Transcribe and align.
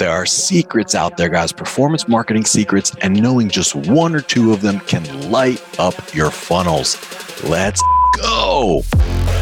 There 0.00 0.10
are 0.10 0.24
secrets 0.24 0.94
out 0.94 1.18
there, 1.18 1.28
guys, 1.28 1.52
performance 1.52 2.08
marketing 2.08 2.46
secrets, 2.46 2.96
and 3.02 3.22
knowing 3.22 3.50
just 3.50 3.74
one 3.74 4.14
or 4.14 4.22
two 4.22 4.50
of 4.50 4.62
them 4.62 4.80
can 4.80 5.30
light 5.30 5.62
up 5.78 6.14
your 6.14 6.30
funnels. 6.30 6.96
Let's 7.44 7.82
go. 8.16 8.80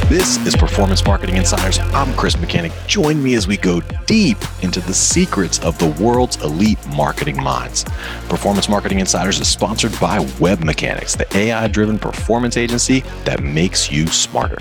This 0.07 0.37
is 0.45 0.57
Performance 0.57 1.05
Marketing 1.05 1.37
Insiders. 1.37 1.79
I'm 1.79 2.13
Chris 2.15 2.37
Mechanic. 2.41 2.73
Join 2.89 3.23
me 3.23 3.35
as 3.35 3.47
we 3.47 3.57
go 3.57 3.81
deep 4.07 4.39
into 4.61 4.81
the 4.81 4.93
secrets 4.93 5.61
of 5.61 5.79
the 5.79 5.91
world's 6.03 6.43
elite 6.43 6.85
marketing 6.89 7.41
minds. 7.41 7.85
Performance 8.29 8.69
Marketing 8.69 8.99
Insiders 8.99 9.39
is 9.39 9.47
sponsored 9.47 9.93
by 10.01 10.19
WebMechanix, 10.19 11.17
the 11.17 11.39
AI 11.39 11.69
driven 11.69 12.01
performance 12.01 12.57
agency 12.57 13.05
that 13.25 13.45
makes 13.45 13.93
you 13.93 14.09
smarter. 14.09 14.59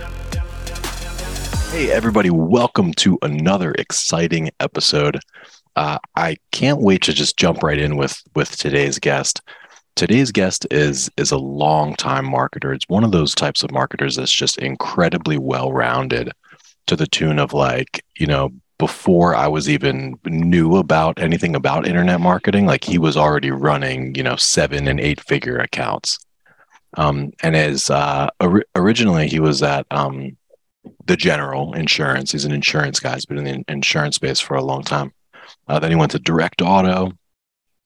Hey, 1.71 1.91
everybody, 1.91 2.29
welcome 2.29 2.93
to 2.93 3.17
another 3.23 3.71
exciting 3.71 4.51
episode. 4.59 5.19
Uh, 5.77 5.99
I 6.15 6.37
can't 6.51 6.81
wait 6.81 7.03
to 7.03 7.13
just 7.13 7.37
jump 7.37 7.61
right 7.61 7.77
in 7.77 7.97
with 7.97 8.19
with 8.33 8.57
today's 8.57 8.97
guest. 8.97 9.41
Today's 9.95 10.31
guest 10.31 10.65
is 10.71 11.07
is 11.17 11.31
a 11.31 11.37
long 11.37 11.93
time 11.95 12.25
marketer. 12.25 12.73
It's 12.75 12.89
one 12.89 13.03
of 13.03 13.11
those 13.11 13.35
types 13.35 13.61
of 13.61 13.71
marketers 13.71 14.15
that's 14.15 14.31
just 14.31 14.57
incredibly 14.57 15.37
well 15.37 15.71
rounded 15.71 16.31
to 16.87 16.95
the 16.95 17.05
tune 17.05 17.37
of 17.37 17.53
like, 17.53 18.03
you 18.17 18.25
know, 18.25 18.49
before 18.79 19.35
I 19.35 19.47
was 19.47 19.69
even 19.69 20.17
knew 20.25 20.77
about 20.77 21.19
anything 21.19 21.55
about 21.55 21.87
internet 21.87 22.21
marketing, 22.21 22.65
like 22.65 22.83
he 22.83 22.97
was 22.97 23.15
already 23.15 23.51
running, 23.51 24.15
you 24.15 24.23
know, 24.23 24.35
seven 24.35 24.87
and 24.87 24.99
eight 24.99 25.21
figure 25.21 25.59
accounts. 25.59 26.17
Um, 26.95 27.33
and 27.43 27.55
as 27.55 27.91
uh, 27.91 28.29
or- 28.39 28.65
originally 28.75 29.27
he 29.27 29.39
was 29.39 29.61
at 29.61 29.85
um, 29.91 30.37
the 31.05 31.17
General 31.17 31.73
Insurance. 31.73 32.31
He's 32.31 32.45
an 32.45 32.51
insurance 32.51 32.99
guy. 32.99 33.13
He's 33.13 33.27
been 33.27 33.37
in 33.37 33.43
the 33.43 33.71
insurance 33.71 34.15
space 34.15 34.39
for 34.39 34.55
a 34.55 34.63
long 34.63 34.81
time. 34.81 35.13
Uh, 35.67 35.79
then 35.79 35.91
he 35.91 35.95
went 35.95 36.11
to 36.11 36.19
Direct 36.19 36.61
Auto, 36.61 37.11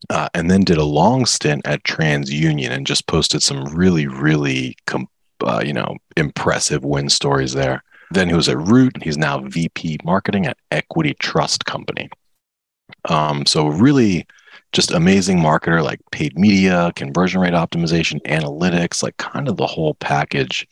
uh, 0.09 0.30
and 0.34 0.49
then 0.49 0.62
did 0.63 0.78
a 0.78 0.83
long 0.83 1.25
stint 1.25 1.61
at 1.66 1.83
TransUnion 1.83 2.69
and 2.69 2.88
just 2.88 3.08
posted 3.08 3.44
some 3.44 3.66
really, 3.66 4.08
really, 4.08 4.75
com- 4.88 5.08
uh, 5.42 5.61
you 5.66 5.73
know, 5.73 5.97
impressive 6.17 6.83
win 6.83 7.09
stories 7.09 7.53
there. 7.53 7.83
Then 8.11 8.28
he 8.28 8.36
was 8.36 8.50
at 8.50 8.58
Root. 8.58 9.02
He's 9.02 9.17
now 9.17 9.39
VP 9.39 10.00
marketing 10.03 10.45
at 10.45 10.58
Equity 10.72 11.16
Trust 11.20 11.66
Company. 11.66 12.09
Um, 13.05 13.45
so 13.45 13.67
really, 13.67 14.27
just 14.73 14.92
amazing 14.92 15.38
marketer, 15.38 15.83
like 15.83 16.00
paid 16.11 16.38
media, 16.38 16.92
conversion 16.95 17.42
rate 17.42 17.53
optimization, 17.53 18.22
analytics, 18.23 19.02
like 19.02 19.17
kind 19.17 19.48
of 19.48 19.58
the 19.58 19.67
whole 19.67 19.95
package 19.95 20.67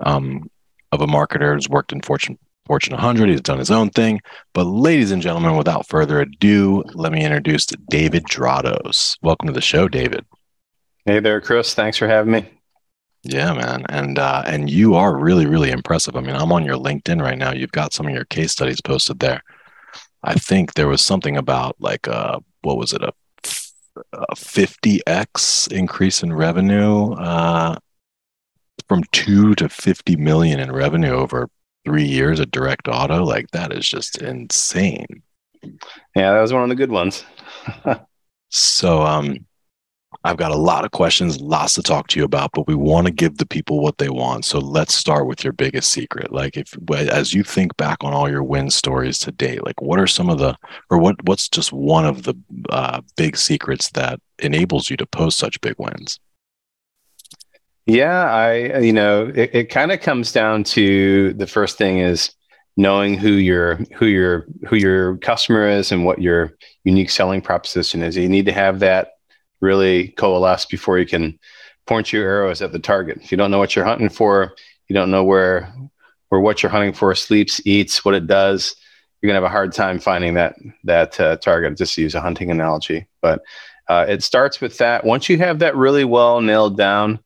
um, 0.00 0.50
of 0.92 1.00
a 1.00 1.06
marketer 1.06 1.54
who's 1.54 1.68
worked 1.68 1.92
in 1.92 2.00
Fortune 2.00 2.38
Fortune 2.66 2.94
100. 2.94 3.28
He's 3.28 3.40
done 3.40 3.58
his 3.58 3.70
own 3.70 3.90
thing. 3.90 4.20
But, 4.52 4.64
ladies 4.64 5.12
and 5.12 5.22
gentlemen, 5.22 5.56
without 5.56 5.88
further 5.88 6.20
ado, 6.20 6.82
let 6.94 7.12
me 7.12 7.24
introduce 7.24 7.66
David 7.66 8.24
Drotos. 8.24 9.16
Welcome 9.22 9.46
to 9.46 9.52
the 9.52 9.60
show, 9.60 9.88
David. 9.88 10.26
Hey 11.04 11.20
there, 11.20 11.40
Chris. 11.40 11.72
Thanks 11.72 11.96
for 11.96 12.08
having 12.08 12.32
me. 12.32 12.50
Yeah, 13.22 13.54
man, 13.54 13.84
and 13.88 14.18
uh, 14.18 14.42
and 14.46 14.70
you 14.70 14.94
are 14.94 15.16
really 15.16 15.46
really 15.46 15.70
impressive. 15.70 16.16
I 16.16 16.20
mean, 16.20 16.36
I'm 16.36 16.52
on 16.52 16.64
your 16.64 16.76
LinkedIn 16.76 17.20
right 17.22 17.38
now. 17.38 17.52
You've 17.52 17.72
got 17.72 17.92
some 17.92 18.06
of 18.06 18.14
your 18.14 18.24
case 18.24 18.52
studies 18.52 18.80
posted 18.80 19.20
there. 19.20 19.42
I 20.22 20.34
think 20.34 20.74
there 20.74 20.88
was 20.88 21.04
something 21.04 21.36
about 21.36 21.76
like 21.78 22.08
uh, 22.08 22.40
what 22.62 22.76
was 22.76 22.92
it 22.92 23.02
a, 23.02 23.12
a 24.12 24.34
50x 24.34 25.72
increase 25.72 26.22
in 26.22 26.32
revenue 26.32 27.12
uh, 27.12 27.76
from 28.88 29.04
two 29.12 29.54
to 29.56 29.68
50 29.68 30.16
million 30.16 30.60
in 30.60 30.72
revenue 30.72 31.12
over 31.12 31.48
three 31.86 32.04
years 32.04 32.40
of 32.40 32.50
direct 32.50 32.88
auto 32.88 33.24
like 33.24 33.48
that 33.52 33.72
is 33.72 33.88
just 33.88 34.20
insane. 34.20 35.06
Yeah 36.14 36.32
that 36.32 36.40
was 36.40 36.52
one 36.52 36.64
of 36.64 36.68
the 36.68 36.74
good 36.74 36.90
ones. 36.90 37.24
So 38.48 39.02
um 39.02 39.44
i've 40.24 40.36
got 40.36 40.52
a 40.52 40.56
lot 40.56 40.84
of 40.84 40.92
questions 40.92 41.40
lots 41.40 41.74
to 41.74 41.82
talk 41.82 42.06
to 42.06 42.18
you 42.18 42.24
about 42.24 42.50
but 42.52 42.66
we 42.66 42.74
want 42.74 43.06
to 43.06 43.12
give 43.12 43.36
the 43.36 43.44
people 43.44 43.82
what 43.82 43.98
they 43.98 44.08
want. 44.08 44.44
So 44.44 44.60
let's 44.60 44.94
start 44.94 45.26
with 45.26 45.42
your 45.42 45.52
biggest 45.52 45.90
secret. 45.90 46.32
Like 46.32 46.56
if 46.56 46.72
as 46.90 47.34
you 47.34 47.42
think 47.42 47.76
back 47.76 47.98
on 48.02 48.14
all 48.14 48.30
your 48.30 48.44
win 48.44 48.70
stories 48.70 49.18
to 49.20 49.32
date 49.32 49.64
like 49.64 49.82
what 49.82 49.98
are 49.98 50.06
some 50.06 50.30
of 50.30 50.38
the 50.38 50.56
or 50.90 50.98
what 50.98 51.16
what's 51.26 51.48
just 51.48 51.72
one 51.72 52.06
of 52.06 52.22
the 52.22 52.34
uh, 52.70 53.00
big 53.16 53.36
secrets 53.36 53.90
that 53.90 54.20
enables 54.38 54.88
you 54.88 54.96
to 54.96 55.06
post 55.06 55.38
such 55.38 55.60
big 55.60 55.74
wins 55.76 56.20
yeah, 57.86 58.30
I 58.30 58.80
you 58.80 58.92
know 58.92 59.32
it, 59.34 59.50
it 59.52 59.64
kind 59.70 59.92
of 59.92 60.00
comes 60.00 60.32
down 60.32 60.64
to 60.64 61.32
the 61.34 61.46
first 61.46 61.78
thing 61.78 61.98
is 61.98 62.32
knowing 62.76 63.14
who 63.14 63.30
your 63.30 63.76
who 63.96 64.06
your 64.06 64.46
who 64.68 64.76
your 64.76 65.16
customer 65.18 65.68
is 65.68 65.92
and 65.92 66.04
what 66.04 66.20
your 66.20 66.56
unique 66.84 67.10
selling 67.10 67.40
proposition 67.40 68.02
is. 68.02 68.16
You 68.16 68.28
need 68.28 68.46
to 68.46 68.52
have 68.52 68.80
that 68.80 69.12
really 69.60 70.08
coalesce 70.08 70.66
before 70.66 70.98
you 70.98 71.06
can 71.06 71.38
point 71.86 72.12
your 72.12 72.28
arrows 72.28 72.60
at 72.60 72.72
the 72.72 72.78
target. 72.78 73.18
If 73.22 73.30
you 73.30 73.38
don't 73.38 73.50
know 73.50 73.58
what 73.58 73.76
you're 73.76 73.84
hunting 73.84 74.08
for, 74.08 74.54
you 74.88 74.94
don't 74.94 75.10
know 75.10 75.24
where 75.24 75.72
where 76.28 76.40
what 76.40 76.62
you're 76.62 76.70
hunting 76.70 76.92
for 76.92 77.14
sleeps, 77.14 77.60
eats, 77.64 78.04
what 78.04 78.14
it 78.14 78.26
does. 78.26 78.74
You're 79.22 79.28
gonna 79.28 79.40
have 79.40 79.50
a 79.50 79.52
hard 79.52 79.72
time 79.72 80.00
finding 80.00 80.34
that 80.34 80.56
that 80.84 81.18
uh, 81.20 81.36
target. 81.36 81.78
Just 81.78 81.94
to 81.94 82.02
use 82.02 82.16
a 82.16 82.20
hunting 82.20 82.50
analogy, 82.50 83.06
but 83.22 83.42
uh, 83.88 84.06
it 84.08 84.24
starts 84.24 84.60
with 84.60 84.78
that. 84.78 85.04
Once 85.04 85.28
you 85.28 85.38
have 85.38 85.60
that 85.60 85.76
really 85.76 86.04
well 86.04 86.40
nailed 86.40 86.76
down, 86.76 87.20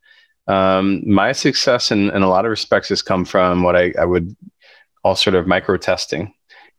um, 0.50 1.02
my 1.06 1.32
success 1.32 1.92
in, 1.92 2.10
in 2.10 2.22
a 2.22 2.28
lot 2.28 2.44
of 2.44 2.50
respects 2.50 2.88
has 2.88 3.02
come 3.02 3.24
from 3.24 3.62
what 3.62 3.76
I, 3.76 3.92
I 3.98 4.04
would 4.04 4.36
call 5.02 5.14
sort 5.14 5.36
of 5.36 5.46
micro 5.46 5.76
testing 5.76 6.34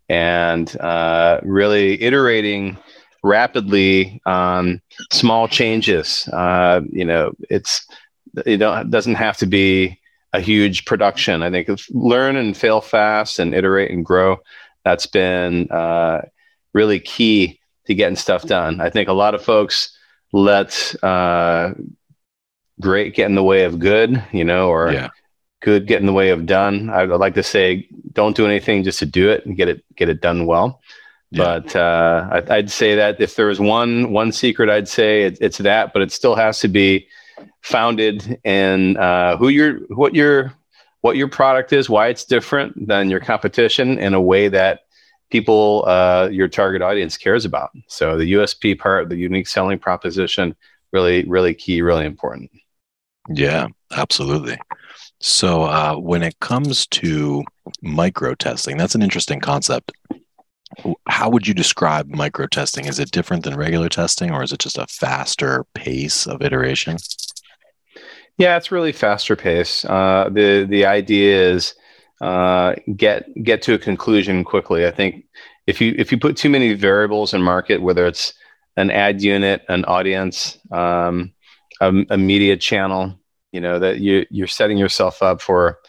and 0.09 0.75
uh, 0.81 1.39
really 1.43 2.01
iterating 2.01 2.77
rapidly 3.23 4.21
on 4.25 4.81
small 5.11 5.47
changes. 5.47 6.27
Uh, 6.33 6.81
you 6.91 7.05
know, 7.05 7.31
it's 7.49 7.87
it 8.45 8.57
don't 8.57 8.89
doesn't 8.89 9.15
have 9.15 9.37
to 9.37 9.45
be 9.45 9.97
a 10.33 10.41
huge 10.41 10.83
production. 10.83 11.41
I 11.41 11.49
think 11.49 11.69
learn 11.91 12.35
and 12.35 12.57
fail 12.57 12.81
fast 12.81 13.39
and 13.39 13.55
iterate 13.55 13.91
and 13.91 14.05
grow. 14.05 14.39
That's 14.83 15.05
been 15.05 15.69
uh, 15.71 16.23
really 16.73 16.99
key 16.99 17.59
to 17.85 17.93
getting 17.93 18.17
stuff 18.17 18.43
done. 18.43 18.81
I 18.81 18.89
think 18.89 19.07
a 19.07 19.13
lot 19.13 19.35
of 19.35 19.43
folks 19.43 19.95
let 20.33 20.93
uh, 21.03 21.73
great 22.81 23.15
get 23.15 23.27
in 23.27 23.35
the 23.35 23.43
way 23.43 23.63
of 23.63 23.79
good, 23.79 24.23
you 24.31 24.43
know, 24.43 24.69
or 24.69 24.91
yeah. 24.91 25.09
good 25.61 25.87
get 25.87 26.01
in 26.01 26.07
the 26.07 26.13
way 26.13 26.29
of 26.31 26.45
done. 26.45 26.89
I 26.89 27.05
would 27.05 27.19
like 27.19 27.35
to 27.35 27.43
say, 27.43 27.87
don't 28.11 28.35
do 28.35 28.45
anything 28.45 28.83
just 28.83 28.99
to 28.99 29.05
do 29.05 29.29
it 29.29 29.45
and 29.45 29.55
get 29.55 29.69
it 29.69 29.83
get 29.95 30.09
it 30.09 30.21
done 30.21 30.45
well. 30.45 30.81
Yeah. 31.31 31.43
But 31.43 31.75
uh, 31.77 32.43
I, 32.49 32.57
would 32.57 32.71
say 32.71 32.95
that 32.95 33.21
if 33.21 33.35
there 33.35 33.47
was 33.47 33.59
one 33.59 34.11
one 34.11 34.31
secret, 34.33 34.69
I'd 34.69 34.89
say 34.89 35.23
it, 35.23 35.37
it's 35.39 35.59
that. 35.59 35.93
But 35.93 36.01
it 36.01 36.11
still 36.11 36.35
has 36.35 36.59
to 36.59 36.67
be 36.67 37.07
founded 37.61 38.39
in 38.43 38.97
uh, 38.97 39.37
who 39.37 39.47
your 39.47 39.79
what 39.87 40.13
your 40.13 40.53
what 40.99 41.15
your 41.15 41.29
product 41.29 41.73
is, 41.73 41.89
why 41.89 42.07
it's 42.07 42.25
different 42.25 42.87
than 42.87 43.09
your 43.09 43.21
competition, 43.21 43.97
in 43.97 44.13
a 44.13 44.21
way 44.21 44.49
that 44.49 44.81
people 45.29 45.85
uh, 45.87 46.27
your 46.31 46.49
target 46.49 46.81
audience 46.81 47.17
cares 47.17 47.45
about. 47.45 47.71
So 47.87 48.17
the 48.17 48.33
USP 48.33 48.77
part, 48.77 49.07
the 49.07 49.15
unique 49.15 49.47
selling 49.47 49.79
proposition, 49.79 50.55
really 50.91 51.23
really 51.23 51.53
key, 51.53 51.81
really 51.81 52.05
important. 52.05 52.51
Yeah, 53.29 53.67
absolutely. 53.91 54.57
So 55.19 55.63
uh, 55.63 55.95
when 55.95 56.23
it 56.23 56.39
comes 56.39 56.87
to 56.87 57.43
micro 57.81 58.33
testing, 58.35 58.77
that's 58.77 58.95
an 58.95 59.03
interesting 59.03 59.39
concept. 59.39 59.91
How 61.07 61.29
would 61.29 61.47
you 61.47 61.53
describe 61.53 62.09
micro 62.09 62.47
testing? 62.47 62.85
Is 62.85 62.97
it 62.97 63.11
different 63.11 63.43
than 63.43 63.55
regular 63.55 63.89
testing, 63.89 64.31
or 64.31 64.41
is 64.41 64.51
it 64.51 64.59
just 64.59 64.77
a 64.77 64.87
faster 64.87 65.65
pace 65.75 66.25
of 66.25 66.41
iteration? 66.41 66.97
Yeah, 68.37 68.57
it's 68.57 68.71
really 68.71 68.93
faster 68.93 69.35
pace. 69.35 69.85
Uh, 69.85 70.29
the 70.31 70.65
the 70.67 70.85
idea 70.85 71.51
is 71.51 71.75
uh, 72.21 72.75
get 72.95 73.25
get 73.43 73.61
to 73.63 73.73
a 73.73 73.77
conclusion 73.77 74.43
quickly. 74.43 74.87
I 74.87 74.91
think 74.91 75.25
if 75.67 75.81
you 75.81 75.93
if 75.97 76.11
you 76.11 76.17
put 76.17 76.37
too 76.37 76.49
many 76.49 76.73
variables 76.73 77.33
in 77.33 77.41
market, 77.41 77.81
whether 77.81 78.07
it's 78.07 78.33
an 78.77 78.89
ad 78.89 79.21
unit, 79.21 79.63
an 79.67 79.83
audience, 79.85 80.57
um, 80.71 81.33
a, 81.81 81.93
a 82.09 82.17
media 82.17 82.55
channel, 82.55 83.19
you 83.51 83.61
know 83.61 83.79
that 83.79 83.99
you 83.99 84.25
you're 84.29 84.47
setting 84.47 84.77
yourself 84.77 85.21
up 85.21 85.41
for 85.41 85.79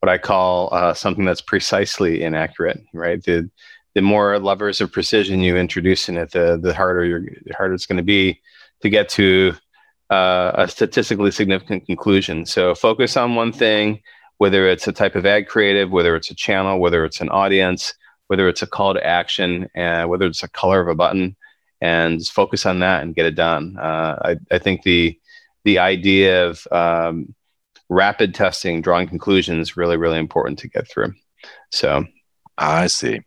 what 0.00 0.08
I 0.08 0.18
call 0.18 0.68
uh, 0.72 0.94
something 0.94 1.24
that's 1.24 1.40
precisely 1.40 2.22
inaccurate, 2.22 2.82
right? 2.92 3.22
The 3.22 3.50
the 3.94 4.02
more 4.02 4.38
levers 4.38 4.80
of 4.80 4.92
precision 4.92 5.40
you 5.40 5.56
introduce 5.56 6.08
in 6.08 6.16
it, 6.16 6.32
the 6.32 6.58
the 6.62 6.74
harder 6.74 7.04
you're 7.04 7.22
the 7.44 7.54
harder 7.54 7.74
it's 7.74 7.86
going 7.86 7.96
to 7.96 8.02
be 8.02 8.40
to 8.82 8.90
get 8.90 9.08
to 9.10 9.54
uh, 10.10 10.52
a 10.54 10.68
statistically 10.68 11.30
significant 11.30 11.86
conclusion. 11.86 12.46
So 12.46 12.74
focus 12.74 13.16
on 13.16 13.34
one 13.34 13.52
thing, 13.52 14.00
whether 14.38 14.68
it's 14.68 14.86
a 14.86 14.92
type 14.92 15.16
of 15.16 15.26
ad 15.26 15.48
creative, 15.48 15.90
whether 15.90 16.14
it's 16.14 16.30
a 16.30 16.34
channel, 16.34 16.78
whether 16.78 17.04
it's 17.04 17.20
an 17.20 17.30
audience, 17.30 17.94
whether 18.28 18.48
it's 18.48 18.62
a 18.62 18.66
call 18.66 18.94
to 18.94 19.04
action, 19.04 19.68
and 19.74 20.08
whether 20.08 20.26
it's 20.26 20.42
a 20.42 20.48
color 20.48 20.80
of 20.80 20.88
a 20.88 20.94
button, 20.94 21.36
and 21.80 22.26
focus 22.26 22.66
on 22.66 22.80
that 22.80 23.02
and 23.02 23.14
get 23.14 23.26
it 23.26 23.34
done. 23.34 23.76
Uh, 23.78 24.16
I, 24.24 24.54
I 24.54 24.58
think 24.58 24.82
the 24.82 25.18
the 25.66 25.80
idea 25.80 26.46
of 26.46 26.64
um, 26.70 27.34
rapid 27.88 28.34
testing, 28.34 28.80
drawing 28.80 29.08
conclusions, 29.08 29.76
really, 29.76 29.96
really 29.96 30.18
important 30.18 30.60
to 30.60 30.68
get 30.68 30.88
through. 30.88 31.12
So, 31.72 32.04
I 32.56 32.86
see. 32.86 33.20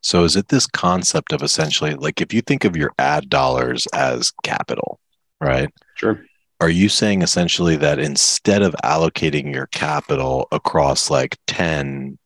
So 0.00 0.22
is 0.22 0.36
it 0.36 0.48
this 0.48 0.68
concept 0.68 1.32
of 1.32 1.42
essentially 1.42 1.94
like 1.94 2.20
if 2.20 2.32
you 2.32 2.40
think 2.42 2.64
of 2.64 2.76
your 2.76 2.92
ad 2.98 3.28
dollars 3.28 3.86
as 3.92 4.32
capital, 4.44 5.00
right? 5.40 5.68
Sure. 5.96 6.24
Are 6.60 6.70
you 6.70 6.88
saying 6.88 7.22
essentially 7.22 7.76
that 7.76 7.98
instead 7.98 8.62
of 8.62 8.74
allocating 8.84 9.52
your 9.52 9.66
capital 9.66 10.46
across 10.52 11.10
like 11.10 11.36
10 11.48 12.18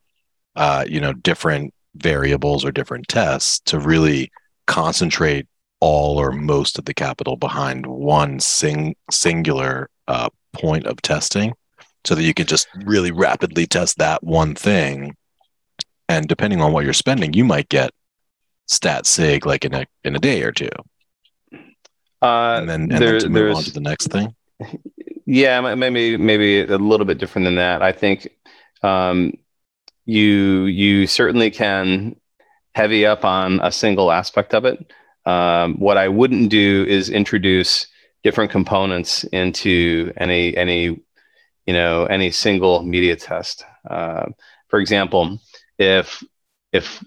uh, 0.56 0.84
you 0.87 1.00
know, 1.00 1.14
different 1.14 1.72
variables 1.96 2.64
or 2.64 2.70
different 2.70 3.08
tests 3.08 3.60
to 3.60 3.78
really 3.78 4.31
concentrate 4.67 5.49
all 5.84 6.19
or 6.19 6.32
most 6.32 6.78
of 6.78 6.86
the 6.86 6.94
capital 6.94 7.36
behind 7.36 7.84
one 7.84 8.40
sing- 8.40 8.96
singular 9.10 9.90
uh, 10.08 10.31
point 10.54 10.86
of 10.86 11.02
testing 11.02 11.52
so 12.06 12.14
that 12.14 12.22
you 12.22 12.32
can 12.32 12.46
just 12.46 12.66
really 12.86 13.10
rapidly 13.10 13.66
test 13.66 13.98
that 13.98 14.22
one 14.25 14.54
thing. 14.54 15.14
And 16.08 16.26
depending 16.26 16.62
on 16.62 16.72
what 16.72 16.84
you're 16.84 16.94
spending 16.94 17.34
you 17.34 17.44
might 17.44 17.69
get 17.69 17.90
stat 18.66 19.04
sig 19.04 19.44
like 19.44 19.66
in 19.66 19.75
a 19.75 19.84
in 20.04 20.16
a 20.16 20.19
day 20.19 20.42
or 20.42 20.52
two. 20.52 20.70
Uh, 22.22 22.56
and 22.60 22.66
then 22.66 22.81
and 22.82 22.92
there, 22.92 23.12
then 23.12 23.20
to 23.20 23.28
move 23.28 23.54
on 23.54 23.62
to 23.64 23.72
the 23.72 23.81
next 23.81 24.08
thing. 24.08 24.34
Yeah 25.26 25.75
maybe 25.75 26.19
maybe 26.19 26.60
a 26.60 26.76
little 26.76 27.06
bit 27.06 27.16
different 27.16 27.44
than 27.46 27.54
that. 27.56 27.81
I 27.82 27.92
think 27.92 28.28
um, 28.82 29.32
you 30.04 30.64
you 30.64 31.06
certainly 31.06 31.50
can 31.50 32.16
heavy 32.75 33.06
up 33.06 33.25
on 33.25 33.58
a 33.60 33.72
single 33.72 34.12
aspect 34.12 34.52
of 34.52 34.66
it 34.66 34.92
um, 35.26 35.75
what 35.76 35.97
i 35.97 36.09
wouldn't 36.09 36.50
do 36.50 36.85
is 36.88 37.11
introduce 37.11 37.87
different 38.23 38.50
components 38.50 39.25
into 39.25 40.12
any 40.17 40.56
any 40.56 41.00
you 41.67 41.73
know 41.73 42.06
any 42.06 42.31
single 42.31 42.82
media 42.82 43.17
test 43.17 43.65
uh, 43.91 44.26
for 44.69 44.81
example 44.81 45.38
if 45.79 46.23
if 46.73 47.03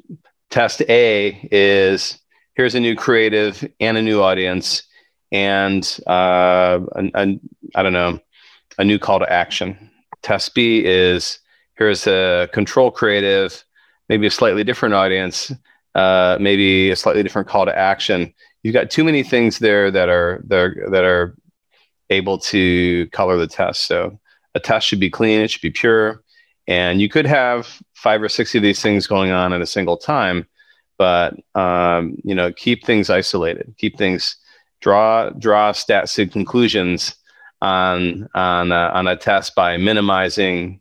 test 0.49 0.81
A 0.89 1.47
is 1.51 2.17
here's 2.55 2.75
a 2.75 2.79
new 2.79 2.95
creative 2.95 3.67
and 3.79 3.97
a 3.97 4.01
new 4.01 4.21
audience 4.21 4.83
and 5.31 5.99
uh, 6.07 6.79
a, 6.95 7.11
a, 7.13 7.39
I 7.75 7.83
don't 7.83 7.93
know 7.93 8.19
a 8.77 8.85
new 8.85 8.99
call 8.99 9.19
to 9.19 9.31
action. 9.31 9.89
Test 10.21 10.53
B 10.55 10.83
is 10.85 11.39
here's 11.75 12.07
a 12.07 12.49
control 12.53 12.91
creative, 12.91 13.63
maybe 14.09 14.27
a 14.27 14.31
slightly 14.31 14.63
different 14.63 14.95
audience, 14.95 15.51
uh, 15.97 16.37
maybe 16.39 16.91
a 16.91 16.95
slightly 16.95 17.23
different 17.23 17.47
call 17.47 17.65
to 17.65 17.77
action. 17.77 18.31
You've 18.61 18.73
got 18.73 18.91
too 18.91 19.03
many 19.03 19.23
things 19.23 19.57
there 19.57 19.89
that 19.91 20.09
are 20.09 20.43
that 20.45 20.59
are, 20.59 20.89
that 20.91 21.03
are 21.03 21.35
able 22.11 22.37
to 22.37 23.07
color 23.07 23.37
the 23.37 23.47
test. 23.47 23.87
So 23.87 24.19
a 24.53 24.59
test 24.59 24.87
should 24.87 24.99
be 24.99 25.09
clean, 25.09 25.41
it 25.41 25.49
should 25.49 25.61
be 25.61 25.71
pure. 25.71 26.23
And 26.67 27.01
you 27.01 27.09
could 27.09 27.25
have 27.25 27.81
five 27.95 28.21
or 28.21 28.29
six 28.29 28.53
of 28.53 28.61
these 28.61 28.81
things 28.81 29.07
going 29.07 29.31
on 29.31 29.53
at 29.53 29.61
a 29.61 29.65
single 29.65 29.97
time, 29.97 30.47
but 30.97 31.33
um, 31.55 32.17
you 32.23 32.35
know, 32.35 32.53
keep 32.53 32.85
things 32.85 33.09
isolated, 33.09 33.73
keep 33.77 33.97
things 33.97 34.37
draw 34.81 35.31
draw 35.31 35.71
stat 35.71 36.09
sig 36.09 36.31
conclusions 36.31 37.15
on 37.59 38.27
on 38.35 38.71
a, 38.71 38.91
on 38.93 39.07
a 39.07 39.15
test 39.15 39.55
by 39.55 39.77
minimizing 39.77 40.79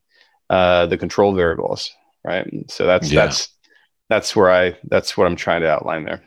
uh, 0.50 0.84
the 0.86 0.98
control 0.98 1.34
variables, 1.34 1.90
right? 2.22 2.46
So 2.68 2.84
that's 2.84 3.10
yeah. 3.10 3.24
that's 3.24 3.55
that's 4.08 4.34
where 4.36 4.50
I 4.50 4.76
that's 4.84 5.16
what 5.16 5.26
I'm 5.26 5.36
trying 5.36 5.62
to 5.62 5.70
outline 5.70 6.04
there. 6.04 6.22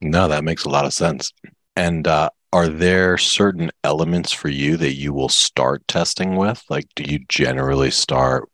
No, 0.00 0.28
that 0.28 0.44
makes 0.44 0.64
a 0.64 0.68
lot 0.70 0.84
of 0.84 0.92
sense. 0.92 1.32
And 1.76 2.06
uh, 2.06 2.30
are 2.52 2.68
there 2.68 3.16
certain 3.16 3.70
elements 3.84 4.32
for 4.32 4.48
you 4.48 4.76
that 4.76 4.94
you 4.94 5.12
will 5.12 5.28
start 5.28 5.86
testing 5.88 6.36
with? 6.36 6.62
Like, 6.68 6.86
do 6.94 7.04
you 7.04 7.20
generally 7.28 7.90
start 7.90 8.48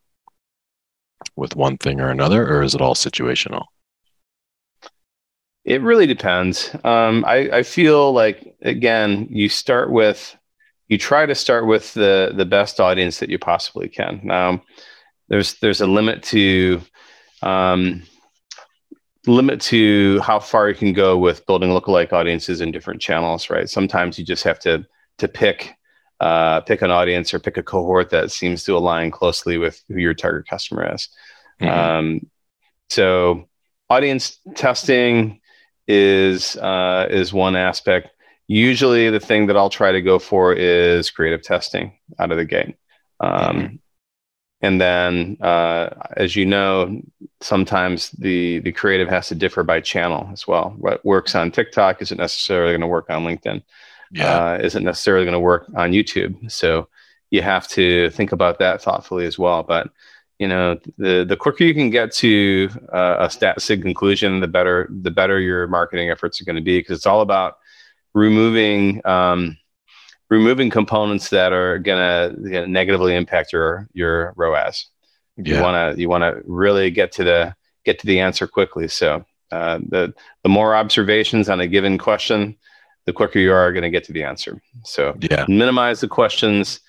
with 1.37 1.57
one 1.57 1.79
thing 1.79 2.01
or 2.01 2.11
another, 2.11 2.47
or 2.47 2.63
is 2.63 2.75
it 2.75 2.81
all 2.81 2.95
situational? 2.95 3.65
It 5.65 5.83
really 5.83 6.07
depends. 6.07 6.75
Um, 6.85 7.25
I, 7.27 7.51
I 7.51 7.63
feel 7.63 8.13
like 8.13 8.55
again, 8.63 9.27
you 9.31 9.49
start 9.49 9.91
with 9.91 10.37
you 10.89 10.97
try 10.97 11.27
to 11.27 11.35
start 11.35 11.67
with 11.67 11.93
the 11.95 12.33
the 12.35 12.47
best 12.47 12.81
audience 12.81 13.19
that 13.19 13.29
you 13.31 13.39
possibly 13.39 13.89
can. 13.89 14.21
Now, 14.23 14.63
there's 15.29 15.55
there's 15.61 15.81
a 15.81 15.87
limit 15.87 16.23
to 16.25 16.81
um, 17.43 18.03
limit 19.29 19.61
to 19.61 20.21
how 20.21 20.41
far 20.41 20.69
you 20.69 20.75
can 20.75 20.93
go 20.93 21.17
with 21.17 21.47
building 21.47 21.71
lookalike 21.71 22.13
audiences 22.13 22.61
in 22.61 22.73
different 22.73 23.01
channels, 23.01 23.51
right? 23.51 23.69
Sometimes 23.69 24.19
you 24.19 24.25
just 24.25 24.45
have 24.45 24.59
to 24.61 24.87
to 25.19 25.29
pick 25.29 25.75
uh, 26.21 26.61
pick 26.63 26.83
an 26.83 26.91
audience 26.91 27.33
or 27.33 27.39
pick 27.39 27.57
a 27.57 27.63
cohort 27.63 28.11
that 28.11 28.33
seems 28.33 28.65
to 28.65 28.77
align 28.77 29.11
closely 29.11 29.57
with 29.59 29.83
who 29.89 29.99
your 29.99 30.15
target 30.15 30.49
customer 30.49 30.95
is. 30.95 31.09
Mm-hmm. 31.61 31.79
Um, 31.79 32.27
so 32.89 33.49
audience 33.89 34.39
testing 34.55 35.41
is 35.87 36.57
uh, 36.57 37.07
is 37.11 37.33
one 37.33 37.57
aspect. 37.57 38.11
Usually, 38.47 39.11
the 39.11 39.21
thing 39.21 39.47
that 39.47 39.57
I'll 39.57 39.71
try 39.71 39.93
to 39.93 40.03
go 40.03 40.19
for 40.19 40.55
is 40.55 41.11
creative 41.11 41.43
testing 41.43 41.99
out 42.19 42.33
of 42.33 42.39
the 42.39 42.45
gate. 42.45 42.77
Um, 43.21 43.33
mm-hmm. 43.33 43.77
And 44.61 44.81
then, 44.81 45.37
uh, 45.41 45.91
as 46.17 46.35
you 46.35 46.45
know, 46.45 47.01
sometimes 47.41 48.11
the 48.11 48.59
the 48.61 48.73
creative 48.73 49.09
has 49.09 49.29
to 49.29 49.35
differ 49.37 49.63
by 49.63 49.81
channel 49.81 50.29
as 50.33 50.49
well. 50.49 50.75
What 50.79 51.05
works 51.05 51.35
on 51.35 51.53
TikTok 51.53 52.03
isn't 52.03 52.19
necessarily 52.19 52.73
going 52.73 52.81
to 52.81 52.87
work 52.89 53.09
on 53.09 53.25
LinkedIn 53.25 53.63
yeah. 54.11 54.53
uh, 54.53 54.59
isn't 54.63 54.85
necessarily 54.85 55.25
going 55.25 55.35
to 55.35 55.41
work 55.41 55.67
on 55.77 55.93
YouTube. 55.93 56.51
So 56.51 56.89
you 57.31 57.43
have 57.43 57.69
to 57.69 58.11
think 58.11 58.33
about 58.33 58.59
that 58.59 58.83
thoughtfully 58.83 59.27
as 59.27 59.39
well. 59.39 59.63
But 59.63 59.91
you 60.39 60.47
know, 60.47 60.79
the 60.99 61.25
the 61.29 61.37
quicker 61.37 61.65
you 61.65 61.75
can 61.75 61.91
get 61.91 62.13
to 62.15 62.69
uh, 62.93 63.17
a 63.21 63.31
stat 63.31 63.61
sig 63.61 63.83
conclusion, 63.83 64.41
the 64.41 64.47
better 64.47 64.89
the 65.03 65.11
better 65.11 65.41
your 65.41 65.67
marketing 65.67 66.11
efforts 66.11 66.41
are 66.41 66.45
going 66.45 66.57
to 66.57 66.63
be 66.63 66.79
because 66.79 66.97
it's 66.97 67.07
all 67.07 67.23
about 67.23 67.59
removing 68.15 69.05
um, 69.05 69.57
removing 70.31 70.71
components 70.71 71.31
that 71.31 71.53
are 71.53 71.79
going 71.79 71.99
to 71.99 72.67
negatively 72.67 73.15
impact 73.15 73.53
your 73.53 73.89
your 73.93 74.35
ROAS. 74.37 74.87
Yeah. 75.37 75.57
You 75.57 75.63
want 75.63 75.97
to 75.97 76.01
you 76.01 76.09
want 76.09 76.23
to 76.23 76.43
really 76.45 76.91
get 76.91 77.13
to 77.13 77.25
the 77.25 77.55
get 77.85 77.99
to 78.01 78.07
the 78.07 78.21
answer 78.21 78.47
quickly. 78.47 78.89
So 78.89 79.25
uh, 79.51 79.79
the 79.79 80.15
the 80.43 80.49
more 80.49 80.75
observations 80.75 81.49
on 81.49 81.61
a 81.61 81.67
given 81.67 81.99
question, 81.99 82.57
the 83.07 83.13
quicker 83.13 83.39
you 83.39 83.53
are 83.53 83.73
going 83.73 83.83
to 83.83 83.91
get 83.91 84.05
to 84.05 84.13
the 84.13 84.25
answer. 84.25 84.61
So 84.85 85.17
yeah. 85.21 85.47
minimize 85.49 86.01
the 86.01 86.09
questions, 86.09 86.81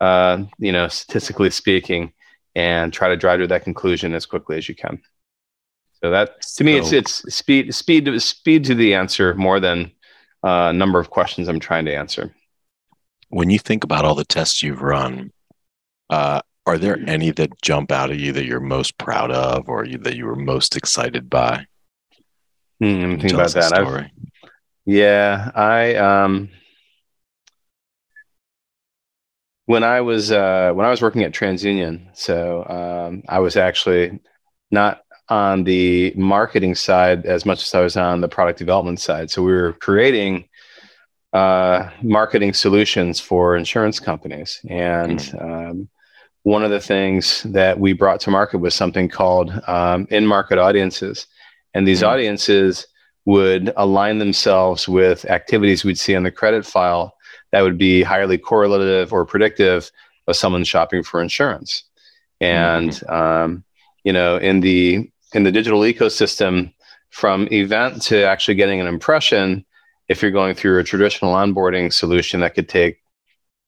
uh, 0.00 0.42
you 0.58 0.72
know, 0.72 0.88
statistically 0.88 1.50
speaking, 1.50 2.12
and 2.54 2.92
try 2.92 3.08
to 3.08 3.16
drive 3.16 3.40
to 3.40 3.46
that 3.48 3.64
conclusion 3.64 4.14
as 4.14 4.26
quickly 4.26 4.56
as 4.56 4.68
you 4.68 4.74
can. 4.74 5.00
So 6.02 6.10
that 6.10 6.40
to 6.56 6.64
me, 6.64 6.78
it's 6.78 6.92
it's 6.92 7.34
speed 7.34 7.74
speed 7.74 8.04
to 8.06 8.18
speed 8.20 8.64
to 8.64 8.74
the 8.74 8.94
answer 8.94 9.34
more 9.34 9.60
than 9.60 9.92
uh, 10.42 10.72
number 10.72 10.98
of 10.98 11.10
questions 11.10 11.48
I'm 11.48 11.60
trying 11.60 11.84
to 11.86 11.94
answer. 11.94 12.34
When 13.30 13.50
you 13.50 13.58
think 13.58 13.84
about 13.84 14.04
all 14.04 14.14
the 14.14 14.24
tests 14.24 14.62
you've 14.62 14.82
run, 14.82 15.32
uh, 16.10 16.40
are 16.66 16.78
there 16.78 16.98
any 17.06 17.30
that 17.32 17.60
jump 17.62 17.92
out 17.92 18.10
at 18.10 18.18
you 18.18 18.32
that 18.32 18.44
you're 18.44 18.60
most 18.60 18.98
proud 18.98 19.30
of, 19.30 19.68
or 19.68 19.84
you, 19.84 19.98
that 19.98 20.16
you 20.16 20.26
were 20.26 20.36
most 20.36 20.76
excited 20.76 21.28
by? 21.30 21.66
Hmm, 22.80 23.16
think 23.18 23.32
about 23.32 23.52
that. 23.52 24.10
Yeah, 24.84 25.50
I 25.54 25.96
um 25.96 26.50
when 29.68 29.84
I 29.84 30.00
was 30.00 30.32
uh, 30.32 30.72
when 30.74 30.86
I 30.86 30.90
was 30.90 31.02
working 31.02 31.24
at 31.24 31.32
TransUnion, 31.32 32.08
so 32.14 32.64
um, 32.64 33.22
I 33.28 33.40
was 33.40 33.56
actually 33.56 34.18
not 34.70 35.02
on 35.28 35.64
the 35.64 36.14
marketing 36.16 36.74
side 36.74 37.26
as 37.26 37.44
much 37.44 37.62
as 37.62 37.74
I 37.74 37.82
was 37.82 37.94
on 37.94 38.22
the 38.22 38.28
product 38.28 38.58
development 38.58 38.98
side. 38.98 39.30
So 39.30 39.42
we 39.42 39.52
were 39.52 39.74
creating 39.74 40.47
uh, 41.32 41.90
marketing 42.02 42.54
solutions 42.54 43.20
for 43.20 43.56
insurance 43.56 44.00
companies, 44.00 44.60
and 44.68 45.18
mm-hmm. 45.18 45.70
um, 45.70 45.88
one 46.42 46.64
of 46.64 46.70
the 46.70 46.80
things 46.80 47.42
that 47.42 47.78
we 47.78 47.92
brought 47.92 48.20
to 48.20 48.30
market 48.30 48.58
was 48.58 48.74
something 48.74 49.08
called 49.08 49.52
um, 49.66 50.06
in-market 50.10 50.58
audiences, 50.58 51.26
and 51.74 51.86
these 51.86 52.00
mm-hmm. 52.00 52.12
audiences 52.12 52.86
would 53.24 53.72
align 53.76 54.18
themselves 54.18 54.88
with 54.88 55.24
activities 55.26 55.84
we'd 55.84 55.98
see 55.98 56.16
on 56.16 56.22
the 56.22 56.30
credit 56.30 56.64
file 56.64 57.14
that 57.52 57.60
would 57.60 57.76
be 57.76 58.02
highly 58.02 58.38
correlative 58.38 59.12
or 59.12 59.26
predictive 59.26 59.90
of 60.26 60.36
someone 60.36 60.64
shopping 60.64 61.02
for 61.02 61.20
insurance. 61.20 61.84
And 62.40 62.90
mm-hmm. 62.90 63.12
um, 63.12 63.64
you 64.04 64.12
know, 64.12 64.36
in 64.38 64.60
the 64.60 65.10
in 65.34 65.42
the 65.42 65.52
digital 65.52 65.80
ecosystem, 65.80 66.72
from 67.10 67.48
event 67.52 68.02
to 68.02 68.24
actually 68.24 68.54
getting 68.54 68.80
an 68.80 68.86
impression, 68.86 69.64
if 70.08 70.22
you're 70.22 70.30
going 70.30 70.54
through 70.54 70.78
a 70.78 70.84
traditional 70.84 71.34
onboarding 71.34 71.92
solution, 71.92 72.40
that 72.40 72.54
could 72.54 72.68
take 72.68 72.98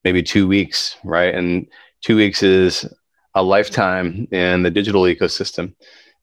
maybe 0.04 0.22
two 0.22 0.48
weeks, 0.48 0.96
right? 1.04 1.34
And 1.34 1.66
two 2.00 2.16
weeks 2.16 2.42
is 2.42 2.86
a 3.34 3.42
lifetime 3.42 4.26
in 4.32 4.62
the 4.62 4.70
digital 4.70 5.02
ecosystem. 5.02 5.74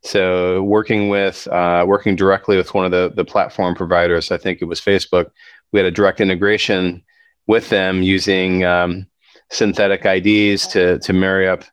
So 0.03 0.63
working 0.63 1.09
with 1.09 1.47
uh, 1.47 1.85
working 1.87 2.15
directly 2.15 2.57
with 2.57 2.73
one 2.73 2.85
of 2.85 2.91
the 2.91 3.11
the 3.15 3.25
platform 3.25 3.75
providers, 3.75 4.31
I 4.31 4.37
think 4.37 4.61
it 4.61 4.65
was 4.65 4.81
Facebook, 4.81 5.31
we 5.71 5.79
had 5.79 5.87
a 5.87 5.91
direct 5.91 6.21
integration 6.21 7.03
with 7.47 7.69
them 7.69 8.03
using 8.03 8.63
um, 8.63 9.07
synthetic 9.49 10.05
IDs 10.05 10.67
to 10.67 10.99
to 10.99 11.13
marry 11.13 11.47
up 11.47 11.63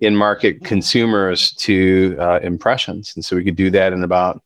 in 0.00 0.14
market 0.14 0.64
consumers 0.64 1.52
to 1.52 2.16
uh, 2.18 2.40
impressions, 2.42 3.12
and 3.14 3.24
so 3.24 3.36
we 3.36 3.44
could 3.44 3.56
do 3.56 3.70
that 3.70 3.92
in 3.92 4.04
about 4.04 4.42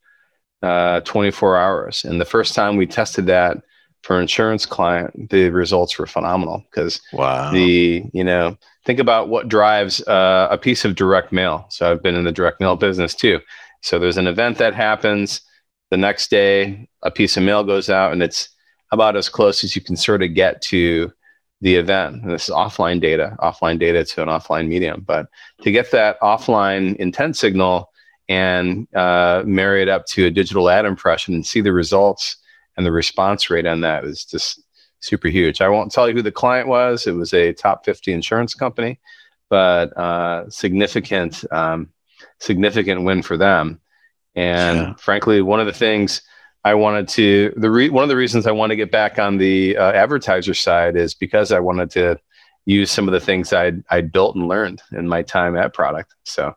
uh, 0.63 1.01
24 1.01 1.57
hours. 1.57 2.05
And 2.05 2.21
the 2.21 2.25
first 2.25 2.55
time 2.55 2.77
we 2.77 2.87
tested 2.87 3.27
that 3.27 3.59
for 4.03 4.17
an 4.17 4.23
insurance 4.23 4.67
client, 4.67 5.31
the 5.31 5.51
results 5.51 5.99
were 5.99 6.07
phenomenal 6.07 6.65
because 6.71 7.01
wow. 7.13 7.51
the 7.51 8.05
you 8.13 8.25
know 8.25 8.57
think 8.85 8.99
about 8.99 9.29
what 9.29 9.49
drives 9.49 10.01
uh, 10.09 10.49
a 10.51 10.59
piece 10.59 10.85
of 10.85 10.95
direct 10.95 11.33
mail. 11.33 11.67
So 11.69 11.91
I've 11.91 12.03
been 12.03 12.15
in 12.15 12.25
the 12.25 12.33
direct 12.33 12.61
mail 12.61 12.77
business 12.77 13.15
too. 13.15 13.41
So 13.83 13.99
there's 13.99 14.17
an 14.17 14.27
event 14.27 14.59
that 14.59 14.75
happens. 14.75 15.43
The 15.91 15.97
next 15.97 16.31
day, 16.31 16.89
a 17.03 17.11
piece 17.11 17.37
of 17.37 17.43
mail 17.43 17.65
goes 17.65 17.91
out, 17.91 18.13
and 18.13 18.23
it's 18.23 18.49
about 18.93 19.17
as 19.17 19.29
close 19.29 19.65
as 19.65 19.75
you 19.75 19.83
can 19.83 19.97
sort 19.97 20.23
of 20.23 20.35
get 20.35 20.63
to 20.63 21.13
the 21.61 21.75
event. 21.75 22.23
And 22.23 22.31
this 22.31 22.49
is 22.49 22.55
offline 22.55 23.01
data, 23.01 23.37
offline 23.41 23.79
data 23.79 24.05
to 24.05 24.23
an 24.23 24.29
offline 24.29 24.69
medium. 24.69 25.03
But 25.07 25.27
to 25.63 25.71
get 25.71 25.91
that 25.91 26.19
offline 26.21 26.97
intent 26.97 27.37
signal 27.37 27.90
and 28.31 28.87
uh, 28.95 29.43
marry 29.45 29.83
it 29.83 29.89
up 29.89 30.07
to 30.07 30.27
a 30.27 30.31
digital 30.31 30.71
ad 30.71 30.85
impression 30.87 31.35
and 31.35 31.45
see 31.45 31.61
the 31.61 31.73
results 31.73 32.37
and 32.77 32.87
the 32.87 32.93
response 32.93 33.51
rate 33.51 33.67
on 33.67 33.81
that 33.81 34.05
was 34.05 34.25
just 34.25 34.63
super 35.01 35.27
huge. 35.27 35.61
I 35.61 35.69
won't 35.69 35.91
tell 35.91 36.09
you 36.09 36.15
who 36.15 36.23
the 36.23 36.31
client 36.31 36.69
was. 36.69 37.09
It 37.09 37.13
was 37.13 37.35
a 37.35 37.53
top 37.53 37.85
50 37.85 38.13
insurance 38.13 38.55
company, 38.55 39.01
but 39.49 39.87
uh, 39.99 40.49
significant, 40.49 41.45
um, 41.53 41.91
significant 42.39 43.03
win 43.03 43.23
for 43.23 43.37
them. 43.37 43.81
And 44.37 44.79
yeah. 44.79 44.95
frankly, 44.95 45.43
one 45.43 45.59
of 45.59 45.67
the 45.67 45.73
things 45.73 46.23
I 46.63 46.75
wanted 46.75 47.09
to 47.09 47.53
the 47.57 47.71
re- 47.71 47.89
one 47.89 48.05
of 48.05 48.09
the 48.09 48.17
reasons 48.17 48.47
I 48.47 48.53
want 48.53 48.71
to 48.71 48.77
get 48.77 48.93
back 48.93 49.19
on 49.19 49.39
the 49.39 49.77
uh, 49.77 49.91
advertiser 49.93 50.55
side 50.55 50.95
is 50.95 51.15
because 51.15 51.51
I 51.51 51.59
wanted 51.59 51.91
to 51.93 52.21
use 52.65 52.93
some 52.93 53.09
of 53.09 53.13
the 53.13 53.21
things 53.21 53.53
I'd 53.53 53.83
I'd 53.91 54.13
built 54.13 54.37
and 54.37 54.47
learned 54.47 54.83
in 54.93 55.09
my 55.09 55.23
time 55.23 55.57
at 55.57 55.75
product. 55.75 56.15
So 56.25 56.55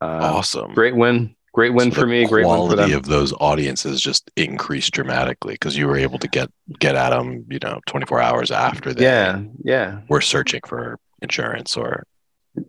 uh, 0.00 0.34
awesome, 0.34 0.74
great 0.74 0.96
win, 0.96 1.34
great 1.52 1.74
win 1.74 1.90
so 1.90 2.00
for 2.00 2.06
me. 2.06 2.26
Great 2.26 2.46
win 2.46 2.56
for 2.56 2.76
them. 2.76 2.76
Quality 2.76 2.92
of 2.92 3.06
those 3.06 3.32
audiences 3.34 4.00
just 4.00 4.30
increased 4.36 4.92
dramatically 4.92 5.54
because 5.54 5.76
you 5.76 5.86
were 5.86 5.96
able 5.96 6.18
to 6.18 6.28
get 6.28 6.50
get 6.78 6.94
at 6.94 7.10
them, 7.10 7.44
you 7.50 7.58
know, 7.62 7.80
24 7.86 8.20
hours 8.20 8.50
after 8.50 8.92
they 8.92 9.04
yeah 9.04 9.42
yeah 9.64 10.00
were 10.08 10.20
searching 10.20 10.60
for 10.66 10.98
insurance 11.22 11.76
or 11.76 12.04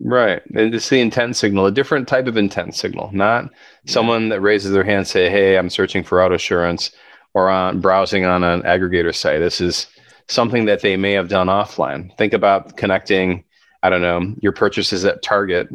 Right. 0.02 0.42
And 0.54 0.74
it's 0.74 0.90
the 0.90 1.00
intent 1.00 1.36
signal, 1.36 1.66
a 1.66 1.72
different 1.72 2.08
type 2.08 2.28
of 2.28 2.38
intent 2.38 2.76
signal, 2.76 3.10
not 3.14 3.46
yeah. 3.46 3.50
someone 3.92 4.30
that 4.30 4.42
raises 4.42 4.72
their 4.72 4.84
hand, 4.84 5.08
say, 5.08 5.30
Hey, 5.30 5.58
I'm 5.58 5.70
searching 5.70 6.04
for 6.04 6.22
auto 6.22 6.34
insurance 6.34 6.92
or 7.34 7.50
on 7.50 7.80
browsing 7.80 8.26
on 8.26 8.44
an 8.44 8.64
aggregator 8.64 9.16
site. 9.16 9.40
This 9.40 9.62
is 9.62 9.88
something 10.28 10.66
that 10.66 10.82
they 10.82 10.98
may 10.98 11.14
have 11.14 11.30
done 11.30 11.48
offline. 11.48 12.16
Think 12.18 12.34
about 12.34 12.78
connecting, 12.78 13.44
I 13.84 13.90
don't 13.90 14.02
know, 14.02 14.36
your 14.42 14.52
purchases 14.52 15.06
at 15.06 15.22
Target 15.22 15.70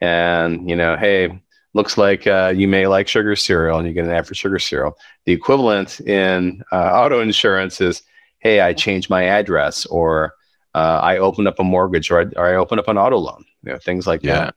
and, 0.00 0.68
you 0.68 0.76
know, 0.76 0.96
hey, 0.96 1.40
looks 1.74 1.98
like 1.98 2.26
uh, 2.26 2.52
you 2.54 2.66
may 2.68 2.86
like 2.86 3.08
sugar 3.08 3.36
cereal 3.36 3.78
and 3.78 3.86
you 3.86 3.94
get 3.94 4.04
an 4.04 4.10
ad 4.10 4.26
for 4.26 4.34
sugar 4.34 4.58
cereal. 4.58 4.96
The 5.26 5.32
equivalent 5.32 6.00
in 6.00 6.62
uh, 6.72 6.90
auto 6.92 7.20
insurance 7.20 7.80
is, 7.80 8.02
hey, 8.38 8.60
I 8.60 8.72
changed 8.72 9.10
my 9.10 9.24
address 9.24 9.86
or 9.86 10.34
uh, 10.74 11.00
I 11.02 11.18
opened 11.18 11.48
up 11.48 11.58
a 11.58 11.64
mortgage 11.64 12.10
or 12.10 12.20
I, 12.20 12.24
or 12.36 12.46
I 12.46 12.54
opened 12.54 12.80
up 12.80 12.88
an 12.88 12.98
auto 12.98 13.18
loan, 13.18 13.44
you 13.62 13.72
know, 13.72 13.78
things 13.78 14.06
like 14.06 14.22
yeah. 14.22 14.34
that. 14.34 14.54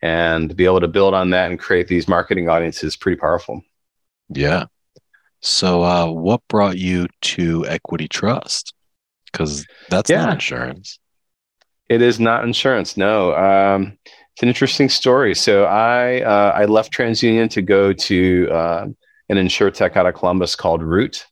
And 0.00 0.48
to 0.48 0.54
be 0.54 0.64
able 0.64 0.80
to 0.80 0.88
build 0.88 1.14
on 1.14 1.30
that 1.30 1.50
and 1.50 1.58
create 1.58 1.88
these 1.88 2.06
marketing 2.08 2.48
audiences 2.48 2.84
is 2.84 2.96
pretty 2.96 3.18
powerful. 3.18 3.62
Yeah. 4.28 4.66
So, 5.40 5.82
uh, 5.82 6.06
what 6.06 6.42
brought 6.48 6.78
you 6.78 7.06
to 7.22 7.66
Equity 7.66 8.08
Trust? 8.08 8.74
Because 9.30 9.66
that's 9.88 10.10
yeah. 10.10 10.26
not 10.26 10.34
insurance. 10.34 10.98
It 11.88 12.02
is 12.02 12.20
not 12.20 12.44
insurance. 12.44 12.96
No. 12.96 13.34
Um, 13.34 13.98
it's 14.38 14.44
an 14.44 14.48
interesting 14.48 14.88
story. 14.88 15.34
So 15.34 15.64
I 15.64 16.20
uh, 16.20 16.52
I 16.54 16.66
left 16.66 16.92
TransUnion 16.92 17.50
to 17.50 17.60
go 17.60 17.92
to 17.92 18.48
uh, 18.52 18.86
an 19.28 19.36
insure 19.36 19.68
tech 19.72 19.96
out 19.96 20.06
of 20.06 20.14
Columbus 20.14 20.54
called 20.54 20.80
Root, 20.80 21.26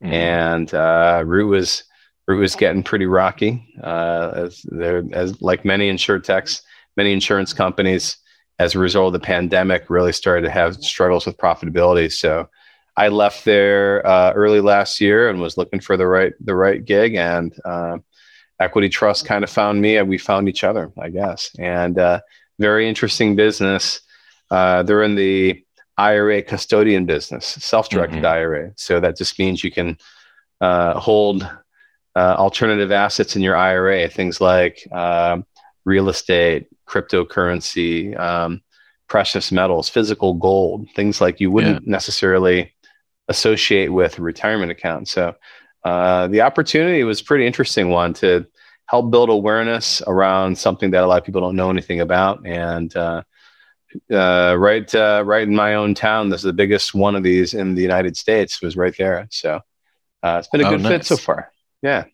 mm-hmm. 0.00 0.12
and 0.12 0.72
uh, 0.72 1.24
Root 1.26 1.48
was 1.48 1.82
Root 2.28 2.38
was 2.38 2.54
getting 2.54 2.84
pretty 2.84 3.06
rocky. 3.06 3.66
Uh, 3.82 4.30
as 4.36 4.64
there, 4.66 5.02
as 5.12 5.42
like 5.42 5.64
many 5.64 5.88
insure 5.88 6.20
techs, 6.20 6.62
many 6.96 7.12
insurance 7.12 7.52
companies, 7.52 8.16
as 8.60 8.76
a 8.76 8.78
result 8.78 9.08
of 9.08 9.20
the 9.20 9.26
pandemic, 9.26 9.90
really 9.90 10.12
started 10.12 10.42
to 10.42 10.50
have 10.50 10.76
struggles 10.76 11.26
with 11.26 11.38
profitability. 11.38 12.12
So, 12.12 12.48
I 12.96 13.08
left 13.08 13.44
there 13.44 14.06
uh, 14.06 14.34
early 14.34 14.60
last 14.60 15.00
year 15.00 15.28
and 15.28 15.40
was 15.40 15.56
looking 15.56 15.80
for 15.80 15.96
the 15.96 16.06
right 16.06 16.32
the 16.38 16.54
right 16.54 16.84
gig, 16.84 17.16
and 17.16 17.52
uh, 17.64 17.98
Equity 18.60 18.88
Trust 18.88 19.26
kind 19.26 19.42
of 19.42 19.50
found 19.50 19.82
me, 19.82 19.96
and 19.96 20.08
we 20.08 20.16
found 20.16 20.48
each 20.48 20.62
other, 20.62 20.92
I 21.02 21.08
guess. 21.08 21.50
And 21.58 21.98
uh, 21.98 22.20
very 22.58 22.88
interesting 22.88 23.36
business. 23.36 24.00
Uh, 24.50 24.82
they're 24.82 25.02
in 25.02 25.14
the 25.14 25.64
IRA 25.98 26.42
custodian 26.42 27.06
business, 27.06 27.46
self-directed 27.46 28.22
mm-hmm. 28.22 28.26
IRA. 28.26 28.72
So 28.76 29.00
that 29.00 29.16
just 29.16 29.38
means 29.38 29.62
you 29.62 29.70
can 29.70 29.98
uh, 30.60 30.98
hold 30.98 31.42
uh, 32.14 32.34
alternative 32.38 32.92
assets 32.92 33.36
in 33.36 33.42
your 33.42 33.56
IRA, 33.56 34.08
things 34.08 34.40
like 34.40 34.86
uh, 34.92 35.38
real 35.84 36.08
estate, 36.08 36.66
cryptocurrency, 36.86 38.18
um, 38.18 38.62
precious 39.08 39.52
metals, 39.52 39.88
physical 39.88 40.34
gold, 40.34 40.88
things 40.94 41.20
like 41.20 41.40
you 41.40 41.50
wouldn't 41.50 41.86
yeah. 41.86 41.90
necessarily 41.90 42.72
associate 43.28 43.92
with 43.92 44.18
a 44.18 44.22
retirement 44.22 44.70
account. 44.70 45.08
So 45.08 45.34
uh, 45.84 46.28
the 46.28 46.42
opportunity 46.42 47.02
was 47.04 47.22
pretty 47.22 47.46
interesting 47.46 47.90
one 47.90 48.14
to 48.14 48.46
help 48.86 49.10
build 49.10 49.30
awareness 49.30 50.02
around 50.06 50.56
something 50.58 50.90
that 50.90 51.04
a 51.04 51.06
lot 51.06 51.18
of 51.18 51.24
people 51.24 51.40
don't 51.40 51.56
know 51.56 51.70
anything 51.70 52.00
about. 52.00 52.46
And 52.46 52.94
uh, 52.96 53.22
uh, 54.10 54.56
right, 54.58 54.94
uh, 54.94 55.22
right 55.24 55.46
in 55.46 55.54
my 55.54 55.74
own 55.74 55.94
town, 55.94 56.28
this 56.28 56.40
is 56.40 56.44
the 56.44 56.52
biggest 56.52 56.94
one 56.94 57.14
of 57.14 57.22
these 57.22 57.54
in 57.54 57.74
the 57.74 57.82
United 57.82 58.16
States. 58.16 58.60
Was 58.62 58.76
right 58.76 58.94
there. 58.96 59.26
So 59.30 59.60
uh, 60.22 60.36
it's 60.38 60.48
been 60.48 60.62
a 60.62 60.66
oh, 60.66 60.70
good 60.70 60.82
nice. 60.82 60.92
fit 60.92 61.06
so 61.06 61.16
far. 61.16 61.52
Yeah. 61.82 62.04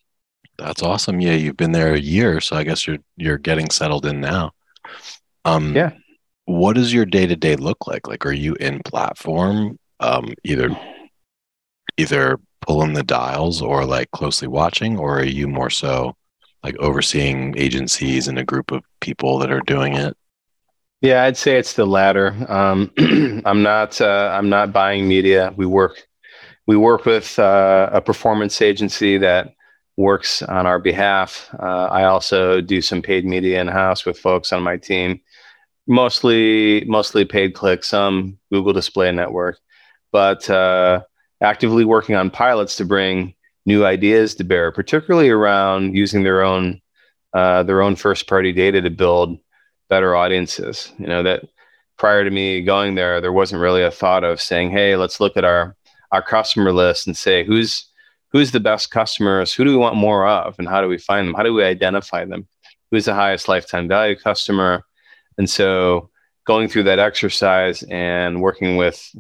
That's 0.59 0.83
awesome. 0.83 1.21
Yeah, 1.21 1.35
you've 1.35 1.57
been 1.57 1.73
there 1.73 1.95
a 1.95 2.01
year, 2.01 2.41
so 2.41 2.57
I 2.57 2.65
guess 2.65 2.87
you're 2.87 2.99
you're 3.17 3.39
getting 3.39 3.71
settled 3.71 4.07
in 4.07 4.21
now. 4.21 4.53
Um 5.45 5.75
yeah. 5.75 5.93
What 6.47 6.75
does 6.75 6.93
your 6.93 7.05
day 7.05 7.27
to 7.27 7.37
day 7.37 7.55
look 7.55 7.87
like? 7.87 8.09
Like 8.09 8.27
are 8.27 8.33
you 8.33 8.55
in 8.55 8.81
platform 8.85 9.79
um 10.01 10.35
either 10.43 10.77
either 11.97 12.41
pulling 12.61 12.95
the 12.95 13.05
dials 13.05 13.63
or 13.63 13.85
like 13.85 14.11
closely 14.11 14.49
watching 14.49 14.99
or 14.99 15.21
are 15.21 15.25
you 15.25 15.47
more 15.47 15.71
so 15.71 16.17
like 16.63 16.77
overseeing 16.79 17.57
agencies 17.57 18.29
and 18.29 18.39
a 18.39 18.45
group 18.45 18.73
of 18.73 18.83
people 19.01 19.39
that 19.39 19.51
are 19.51 19.61
doing 19.61 19.95
it? 19.95 20.17
Yeah, 21.01 21.25
I'd 21.25 21.37
say 21.37 21.59
it's 21.59 21.75
the 21.75 21.87
latter. 21.87 22.35
Um, 22.49 22.91
I'm 23.45 23.63
not. 23.63 24.01
Uh, 24.01 24.31
I'm 24.33 24.49
not 24.49 24.73
buying 24.73 25.07
media. 25.07 25.55
We 25.57 25.67
work. 25.67 26.09
We 26.67 26.77
work 26.77 27.05
with 27.07 27.39
uh, 27.39 27.89
a 27.93 28.01
performance 28.01 28.61
agency 28.61 29.17
that 29.19 29.55
works 29.97 30.43
on 30.43 30.67
our 30.67 30.79
behalf. 30.79 31.49
Uh, 31.59 31.87
I 31.87 32.05
also 32.05 32.61
do 32.61 32.81
some 32.83 33.03
paid 33.03 33.25
media 33.25 33.61
in 33.61 33.69
house 33.69 34.05
with 34.05 34.19
folks 34.19 34.53
on 34.53 34.63
my 34.63 34.77
team, 34.77 35.21
mostly 35.87 36.85
mostly 36.87 37.25
paid 37.25 37.55
clicks, 37.55 37.89
some 37.89 38.39
Google 38.53 38.73
Display 38.73 39.13
Network, 39.13 39.59
but 40.11 40.49
uh, 40.51 41.03
actively 41.41 41.85
working 41.85 42.17
on 42.17 42.31
pilots 42.31 42.77
to 42.77 42.85
bring 42.85 43.35
new 43.69 43.85
ideas 43.85 44.35
to 44.35 44.45
bear, 44.45 44.73
particularly 44.73 45.29
around 45.29 45.95
using 45.95 46.23
their 46.23 46.43
own 46.43 46.81
uh, 47.35 47.63
their 47.63 47.83
own 47.83 47.95
first 47.95 48.27
party 48.27 48.53
data 48.53 48.81
to 48.81 48.91
build 48.91 49.39
better 49.91 50.17
audiences. 50.17 50.91
You 50.99 51.07
know 51.07 51.23
that 51.23 51.45
prior 51.99 52.25
to 52.25 52.31
me 52.31 52.63
going 52.63 52.95
there, 52.95 53.21
there 53.21 53.33
wasn't 53.33 53.61
really 53.61 53.83
a 53.83 53.91
thought 53.91 54.25
of 54.25 54.41
saying, 54.41 54.71
"Hey, 54.71 54.97
let's 54.97 55.21
look 55.21 55.37
at 55.37 55.45
our 55.45 55.77
our 56.11 56.23
customer 56.23 56.73
list 56.73 57.07
and 57.07 57.17
say 57.17 57.45
who's 57.45 57.87
who's 58.33 58.53
the 58.53 58.61
best 58.61 58.91
customers, 58.91 59.53
who 59.53 59.65
do 59.65 59.71
we 59.71 59.77
want 59.77 59.97
more 59.97 60.27
of, 60.27 60.59
and 60.59 60.67
how 60.67 60.81
do 60.81 60.89
we 60.89 60.99
find 60.99 61.29
them? 61.29 61.35
How 61.35 61.43
do 61.43 61.53
we 61.53 61.63
identify 61.63 62.25
them? 62.25 62.49
Who's 62.91 63.05
the 63.05 63.15
highest 63.15 63.49
lifetime 63.49 63.87
value 63.87 64.17
customer? 64.17 64.85
And 65.37 65.49
so 65.49 66.11
going 66.47 66.69
through 66.69 66.85
that 66.85 66.99
exercise 66.99 67.83
and 67.91 68.41
working 68.41 68.79
with 68.79 69.15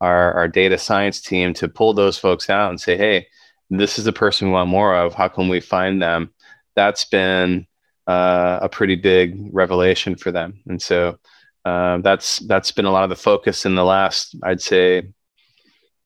our, 0.00 0.34
our 0.34 0.48
data 0.48 0.76
science 0.76 1.20
team 1.22 1.54
to 1.54 1.68
pull 1.68 1.94
those 1.94 2.18
folks 2.18 2.50
out 2.50 2.70
and 2.70 2.80
say, 2.80 2.96
hey, 2.96 3.26
this 3.70 3.98
is 3.98 4.04
the 4.04 4.12
person 4.12 4.48
we 4.48 4.52
want 4.52 4.70
more 4.70 4.94
of. 4.94 5.14
How 5.14 5.28
can 5.28 5.48
we 5.48 5.60
find 5.60 6.00
them? 6.00 6.32
That's 6.74 7.04
been 7.04 7.66
uh, 8.06 8.60
a 8.62 8.68
pretty 8.68 8.96
big 8.96 9.50
revelation 9.52 10.16
for 10.16 10.30
them. 10.30 10.60
And 10.66 10.80
so 10.80 11.18
uh, 11.64 11.98
that's 11.98 12.38
that's 12.40 12.70
been 12.70 12.84
a 12.84 12.92
lot 12.92 13.04
of 13.04 13.10
the 13.10 13.16
focus 13.16 13.66
in 13.66 13.74
the 13.74 13.84
last, 13.84 14.36
I'd 14.42 14.60
say, 14.60 15.00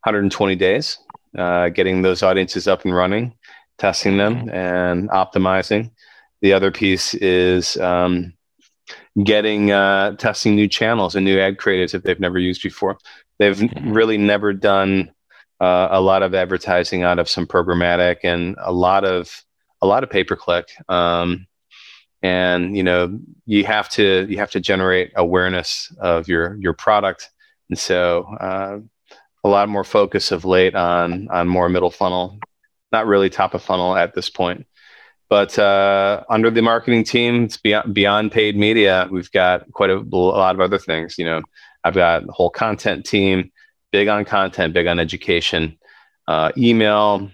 120 0.04 0.56
days 0.56 0.98
uh, 1.36 1.68
getting 1.68 2.02
those 2.02 2.22
audiences 2.22 2.66
up 2.66 2.84
and 2.84 2.94
running, 2.94 3.34
testing 3.78 4.16
them, 4.16 4.36
mm-hmm. 4.36 4.50
and 4.50 5.10
optimizing. 5.10 5.90
The 6.42 6.52
other 6.52 6.70
piece 6.70 7.14
is 7.14 7.76
um, 7.76 8.32
getting 9.22 9.70
uh, 9.70 10.16
testing 10.16 10.54
new 10.54 10.68
channels 10.68 11.14
and 11.14 11.24
new 11.24 11.38
ad 11.38 11.58
creatives 11.58 11.92
that 11.92 12.04
they've 12.04 12.20
never 12.20 12.38
used 12.38 12.62
before. 12.62 12.98
They've 13.38 13.56
mm-hmm. 13.56 13.92
really 13.92 14.18
never 14.18 14.52
done 14.52 15.12
uh, 15.60 15.88
a 15.90 16.00
lot 16.00 16.22
of 16.22 16.34
advertising 16.34 17.02
out 17.02 17.18
of 17.18 17.28
some 17.28 17.46
programmatic 17.46 18.18
and 18.24 18.56
a 18.60 18.72
lot 18.72 19.04
of 19.04 19.42
a 19.82 19.86
lot 19.86 20.02
of 20.02 20.10
pay 20.10 20.24
per 20.24 20.36
click. 20.36 20.68
Um, 20.88 21.46
and 22.22 22.76
you 22.76 22.82
know 22.82 23.18
you 23.46 23.64
have 23.64 23.88
to 23.88 24.26
you 24.28 24.36
have 24.36 24.50
to 24.50 24.60
generate 24.60 25.10
awareness 25.16 25.90
of 26.00 26.28
your 26.28 26.56
your 26.60 26.74
product 26.74 27.30
and 27.70 27.78
so 27.78 28.24
uh, 28.40 28.78
a 29.44 29.48
lot 29.48 29.68
more 29.68 29.84
focus 29.84 30.32
of 30.32 30.44
late 30.44 30.74
on 30.74 31.28
on 31.30 31.48
more 31.48 31.68
middle 31.68 31.90
funnel, 31.90 32.38
not 32.92 33.06
really 33.06 33.30
top 33.30 33.54
of 33.54 33.62
funnel 33.62 33.96
at 33.96 34.14
this 34.14 34.28
point. 34.28 34.66
But 35.28 35.56
uh, 35.58 36.24
under 36.28 36.50
the 36.50 36.60
marketing 36.60 37.04
team, 37.04 37.44
it's 37.44 37.56
beyond, 37.56 37.94
beyond 37.94 38.32
paid 38.32 38.56
media. 38.56 39.08
We've 39.10 39.30
got 39.30 39.70
quite 39.70 39.90
a, 39.90 39.98
a 39.98 40.02
lot 40.02 40.56
of 40.56 40.60
other 40.60 40.78
things. 40.78 41.16
You 41.16 41.24
know, 41.24 41.42
I've 41.84 41.94
got 41.94 42.24
a 42.28 42.32
whole 42.32 42.50
content 42.50 43.06
team, 43.06 43.52
big 43.92 44.08
on 44.08 44.24
content, 44.24 44.74
big 44.74 44.86
on 44.86 44.98
education, 44.98 45.78
uh, 46.28 46.52
email. 46.56 47.30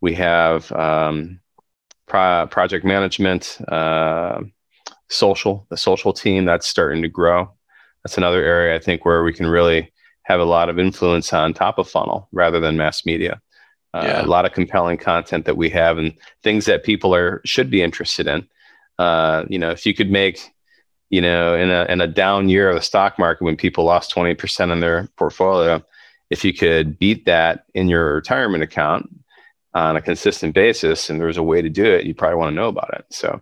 We 0.00 0.14
have 0.14 0.70
um, 0.72 1.40
pro- 2.06 2.46
project 2.48 2.84
management, 2.84 3.58
uh, 3.68 4.40
social, 5.08 5.66
the 5.70 5.76
social 5.76 6.12
team 6.12 6.44
that's 6.44 6.66
starting 6.66 7.02
to 7.02 7.08
grow. 7.08 7.52
That's 8.02 8.18
another 8.18 8.42
area 8.42 8.74
I 8.74 8.78
think 8.78 9.04
where 9.04 9.22
we 9.22 9.32
can 9.32 9.46
really 9.46 9.92
have 10.24 10.40
a 10.40 10.44
lot 10.44 10.68
of 10.68 10.78
influence 10.78 11.32
on 11.32 11.52
top 11.52 11.78
of 11.78 11.88
funnel 11.88 12.28
rather 12.32 12.60
than 12.60 12.76
mass 12.76 13.04
media. 13.04 13.40
Uh, 13.94 14.04
yeah. 14.04 14.24
A 14.24 14.26
lot 14.26 14.46
of 14.46 14.52
compelling 14.52 14.96
content 14.96 15.44
that 15.44 15.56
we 15.56 15.68
have 15.70 15.98
and 15.98 16.14
things 16.42 16.64
that 16.64 16.84
people 16.84 17.14
are 17.14 17.42
should 17.44 17.70
be 17.70 17.82
interested 17.82 18.26
in. 18.26 18.48
Uh, 18.98 19.44
you 19.48 19.58
know, 19.58 19.70
if 19.70 19.84
you 19.84 19.94
could 19.94 20.10
make, 20.10 20.50
you 21.12 21.20
know, 21.20 21.54
in 21.54 21.70
a 21.70 21.84
in 21.90 22.00
a 22.00 22.08
down 22.08 22.48
year 22.48 22.70
of 22.70 22.74
the 22.74 22.82
stock 22.82 23.18
market 23.18 23.44
when 23.44 23.56
people 23.56 23.84
lost 23.84 24.10
twenty 24.10 24.34
percent 24.34 24.72
in 24.72 24.80
their 24.80 25.08
portfolio, 25.16 25.80
if 26.30 26.44
you 26.44 26.52
could 26.52 26.98
beat 26.98 27.26
that 27.26 27.66
in 27.74 27.88
your 27.88 28.14
retirement 28.14 28.64
account 28.64 29.08
on 29.74 29.96
a 29.96 30.02
consistent 30.02 30.54
basis, 30.54 31.08
and 31.08 31.20
there's 31.20 31.36
a 31.36 31.42
way 31.42 31.62
to 31.62 31.68
do 31.68 31.84
it, 31.84 32.06
you 32.06 32.14
probably 32.14 32.36
want 32.36 32.50
to 32.50 32.56
know 32.56 32.68
about 32.68 32.92
it. 32.94 33.04
So, 33.10 33.40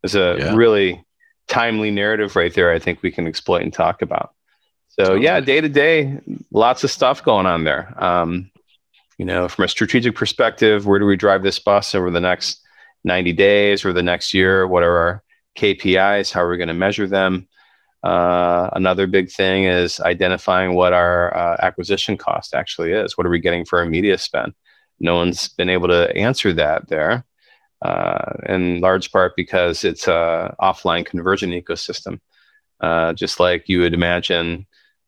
there's 0.00 0.14
a 0.14 0.36
yeah. 0.38 0.54
really 0.54 1.04
timely 1.48 1.90
narrative 1.90 2.36
right 2.36 2.54
there. 2.54 2.72
I 2.72 2.78
think 2.78 3.02
we 3.02 3.10
can 3.10 3.26
exploit 3.26 3.62
and 3.62 3.72
talk 3.72 4.00
about. 4.00 4.32
So 4.88 5.14
yeah, 5.14 5.40
day 5.40 5.60
to 5.60 5.68
day, 5.68 6.18
lots 6.52 6.82
of 6.82 6.90
stuff 6.90 7.22
going 7.22 7.46
on 7.46 7.64
there. 7.64 7.94
Um, 8.02 8.50
you 9.16 9.24
know, 9.24 9.48
from 9.48 9.64
a 9.64 9.68
strategic 9.68 10.14
perspective, 10.14 10.86
where 10.86 10.98
do 10.98 11.06
we 11.06 11.16
drive 11.16 11.42
this 11.42 11.58
bus 11.58 11.94
over 11.94 12.10
the 12.10 12.20
next 12.20 12.60
90 13.04 13.32
days 13.32 13.84
or 13.84 13.92
the 13.92 14.02
next 14.02 14.34
year? 14.34 14.66
What 14.66 14.82
are 14.82 14.96
our 14.96 15.22
KPIs? 15.58 16.32
How 16.32 16.42
are 16.42 16.48
we 16.48 16.56
going 16.56 16.68
to 16.68 16.74
measure 16.74 17.06
them? 17.06 17.48
Uh, 18.04 18.70
another 18.74 19.06
big 19.06 19.30
thing 19.30 19.64
is 19.64 19.98
identifying 20.00 20.74
what 20.74 20.92
our 20.92 21.36
uh, 21.36 21.56
acquisition 21.60 22.16
cost 22.16 22.54
actually 22.54 22.92
is. 22.92 23.18
What 23.18 23.26
are 23.26 23.30
we 23.30 23.40
getting 23.40 23.64
for 23.64 23.80
our 23.80 23.86
media 23.86 24.18
spend? 24.18 24.54
No 25.00 25.16
one's 25.16 25.48
been 25.48 25.68
able 25.68 25.88
to 25.88 26.14
answer 26.16 26.52
that 26.52 26.88
there, 26.88 27.24
uh, 27.82 28.34
in 28.46 28.80
large 28.80 29.10
part 29.10 29.34
because 29.36 29.84
it's 29.84 30.06
a 30.06 30.54
offline 30.60 31.04
conversion 31.04 31.50
ecosystem. 31.50 32.20
Uh, 32.80 33.12
just 33.12 33.40
like 33.40 33.68
you 33.68 33.80
would 33.80 33.94
imagine 33.94 34.64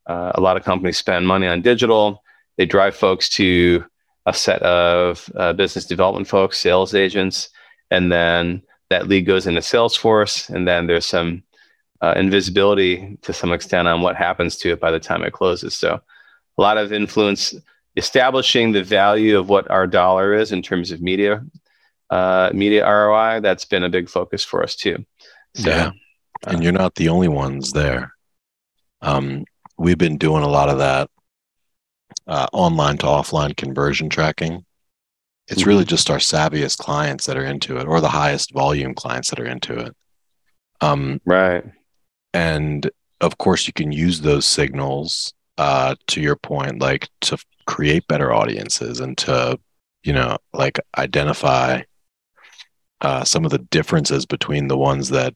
uh, 0.07 0.33
a 0.35 0.41
lot 0.41 0.57
of 0.57 0.63
companies 0.63 0.97
spend 0.97 1.25
money 1.25 1.47
on 1.47 1.61
digital. 1.61 2.21
They 2.57 2.65
drive 2.65 2.95
folks 2.95 3.29
to 3.29 3.85
a 4.25 4.33
set 4.33 4.61
of 4.63 5.29
uh, 5.35 5.53
business 5.53 5.85
development 5.85 6.27
folks, 6.27 6.59
sales 6.59 6.93
agents, 6.93 7.49
and 7.89 8.11
then 8.11 8.61
that 8.91 9.07
lead 9.07 9.25
goes 9.25 9.47
into 9.47 9.61
Salesforce, 9.61 10.49
and 10.49 10.67
then 10.67 10.87
there's 10.87 11.05
some 11.05 11.43
uh, 12.01 12.13
invisibility 12.15 13.17
to 13.21 13.33
some 13.33 13.51
extent 13.51 13.87
on 13.87 14.01
what 14.01 14.15
happens 14.15 14.57
to 14.57 14.71
it 14.71 14.79
by 14.79 14.91
the 14.91 14.99
time 14.99 15.23
it 15.23 15.33
closes. 15.33 15.75
So, 15.75 15.99
a 16.57 16.61
lot 16.61 16.77
of 16.77 16.93
influence 16.93 17.55
establishing 17.95 18.71
the 18.71 18.83
value 18.83 19.37
of 19.37 19.49
what 19.49 19.69
our 19.69 19.87
dollar 19.87 20.33
is 20.33 20.51
in 20.51 20.61
terms 20.61 20.91
of 20.91 21.01
media 21.01 21.43
uh, 22.09 22.51
media 22.53 22.85
ROI. 22.85 23.39
That's 23.41 23.65
been 23.65 23.83
a 23.83 23.89
big 23.89 24.09
focus 24.09 24.43
for 24.43 24.63
us 24.63 24.75
too. 24.75 25.05
So, 25.55 25.69
yeah, 25.69 25.91
and 26.45 26.63
you're 26.63 26.71
not 26.71 26.95
the 26.95 27.09
only 27.09 27.27
ones 27.27 27.71
there. 27.71 28.13
Um, 29.01 29.45
we've 29.77 29.97
been 29.97 30.17
doing 30.17 30.43
a 30.43 30.49
lot 30.49 30.69
of 30.69 30.77
that 30.77 31.09
uh, 32.27 32.47
online 32.53 32.97
to 32.99 33.05
offline 33.05 33.55
conversion 33.55 34.09
tracking. 34.09 34.65
It's 35.51 35.61
mm-hmm. 35.61 35.69
really 35.69 35.85
just 35.85 36.09
our 36.09 36.17
savviest 36.17 36.77
clients 36.77 37.25
that 37.25 37.37
are 37.37 37.43
into 37.43 37.77
it, 37.77 37.85
or 37.85 37.99
the 37.99 38.07
highest 38.07 38.53
volume 38.53 38.93
clients 38.93 39.29
that 39.29 39.39
are 39.39 39.45
into 39.45 39.77
it. 39.77 39.95
Um, 40.79 41.19
right. 41.25 41.63
And 42.33 42.89
of 43.19 43.37
course, 43.37 43.67
you 43.67 43.73
can 43.73 43.91
use 43.91 44.21
those 44.21 44.47
signals 44.47 45.33
uh, 45.57 45.95
to 46.07 46.21
your 46.21 46.37
point, 46.37 46.79
like 46.79 47.09
to 47.21 47.37
create 47.67 48.07
better 48.07 48.31
audiences 48.31 49.01
and 49.01 49.17
to, 49.17 49.59
you 50.03 50.13
know, 50.13 50.37
like 50.53 50.79
identify 50.97 51.81
uh, 53.01 53.25
some 53.25 53.43
of 53.43 53.51
the 53.51 53.59
differences 53.59 54.25
between 54.25 54.69
the 54.69 54.77
ones 54.77 55.09
that, 55.09 55.35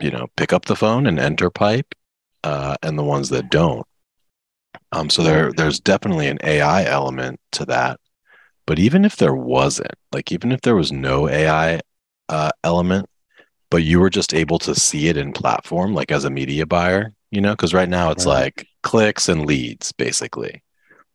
you 0.00 0.10
know, 0.10 0.26
pick 0.36 0.52
up 0.52 0.64
the 0.64 0.76
phone 0.76 1.06
and 1.06 1.20
enter 1.20 1.48
pipe 1.48 1.94
uh, 2.42 2.76
and 2.82 2.98
the 2.98 3.04
ones 3.04 3.28
that 3.28 3.50
don't. 3.50 3.86
Um, 4.90 5.08
so 5.08 5.22
there, 5.22 5.52
there's 5.52 5.78
definitely 5.78 6.26
an 6.26 6.38
AI 6.42 6.84
element 6.84 7.38
to 7.52 7.64
that. 7.66 8.00
But 8.66 8.78
even 8.78 9.04
if 9.04 9.16
there 9.16 9.34
wasn't, 9.34 9.94
like 10.12 10.32
even 10.32 10.52
if 10.52 10.62
there 10.62 10.76
was 10.76 10.92
no 10.92 11.28
AI 11.28 11.80
uh, 12.28 12.50
element, 12.62 13.08
but 13.70 13.82
you 13.82 14.00
were 14.00 14.10
just 14.10 14.34
able 14.34 14.58
to 14.60 14.74
see 14.74 15.08
it 15.08 15.16
in 15.16 15.32
platform, 15.32 15.94
like 15.94 16.10
as 16.10 16.24
a 16.24 16.30
media 16.30 16.64
buyer, 16.64 17.12
you 17.30 17.40
know, 17.40 17.52
because 17.52 17.74
right 17.74 17.88
now 17.88 18.10
it's 18.10 18.26
right. 18.26 18.44
like 18.44 18.68
clicks 18.82 19.28
and 19.28 19.46
leads, 19.46 19.92
basically. 19.92 20.62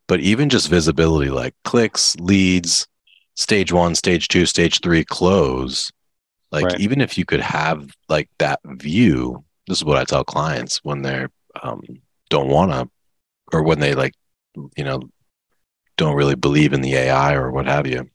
But 0.07 0.19
even 0.19 0.49
just 0.49 0.69
visibility, 0.69 1.29
like 1.29 1.55
clicks, 1.63 2.15
leads, 2.17 2.87
stage 3.35 3.71
one, 3.71 3.95
stage 3.95 4.27
two, 4.27 4.45
stage 4.45 4.81
three, 4.81 5.05
close. 5.05 5.91
Like 6.51 6.65
right. 6.65 6.79
even 6.79 6.99
if 6.99 7.17
you 7.17 7.25
could 7.25 7.41
have 7.41 7.89
like 8.09 8.29
that 8.39 8.59
view, 8.65 9.43
this 9.67 9.77
is 9.77 9.85
what 9.85 9.97
I 9.97 10.03
tell 10.03 10.23
clients 10.23 10.79
when 10.83 11.01
they're 11.01 11.29
um, 11.61 11.81
don't 12.29 12.49
want 12.49 12.71
to, 12.71 12.89
or 13.53 13.63
when 13.63 13.79
they 13.79 13.95
like, 13.95 14.13
you 14.75 14.83
know, 14.83 15.01
don't 15.99 16.15
really 16.15 16.35
believe 16.35 16.71
in 16.71 16.81
the 16.81 16.95
AI 16.95 17.33
or 17.33 17.51
what 17.51 17.67
have 17.67 17.85
you. 17.85 18.09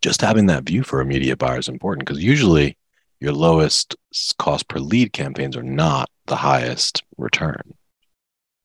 Just 0.00 0.22
having 0.22 0.46
that 0.46 0.64
view 0.64 0.82
for 0.82 1.00
a 1.00 1.04
media 1.04 1.36
buyer 1.36 1.58
is 1.58 1.68
important 1.68 2.06
because 2.06 2.24
usually 2.24 2.78
your 3.20 3.32
lowest 3.32 3.94
cost 4.38 4.66
per 4.66 4.78
lead 4.78 5.12
campaigns 5.12 5.56
are 5.56 5.62
not 5.62 6.08
the 6.26 6.36
highest 6.36 7.04
return. 7.18 7.74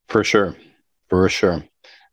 For 0.07 0.23
sure, 0.23 0.55
for 1.09 1.27
sure, 1.27 1.63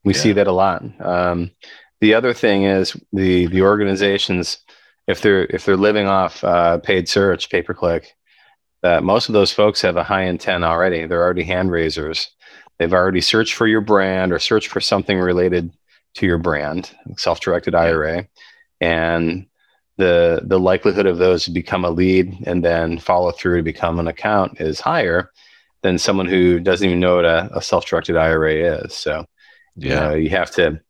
we 0.03 0.12
yeah. 0.12 0.20
see 0.20 0.33
that 0.33 0.49
a 0.49 0.53
lot. 0.53 0.83
Um, 1.01 1.53
the 2.01 2.14
other 2.14 2.35
thing 2.35 2.64
is 2.64 2.97
the 3.12 3.47
the 3.47 3.62
organizations, 3.62 4.59
if 5.07 5.23
they're 5.23 5.44
if 5.44 5.64
they're 5.64 5.77
living 5.77 6.09
off 6.09 6.42
uh, 6.42 6.79
paid 6.79 7.09
search, 7.09 7.49
pay 7.49 7.62
per 7.62 7.75
click, 7.75 8.12
that 8.83 9.05
most 9.05 9.29
of 9.29 9.33
those 9.33 9.53
folks 9.53 9.81
have 9.83 9.97
a 9.97 10.03
high 10.03 10.25
intent 10.25 10.64
already. 10.64 11.07
They're 11.07 11.23
already 11.23 11.44
hand 11.44 11.70
raisers. 11.70 12.33
They've 12.79 12.92
already 12.92 13.20
searched 13.20 13.55
for 13.55 13.68
your 13.68 13.81
brand 13.81 14.33
or 14.33 14.40
searched 14.40 14.68
for 14.68 14.81
something 14.81 15.20
related 15.20 15.70
to 16.14 16.27
your 16.27 16.38
brand, 16.38 16.90
self-directed 17.16 17.74
IRA, 17.74 18.29
and 18.81 19.46
the 19.96 20.40
the 20.44 20.59
likelihood 20.59 21.07
of 21.07 21.18
those 21.18 21.44
to 21.44 21.50
become 21.50 21.85
a 21.85 21.90
lead 21.90 22.37
and 22.46 22.64
then 22.64 22.98
follow 22.98 23.31
through 23.31 23.59
to 23.59 23.62
become 23.62 24.00
an 24.00 24.09
account 24.09 24.61
is 24.61 24.81
higher 24.81 25.31
than 25.83 25.98
someone 25.98 26.27
who 26.27 26.59
doesn't 26.59 26.88
even 26.88 26.98
know 26.98 27.16
what 27.16 27.24
a, 27.24 27.48
a 27.55 27.62
self-directed 27.62 28.16
IRA 28.16 28.83
is. 28.83 28.94
So, 28.94 29.27
yeah, 29.77 29.88
you, 29.88 29.94
know, 30.09 30.14
you 30.14 30.31
have 30.31 30.50
to. 30.53 30.81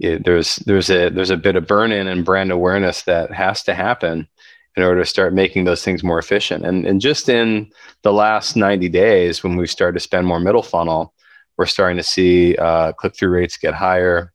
It, 0.00 0.24
there's 0.24 0.56
there's 0.56 0.90
a 0.90 1.08
there's 1.08 1.30
a 1.30 1.36
bit 1.36 1.56
of 1.56 1.66
burn-in 1.66 2.08
and 2.08 2.24
brand 2.24 2.50
awareness 2.50 3.02
that 3.02 3.32
has 3.32 3.62
to 3.64 3.74
happen 3.74 4.28
in 4.76 4.82
order 4.82 5.00
to 5.00 5.06
start 5.06 5.34
making 5.34 5.64
those 5.64 5.84
things 5.84 6.02
more 6.02 6.18
efficient. 6.18 6.64
And, 6.64 6.84
and 6.84 7.00
just 7.00 7.28
in 7.28 7.70
the 8.02 8.12
last 8.12 8.56
90 8.56 8.88
days, 8.88 9.44
when 9.44 9.56
we 9.56 9.66
started 9.66 9.94
to 9.94 10.00
spend 10.00 10.26
more 10.26 10.40
middle 10.40 10.62
funnel, 10.62 11.14
we're 11.56 11.66
starting 11.66 11.96
to 11.96 12.02
see 12.02 12.56
uh, 12.56 12.92
click 12.92 13.14
through 13.16 13.30
rates 13.30 13.56
get 13.56 13.74
higher. 13.74 14.32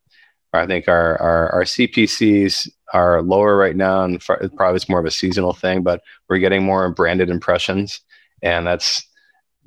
I 0.54 0.66
think 0.66 0.88
our, 0.88 1.22
our, 1.22 1.50
our 1.52 1.64
CPCs 1.64 2.70
are 2.94 3.22
lower 3.22 3.56
right 3.56 3.76
now, 3.76 4.04
and 4.04 4.20
probably 4.20 4.76
it's 4.76 4.90
more 4.90 5.00
of 5.00 5.06
a 5.06 5.12
seasonal 5.12 5.54
thing, 5.54 5.84
but 5.84 6.02
we're 6.28 6.40
getting 6.40 6.64
more 6.64 6.90
branded 6.90 7.30
impressions. 7.30 8.02
And 8.42 8.66
that's 8.66 9.08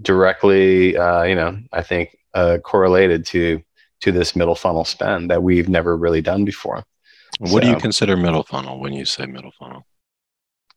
directly, 0.00 0.96
uh, 0.96 1.22
you 1.22 1.34
know, 1.34 1.58
I 1.72 1.82
think 1.82 2.16
uh, 2.34 2.58
correlated 2.64 3.26
to 3.26 3.62
to 4.00 4.10
this 4.10 4.34
middle 4.34 4.56
funnel 4.56 4.84
spend 4.84 5.30
that 5.30 5.44
we've 5.44 5.68
never 5.68 5.96
really 5.96 6.20
done 6.20 6.44
before. 6.44 6.82
What 7.38 7.50
so, 7.50 7.60
do 7.60 7.68
you 7.68 7.76
consider 7.76 8.16
middle 8.16 8.42
funnel 8.42 8.80
when 8.80 8.92
you 8.92 9.04
say 9.04 9.26
middle 9.26 9.52
funnel? 9.52 9.86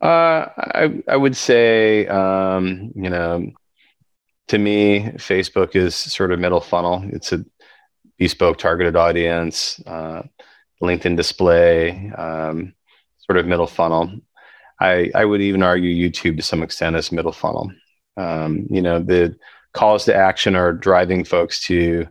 Uh, 0.01 0.47
I 0.57 1.03
I 1.07 1.17
would 1.17 1.35
say 1.35 2.05
um, 2.07 2.91
you 2.95 3.09
know, 3.09 3.51
to 4.49 4.57
me, 4.57 5.01
Facebook 5.15 5.75
is 5.75 5.95
sort 5.95 6.31
of 6.31 6.39
middle 6.39 6.61
funnel. 6.61 7.03
It's 7.11 7.31
a 7.33 7.43
bespoke 8.17 8.57
targeted 8.57 8.95
audience, 8.95 9.81
uh, 9.85 10.23
LinkedIn 10.81 11.15
display, 11.15 12.11
um, 12.11 12.73
sort 13.19 13.37
of 13.37 13.45
middle 13.45 13.67
funnel. 13.67 14.11
I 14.79 15.11
I 15.15 15.25
would 15.25 15.41
even 15.41 15.63
argue 15.63 16.09
YouTube 16.09 16.37
to 16.37 16.43
some 16.43 16.63
extent 16.63 16.95
as 16.95 17.11
middle 17.11 17.31
funnel. 17.31 17.71
Um, 18.17 18.67
you 18.69 18.81
know, 18.81 18.99
the 18.99 19.37
calls 19.73 20.05
to 20.05 20.15
action 20.15 20.55
are 20.55 20.73
driving 20.73 21.23
folks 21.23 21.65
to 21.67 22.07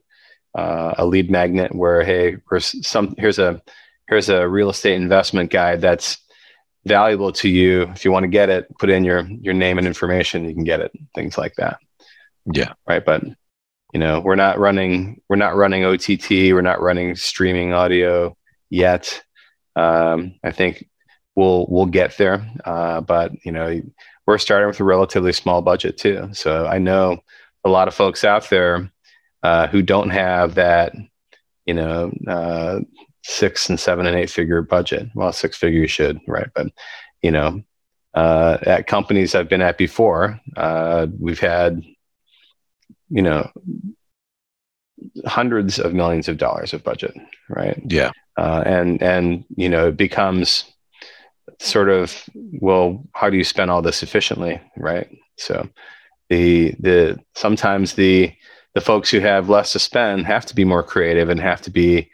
uh, 0.54 0.94
a 0.98 1.06
lead 1.06 1.30
magnet 1.30 1.74
where 1.74 2.02
hey, 2.04 2.36
here's 2.48 2.86
some 2.86 3.14
here's 3.18 3.38
a 3.38 3.62
here's 4.08 4.28
a 4.28 4.48
real 4.48 4.70
estate 4.70 4.94
investment 4.94 5.50
guide 5.50 5.80
that's 5.80 6.18
valuable 6.86 7.32
to 7.32 7.48
you 7.48 7.82
if 7.94 8.04
you 8.04 8.12
want 8.12 8.24
to 8.24 8.28
get 8.28 8.50
it 8.50 8.66
put 8.78 8.90
in 8.90 9.04
your 9.04 9.26
your 9.40 9.54
name 9.54 9.78
and 9.78 9.86
information 9.86 10.44
you 10.44 10.54
can 10.54 10.64
get 10.64 10.80
it 10.80 10.92
things 11.14 11.38
like 11.38 11.54
that 11.56 11.78
yeah 12.52 12.74
right 12.86 13.04
but 13.06 13.22
you 13.94 14.00
know, 14.00 14.20
we're 14.20 14.34
not 14.34 14.58
running 14.58 15.22
we're 15.28 15.36
not 15.36 15.54
running 15.54 15.84
OTT, 15.84 16.30
we're 16.30 16.62
not 16.62 16.82
running 16.82 17.14
streaming 17.14 17.72
audio 17.72 18.36
yet. 18.68 19.22
Um, 19.76 20.34
I 20.42 20.50
think 20.50 20.88
we'll 21.36 21.66
we'll 21.68 21.86
get 21.86 22.18
there, 22.18 22.44
uh, 22.64 23.00
but 23.00 23.32
you 23.44 23.52
know, 23.52 23.80
we're 24.26 24.38
starting 24.38 24.66
with 24.66 24.80
a 24.80 24.84
relatively 24.84 25.32
small 25.32 25.62
budget 25.62 25.96
too. 25.96 26.28
So 26.32 26.66
I 26.66 26.78
know 26.78 27.20
a 27.64 27.70
lot 27.70 27.86
of 27.86 27.94
folks 27.94 28.24
out 28.24 28.50
there 28.50 28.90
uh, 29.44 29.68
who 29.68 29.80
don't 29.80 30.10
have 30.10 30.56
that, 30.56 30.92
you 31.64 31.74
know, 31.74 32.12
uh, 32.26 32.80
six 33.22 33.68
and 33.68 33.78
seven 33.78 34.06
and 34.06 34.16
eight 34.16 34.30
figure 34.30 34.60
budget. 34.62 35.08
Well, 35.14 35.32
six 35.32 35.56
figure 35.56 35.80
you 35.80 35.86
should, 35.86 36.18
right? 36.26 36.48
But 36.52 36.66
you 37.22 37.30
know, 37.30 37.62
uh, 38.12 38.58
at 38.62 38.88
companies 38.88 39.36
I've 39.36 39.48
been 39.48 39.62
at 39.62 39.78
before, 39.78 40.40
uh, 40.56 41.06
we've 41.18 41.40
had, 41.40 41.80
you 43.08 43.22
know, 43.22 43.50
hundreds 45.26 45.78
of 45.78 45.94
millions 45.94 46.28
of 46.28 46.38
dollars 46.38 46.72
of 46.72 46.84
budget, 46.84 47.14
right? 47.48 47.80
Yeah. 47.86 48.10
Uh, 48.36 48.62
and 48.66 49.02
and 49.02 49.44
you 49.56 49.68
know, 49.68 49.88
it 49.88 49.96
becomes 49.96 50.64
sort 51.60 51.88
of 51.88 52.24
well, 52.60 53.04
how 53.12 53.30
do 53.30 53.36
you 53.36 53.44
spend 53.44 53.70
all 53.70 53.82
this 53.82 54.02
efficiently, 54.02 54.60
right? 54.76 55.08
So 55.38 55.68
the 56.30 56.74
the 56.80 57.20
sometimes 57.34 57.94
the 57.94 58.32
the 58.74 58.80
folks 58.80 59.10
who 59.10 59.20
have 59.20 59.48
less 59.48 59.72
to 59.72 59.78
spend 59.78 60.26
have 60.26 60.46
to 60.46 60.54
be 60.54 60.64
more 60.64 60.82
creative 60.82 61.28
and 61.28 61.40
have 61.40 61.62
to 61.62 61.70
be 61.70 62.10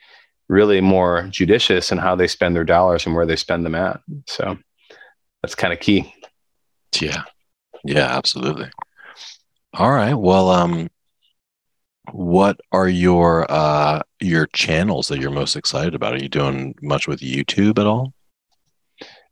really 0.48 0.80
more 0.80 1.26
judicious 1.30 1.92
in 1.92 1.98
how 1.98 2.16
they 2.16 2.26
spend 2.26 2.54
their 2.56 2.64
dollars 2.64 3.06
and 3.06 3.14
where 3.14 3.24
they 3.24 3.36
spend 3.36 3.64
them 3.64 3.74
at. 3.74 4.00
So 4.26 4.58
that's 5.42 5.54
kind 5.54 5.72
of 5.72 5.80
key. 5.80 6.12
Yeah. 7.00 7.22
Yeah, 7.84 8.16
absolutely. 8.16 8.68
All 9.74 9.90
right. 9.90 10.14
Well, 10.14 10.50
um, 10.50 10.90
what 12.12 12.60
are 12.72 12.88
your 12.88 13.50
uh 13.50 14.02
your 14.18 14.46
channels 14.48 15.08
that 15.08 15.20
you're 15.20 15.30
most 15.30 15.54
excited 15.54 15.94
about? 15.94 16.14
Are 16.14 16.22
you 16.22 16.28
doing 16.28 16.74
much 16.82 17.06
with 17.06 17.20
YouTube 17.20 17.78
at 17.78 17.86
all? 17.86 18.12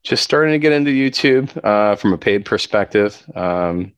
Just 0.04 0.22
starting 0.22 0.52
to 0.52 0.58
get 0.58 0.72
into 0.72 0.90
YouTube 0.92 1.64
uh, 1.64 1.96
from 1.96 2.12
a 2.12 2.18
paid 2.18 2.44
perspective. 2.44 3.20
Um, 3.34 3.92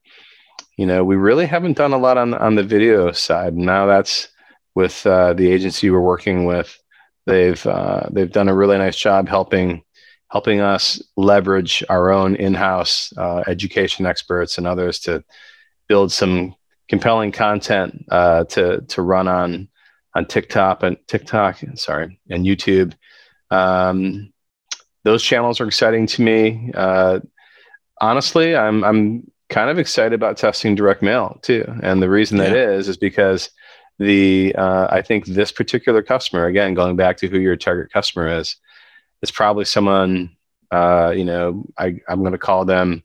you 0.78 0.86
know, 0.86 1.04
we 1.04 1.16
really 1.16 1.44
haven't 1.44 1.76
done 1.76 1.92
a 1.92 1.98
lot 1.98 2.16
on 2.16 2.32
on 2.32 2.54
the 2.54 2.62
video 2.62 3.12
side. 3.12 3.54
Now 3.54 3.86
that's 3.86 4.28
with 4.74 5.06
uh, 5.06 5.34
the 5.34 5.50
agency 5.50 5.90
we're 5.90 6.00
working 6.00 6.46
with. 6.46 6.76
They've 7.26 7.64
uh, 7.66 8.08
they've 8.10 8.32
done 8.32 8.48
a 8.48 8.54
really 8.54 8.78
nice 8.78 8.96
job 8.96 9.28
helping 9.28 9.82
helping 10.30 10.60
us 10.60 11.02
leverage 11.16 11.84
our 11.88 12.10
own 12.10 12.36
in-house 12.36 13.12
uh, 13.16 13.42
education 13.48 14.06
experts 14.06 14.58
and 14.58 14.66
others 14.66 15.00
to 15.00 15.22
build 15.90 16.12
some 16.12 16.54
compelling 16.88 17.32
content 17.32 18.06
uh, 18.12 18.44
to 18.44 18.80
to 18.82 19.02
run 19.02 19.26
on 19.26 19.68
on 20.14 20.24
TikTok 20.24 20.84
and 20.84 20.96
TikTok, 21.08 21.58
sorry, 21.74 22.20
and 22.30 22.46
YouTube. 22.46 22.94
Um, 23.50 24.32
those 25.02 25.22
channels 25.22 25.60
are 25.60 25.66
exciting 25.66 26.06
to 26.06 26.22
me. 26.22 26.70
Uh, 26.74 27.18
honestly, 28.00 28.54
I'm 28.54 28.84
I'm 28.84 29.30
kind 29.48 29.68
of 29.68 29.80
excited 29.80 30.12
about 30.12 30.36
testing 30.36 30.76
direct 30.76 31.02
mail 31.02 31.40
too, 31.42 31.64
and 31.82 32.00
the 32.00 32.08
reason 32.08 32.38
yeah. 32.38 32.44
that 32.44 32.56
is 32.56 32.88
is 32.88 32.96
because 32.96 33.50
the 33.98 34.54
uh, 34.56 34.86
I 34.90 35.02
think 35.02 35.26
this 35.26 35.50
particular 35.50 36.04
customer, 36.04 36.46
again, 36.46 36.74
going 36.74 36.94
back 36.94 37.16
to 37.18 37.28
who 37.28 37.40
your 37.40 37.56
target 37.56 37.92
customer 37.92 38.38
is, 38.38 38.54
is 39.22 39.32
probably 39.32 39.64
someone 39.64 40.36
uh, 40.70 41.12
you 41.16 41.24
know 41.24 41.64
I 41.76 41.96
I'm 42.08 42.20
going 42.20 42.30
to 42.30 42.38
call 42.38 42.64
them 42.64 43.02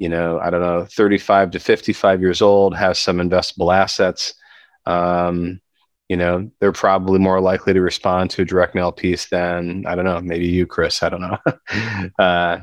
you 0.00 0.08
know 0.08 0.40
I 0.40 0.50
don't 0.50 0.62
know 0.62 0.86
35 0.86 1.52
to 1.52 1.60
55 1.60 2.20
years 2.20 2.42
old, 2.42 2.74
has 2.76 2.98
some 2.98 3.18
investable 3.18 3.72
assets. 3.72 4.34
Um, 4.86 5.60
you 6.08 6.16
know 6.16 6.50
they're 6.58 6.72
probably 6.72 7.20
more 7.20 7.40
likely 7.40 7.72
to 7.72 7.80
respond 7.80 8.30
to 8.30 8.42
a 8.42 8.44
direct 8.44 8.74
mail 8.74 8.90
piece 8.90 9.26
than 9.26 9.84
I 9.86 9.94
don't 9.94 10.04
know 10.04 10.20
maybe 10.20 10.48
you 10.48 10.66
Chris 10.66 11.04
I 11.04 11.08
don't 11.10 11.20
know. 11.20 11.38
uh, 12.18 12.58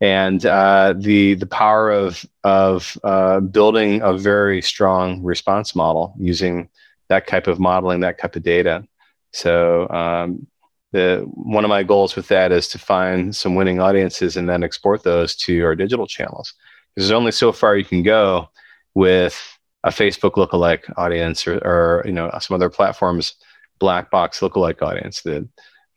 and 0.00 0.44
uh, 0.44 0.94
the 0.96 1.34
the 1.34 1.46
power 1.46 1.90
of 1.90 2.24
of 2.44 2.98
uh, 3.04 3.40
building 3.40 4.02
a 4.02 4.12
very 4.12 4.60
strong 4.60 5.22
response 5.22 5.74
model 5.74 6.14
using 6.18 6.68
that 7.08 7.26
type 7.26 7.46
of 7.46 7.58
modeling, 7.58 8.00
that 8.00 8.18
type 8.18 8.36
of 8.36 8.42
data. 8.42 8.84
So 9.32 9.88
um, 9.88 10.46
the 10.92 11.26
one 11.28 11.64
of 11.64 11.68
my 11.68 11.82
goals 11.82 12.16
with 12.16 12.28
that 12.28 12.52
is 12.52 12.68
to 12.68 12.78
find 12.78 13.34
some 13.36 13.54
winning 13.54 13.80
audiences 13.80 14.36
and 14.36 14.48
then 14.48 14.62
export 14.62 15.02
those 15.02 15.36
to 15.36 15.62
our 15.64 15.74
digital 15.74 16.06
channels. 16.06 16.54
Because 16.94 17.08
There's 17.08 17.16
only 17.16 17.32
so 17.32 17.52
far 17.52 17.76
you 17.76 17.84
can 17.84 18.02
go 18.02 18.48
with 18.94 19.58
a 19.84 19.90
Facebook 19.90 20.32
lookalike 20.32 20.92
audience 20.96 21.46
or, 21.46 21.58
or 21.58 22.02
you 22.04 22.12
know 22.12 22.30
some 22.40 22.54
other 22.54 22.70
platforms 22.70 23.34
black 23.78 24.10
box 24.10 24.40
lookalike 24.40 24.82
audience. 24.82 25.22
That 25.22 25.48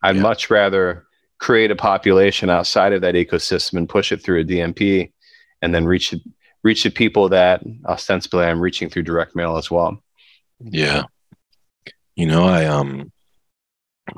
I'd 0.04 0.18
yeah. 0.18 0.22
much 0.22 0.50
rather 0.50 1.06
create 1.40 1.72
a 1.72 1.76
population 1.76 2.50
outside 2.50 2.94
of 2.94 3.02
that 3.02 3.16
ecosystem 3.16 3.78
and 3.78 3.90
push 3.90 4.12
it 4.12 4.24
through 4.24 4.42
a 4.42 4.46
DMP, 4.46 5.12
and 5.62 5.74
then 5.74 5.86
reach 5.86 6.14
reach 6.64 6.84
the 6.84 6.92
people 6.92 7.30
that 7.30 7.64
ostensibly 7.86 8.46
I'm 8.46 8.60
reaching 8.60 8.90
through 8.90 9.04
direct 9.04 9.36
mail 9.36 9.58
as 9.58 9.72
well. 9.72 10.04
Yeah. 10.60 11.04
You 12.16 12.28
know, 12.28 12.44
I 12.44 12.66
um 12.66 13.12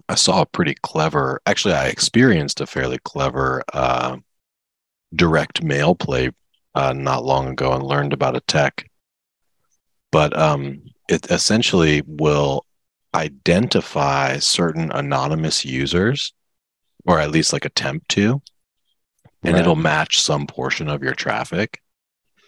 I 0.10 0.16
saw 0.16 0.42
a 0.42 0.46
pretty 0.46 0.76
clever 0.82 1.42
actually 1.46 1.74
I 1.74 1.88
experienced 1.88 2.62
a 2.62 2.66
fairly 2.66 3.00
clever 3.04 3.64
uh 3.74 4.18
direct 5.14 5.64
mail 5.64 5.96
play 5.96 6.32
uh 6.76 6.94
not 6.94 7.24
long 7.24 7.48
ago 7.50 7.74
and 7.74 7.84
learned 7.84 8.14
about 8.14 8.36
a 8.36 8.42
tech. 8.42 8.90
But 10.12 10.38
um 10.38 10.82
it 11.10 11.30
essentially 11.30 12.02
will 12.06 12.66
identify 13.16 14.38
certain 14.40 14.92
anonymous 14.92 15.64
users 15.64 16.34
or 17.06 17.20
at 17.20 17.32
least 17.32 17.54
like 17.54 17.66
attempt 17.66 18.10
to 18.10 18.42
and 19.44 19.54
right. 19.54 19.62
it'll 19.62 19.76
match 19.76 20.22
some 20.22 20.48
portion 20.48 20.90
of 20.90 21.04
your 21.04 21.14
traffic 21.14 21.82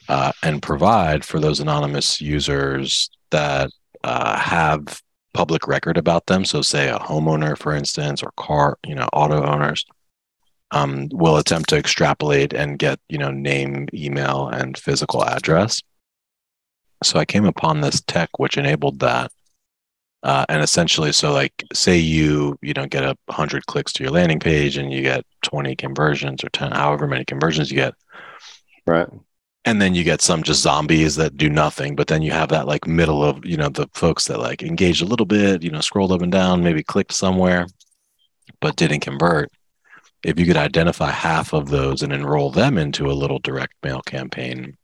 uh, 0.08 0.32
and 0.44 0.62
provide 0.62 1.26
for 1.26 1.40
those 1.40 1.60
anonymous 1.60 2.22
users 2.22 3.10
that 3.32 3.70
uh, 4.04 4.38
have 4.38 5.02
public 5.36 5.68
record 5.68 5.98
about 5.98 6.26
them. 6.28 6.46
So, 6.46 6.62
say 6.62 6.90
a 6.90 6.98
homeowner, 6.98 7.58
for 7.58 7.76
instance, 7.76 8.24
or 8.24 8.32
car, 8.38 8.78
you 8.86 8.96
know, 8.96 9.08
auto 9.14 9.44
owners, 9.44 9.86
um, 10.72 11.10
will 11.12 11.38
attempt 11.38 11.70
to 11.70 11.78
extrapolate 11.78 12.54
and 12.54 12.80
get, 12.80 13.00
you 13.10 13.18
know, 13.18 13.32
name, 13.32 13.88
email, 13.94 14.48
and 14.48 14.78
physical 14.78 15.24
address. 15.24 15.82
So, 17.04 17.20
I 17.20 17.26
came 17.26 17.46
upon 17.46 17.82
this 17.82 18.02
tech 18.02 18.30
which 18.40 18.58
enabled 18.58 19.00
that. 19.02 19.32
Uh, 20.24 20.46
and 20.50 20.64
essentially, 20.64 21.12
so 21.12 21.32
like, 21.32 21.54
say 21.72 21.98
you 21.98 22.58
you 22.64 22.74
know 22.74 22.88
get 22.88 23.04
a 23.04 23.16
hundred 23.30 23.68
clicks 23.68 23.94
to 23.94 24.04
your 24.04 24.12
landing 24.12 24.40
page, 24.40 24.76
and 24.76 24.92
you 24.92 25.04
get 25.04 25.24
twenty 25.44 25.76
conversions 25.76 26.44
or 26.44 26.50
ten, 26.50 26.72
however 26.72 27.06
many 27.08 27.26
conversions 27.26 27.70
you 27.70 27.76
get. 27.76 27.94
Right 28.88 29.08
and 29.66 29.82
then 29.82 29.96
you 29.96 30.04
get 30.04 30.22
some 30.22 30.44
just 30.44 30.62
zombies 30.62 31.16
that 31.16 31.38
do 31.38 31.50
nothing 31.50 31.96
but 31.96 32.08
then 32.08 32.22
you 32.22 32.32
have 32.32 32.50
that 32.50 32.68
like 32.68 32.88
middle 32.88 33.24
of 33.24 33.44
you 33.46 33.58
know 33.58 33.70
the 33.70 33.90
folks 33.94 34.28
that 34.28 34.40
like 34.40 34.64
engaged 34.64 35.02
a 35.02 35.06
little 35.06 35.26
bit 35.26 35.64
you 35.64 35.72
know 35.72 35.82
scrolled 35.82 36.12
up 36.12 36.22
and 36.22 36.32
down 36.32 36.64
maybe 36.64 36.84
clicked 36.84 37.14
somewhere 37.14 37.68
but 38.60 38.76
didn't 38.76 39.02
convert. 39.02 39.52
If 40.24 40.40
you 40.40 40.46
could 40.46 40.58
identify 40.58 41.12
half 41.12 41.54
of 41.54 41.70
those 41.70 42.02
and 42.02 42.12
enroll 42.12 42.50
them 42.50 42.78
into 42.78 43.12
a 43.12 43.14
little 43.14 43.40
direct 43.40 43.74
mail 43.84 44.02
campaign 44.02 44.78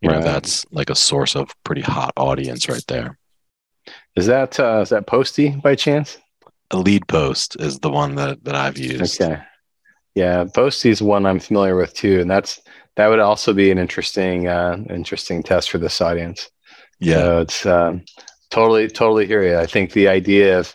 you 0.00 0.10
right. 0.10 0.18
know 0.18 0.24
that's 0.24 0.66
like 0.72 0.90
a 0.90 0.94
source 0.94 1.36
of 1.36 1.50
pretty 1.64 1.80
hot 1.80 2.12
audience 2.16 2.68
right 2.68 2.84
there. 2.88 3.18
Is 4.16 4.26
that 4.26 4.58
uh 4.58 4.80
is 4.80 4.90
that 4.90 5.06
Postie 5.06 5.50
by 5.50 5.76
chance? 5.76 6.18
A 6.72 6.76
LeadPost 6.76 7.60
is 7.60 7.78
the 7.78 7.90
one 7.90 8.16
that 8.16 8.42
that 8.44 8.54
i've 8.54 8.78
used. 8.78 9.20
Okay. 9.22 9.40
Yeah 10.14 10.44
Postie 10.52 10.90
is 10.90 11.00
one 11.00 11.24
i'm 11.24 11.38
familiar 11.38 11.76
with 11.76 11.94
too 11.94 12.20
and 12.20 12.30
that's 12.30 12.60
that 12.96 13.08
would 13.08 13.20
also 13.20 13.52
be 13.52 13.70
an 13.70 13.78
interesting 13.78 14.48
uh, 14.48 14.76
interesting 14.90 15.42
test 15.42 15.70
for 15.70 15.78
this 15.78 16.00
audience. 16.00 16.50
Yeah, 16.98 17.16
so 17.16 17.40
it's 17.40 17.66
um, 17.66 18.04
totally 18.50 18.88
totally 18.88 19.26
hear 19.26 19.42
you. 19.42 19.58
I 19.58 19.66
think 19.66 19.92
the 19.92 20.08
idea 20.08 20.58
of 20.58 20.74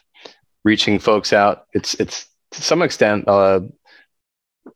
reaching 0.64 1.00
folks 1.00 1.32
out 1.32 1.66
it's 1.74 1.94
it's 1.96 2.28
to 2.52 2.62
some 2.62 2.82
extent 2.82 3.28
uh, 3.28 3.62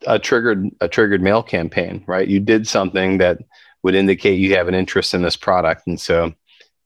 a 0.08 0.20
triggered 0.20 0.70
a 0.80 0.88
triggered 0.88 1.22
mail 1.22 1.44
campaign, 1.44 2.04
right? 2.08 2.28
You 2.28 2.40
did 2.40 2.68
something 2.68 3.18
that 3.18 3.40
would 3.84 3.96
indicate 3.96 4.40
you 4.40 4.56
have 4.56 4.68
an 4.68 4.76
interest 4.76 5.14
in 5.14 5.22
this 5.22 5.36
product, 5.36 5.88
and 5.88 6.00
so 6.00 6.34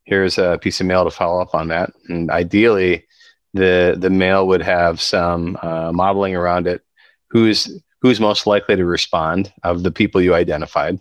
here's 0.05 0.37
a 0.37 0.57
piece 0.61 0.79
of 0.79 0.87
mail 0.87 1.03
to 1.03 1.11
follow 1.11 1.41
up 1.41 1.53
on 1.53 1.67
that. 1.67 1.91
And 2.07 2.31
ideally, 2.31 3.05
the 3.53 3.95
the 3.97 4.09
mail 4.09 4.47
would 4.47 4.61
have 4.61 5.01
some 5.01 5.57
uh, 5.61 5.91
modeling 5.91 6.35
around 6.35 6.67
it. 6.67 6.81
Who's 7.29 7.81
who's 8.05 8.19
most 8.19 8.45
likely 8.45 8.75
to 8.75 8.85
respond 8.85 9.51
of 9.63 9.81
the 9.81 9.89
people 9.89 10.21
you 10.21 10.35
identified. 10.35 10.99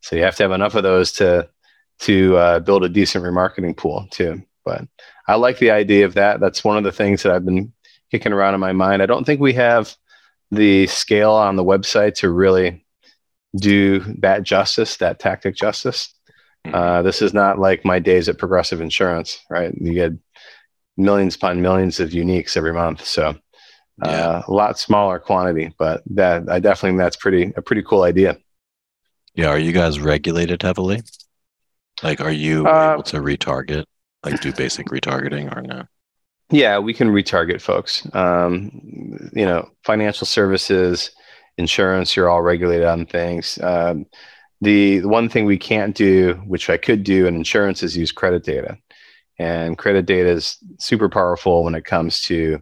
So 0.00 0.16
you 0.16 0.24
have 0.24 0.34
to 0.34 0.42
have 0.42 0.50
enough 0.50 0.74
of 0.74 0.82
those 0.82 1.12
to 1.12 1.48
to 2.00 2.36
uh, 2.36 2.58
build 2.58 2.82
a 2.82 2.88
decent 2.88 3.24
remarketing 3.24 3.76
pool 3.76 4.08
too. 4.10 4.42
But 4.64 4.88
I 5.28 5.36
like 5.36 5.58
the 5.58 5.70
idea 5.70 6.06
of 6.06 6.14
that. 6.14 6.40
That's 6.40 6.64
one 6.64 6.76
of 6.76 6.82
the 6.82 6.90
things 6.90 7.22
that 7.22 7.32
I've 7.32 7.44
been 7.44 7.72
kicking 8.10 8.32
around 8.32 8.54
in 8.54 8.60
my 8.60 8.72
mind. 8.72 9.00
I 9.00 9.06
don't 9.06 9.24
think 9.24 9.40
we 9.40 9.52
have 9.52 9.94
the 10.50 10.88
scale 10.88 11.30
on 11.30 11.54
the 11.54 11.62
website 11.62 12.14
to 12.14 12.30
really 12.30 12.84
do 13.54 14.00
that 14.18 14.42
justice, 14.42 14.96
that 14.96 15.20
tactic 15.20 15.54
justice. 15.54 16.12
Mm-hmm. 16.66 16.74
Uh, 16.74 17.02
this 17.02 17.22
is 17.22 17.32
not 17.32 17.60
like 17.60 17.84
my 17.84 18.00
days 18.00 18.28
at 18.28 18.38
Progressive 18.38 18.80
Insurance, 18.80 19.38
right? 19.48 19.72
You 19.80 19.94
get 19.94 20.12
millions 20.96 21.36
upon 21.36 21.62
millions 21.62 22.00
of 22.00 22.10
uniques 22.10 22.56
every 22.56 22.72
month, 22.72 23.04
so 23.04 23.36
yeah. 24.04 24.42
a 24.46 24.52
lot 24.52 24.78
smaller 24.78 25.18
quantity. 25.18 25.74
But 25.78 26.02
that 26.10 26.48
I 26.48 26.60
definitely 26.60 26.98
that's 26.98 27.16
pretty 27.16 27.52
a 27.56 27.62
pretty 27.62 27.82
cool 27.82 28.02
idea. 28.02 28.38
Yeah, 29.34 29.48
are 29.48 29.58
you 29.58 29.72
guys 29.72 30.00
regulated 30.00 30.62
heavily? 30.62 31.02
Like, 32.02 32.20
are 32.20 32.32
you 32.32 32.66
uh, 32.66 32.94
able 32.94 33.02
to 33.04 33.18
retarget, 33.18 33.84
like 34.24 34.40
do 34.40 34.52
basic 34.52 34.86
retargeting 34.86 35.54
or 35.54 35.62
no? 35.62 35.84
Yeah, 36.50 36.78
we 36.78 36.94
can 36.94 37.08
retarget 37.08 37.60
folks. 37.60 38.06
Um, 38.12 39.30
you 39.32 39.44
know, 39.44 39.70
financial 39.84 40.26
services, 40.26 41.10
insurance, 41.58 42.16
you're 42.16 42.28
all 42.28 42.42
regulated 42.42 42.86
on 42.86 43.06
things. 43.06 43.58
Um, 43.62 44.06
the, 44.60 44.98
the 44.98 45.08
one 45.08 45.28
thing 45.28 45.44
we 45.44 45.58
can't 45.58 45.94
do, 45.94 46.34
which 46.46 46.68
I 46.68 46.76
could 46.76 47.04
do 47.04 47.26
in 47.26 47.36
insurance, 47.36 47.82
is 47.82 47.96
use 47.96 48.12
credit 48.12 48.44
data. 48.44 48.78
And 49.38 49.78
credit 49.78 50.06
data 50.06 50.28
is 50.28 50.58
super 50.78 51.08
powerful 51.08 51.64
when 51.64 51.74
it 51.74 51.84
comes 51.84 52.22
to 52.24 52.60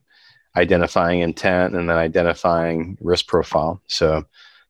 identifying 0.59 1.21
intent 1.21 1.75
and 1.75 1.89
then 1.89 1.97
identifying 1.97 2.99
risk 3.01 3.27
profile. 3.27 3.81
So 3.87 4.25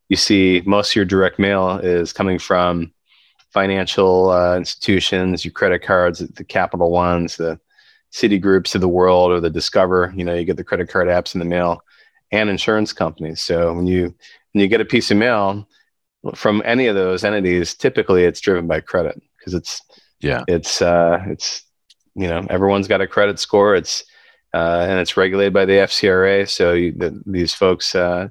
you 0.08 0.16
see 0.16 0.62
most 0.66 0.92
of 0.92 0.96
your 0.96 1.04
direct 1.04 1.38
mail 1.38 1.78
is 1.78 2.12
coming 2.12 2.38
from 2.38 2.92
financial 3.50 4.30
uh, 4.30 4.56
institutions, 4.56 5.44
your 5.44 5.52
credit 5.52 5.82
cards, 5.82 6.18
the 6.18 6.44
capital 6.44 6.90
ones, 6.90 7.36
the 7.36 7.58
Citigroups 8.10 8.74
of 8.74 8.80
the 8.80 8.88
world 8.88 9.30
or 9.30 9.38
the 9.38 9.50
discover. 9.50 10.14
You 10.16 10.24
know 10.24 10.34
you 10.34 10.46
get 10.46 10.56
the 10.56 10.64
credit 10.64 10.88
card 10.88 11.08
apps 11.08 11.34
in 11.34 11.40
the 11.40 11.44
mail 11.44 11.82
and 12.32 12.48
insurance 12.48 12.94
companies. 12.94 13.42
So 13.42 13.74
when 13.74 13.86
you 13.86 14.14
when 14.52 14.62
you 14.62 14.68
get 14.68 14.80
a 14.80 14.86
piece 14.86 15.10
of 15.10 15.18
mail 15.18 15.68
from 16.34 16.62
any 16.64 16.86
of 16.86 16.96
those 16.96 17.22
entities 17.22 17.74
typically 17.74 18.24
it's 18.24 18.40
driven 18.40 18.66
by 18.66 18.80
credit 18.80 19.22
because 19.38 19.54
it's 19.54 19.82
yeah. 20.20 20.42
it's 20.48 20.82
uh 20.82 21.22
it's 21.26 21.64
you 22.14 22.28
know 22.28 22.46
everyone's 22.48 22.88
got 22.88 23.02
a 23.02 23.06
credit 23.06 23.38
score. 23.38 23.74
It's 23.74 24.04
uh, 24.54 24.86
and 24.88 24.98
it's 24.98 25.16
regulated 25.16 25.52
by 25.52 25.64
the 25.64 25.74
FCRA 25.74 26.48
so 26.48 26.72
you, 26.72 26.92
the, 26.92 27.20
these 27.26 27.54
folks 27.54 27.94
uh, 27.94 28.28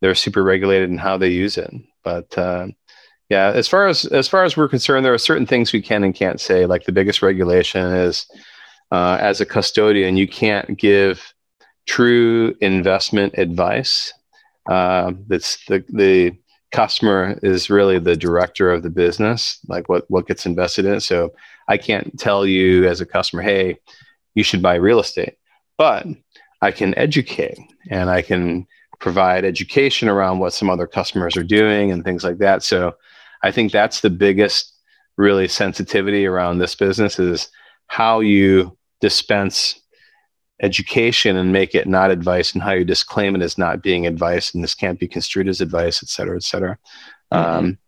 they're 0.00 0.14
super 0.14 0.42
regulated 0.42 0.90
in 0.90 0.98
how 0.98 1.16
they 1.16 1.28
use 1.28 1.56
it 1.58 1.72
but 2.04 2.36
uh, 2.38 2.66
yeah 3.28 3.52
as 3.54 3.68
far 3.68 3.86
as 3.86 4.04
as 4.06 4.28
far 4.28 4.44
as 4.44 4.56
we're 4.56 4.68
concerned 4.68 5.04
there 5.04 5.14
are 5.14 5.18
certain 5.18 5.46
things 5.46 5.72
we 5.72 5.82
can 5.82 6.04
and 6.04 6.14
can't 6.14 6.40
say 6.40 6.66
like 6.66 6.84
the 6.84 6.92
biggest 6.92 7.22
regulation 7.22 7.86
is 7.86 8.26
uh, 8.92 9.18
as 9.20 9.40
a 9.40 9.46
custodian, 9.46 10.16
you 10.16 10.26
can't 10.26 10.76
give 10.76 11.32
true 11.86 12.54
investment 12.60 13.34
advice. 13.38 14.12
Uh, 14.68 15.12
that's 15.28 15.64
the 15.66 15.84
the 15.90 16.32
customer 16.72 17.38
is 17.42 17.70
really 17.70 17.98
the 17.98 18.16
director 18.16 18.70
of 18.70 18.82
the 18.82 18.90
business, 18.90 19.58
like 19.68 19.88
what 19.88 20.04
what 20.10 20.26
gets 20.26 20.46
invested 20.46 20.84
in. 20.84 21.00
So 21.00 21.32
I 21.68 21.76
can't 21.76 22.18
tell 22.18 22.46
you 22.46 22.86
as 22.86 23.00
a 23.00 23.06
customer, 23.06 23.42
hey, 23.42 23.78
you 24.34 24.42
should 24.42 24.62
buy 24.62 24.74
real 24.74 25.00
estate, 25.00 25.36
but 25.80 26.06
I 26.60 26.72
can 26.72 26.94
educate 26.98 27.58
and 27.88 28.10
I 28.10 28.20
can 28.20 28.66
provide 28.98 29.46
education 29.46 30.10
around 30.10 30.38
what 30.38 30.52
some 30.52 30.68
other 30.68 30.86
customers 30.86 31.38
are 31.38 31.42
doing 31.42 31.90
and 31.90 32.04
things 32.04 32.22
like 32.22 32.36
that. 32.36 32.62
So 32.62 32.96
I 33.42 33.50
think 33.50 33.72
that's 33.72 34.02
the 34.02 34.10
biggest 34.10 34.74
really 35.16 35.48
sensitivity 35.48 36.26
around 36.26 36.58
this 36.58 36.74
business 36.74 37.18
is 37.18 37.48
how 37.86 38.20
you 38.20 38.76
dispense 39.00 39.80
education 40.60 41.38
and 41.38 41.50
make 41.50 41.74
it 41.74 41.88
not 41.88 42.10
advice 42.10 42.52
and 42.52 42.62
how 42.62 42.72
you 42.72 42.84
disclaim 42.84 43.34
it 43.34 43.40
as 43.40 43.56
not 43.56 43.82
being 43.82 44.06
advice 44.06 44.52
and 44.52 44.62
this 44.62 44.74
can't 44.74 45.00
be 45.00 45.08
construed 45.08 45.48
as 45.48 45.62
advice 45.62 46.02
et 46.02 46.10
cetera 46.10 46.36
et 46.36 46.42
cetera 46.42 46.76
mm-hmm. 47.32 47.58
um, 47.58 47.78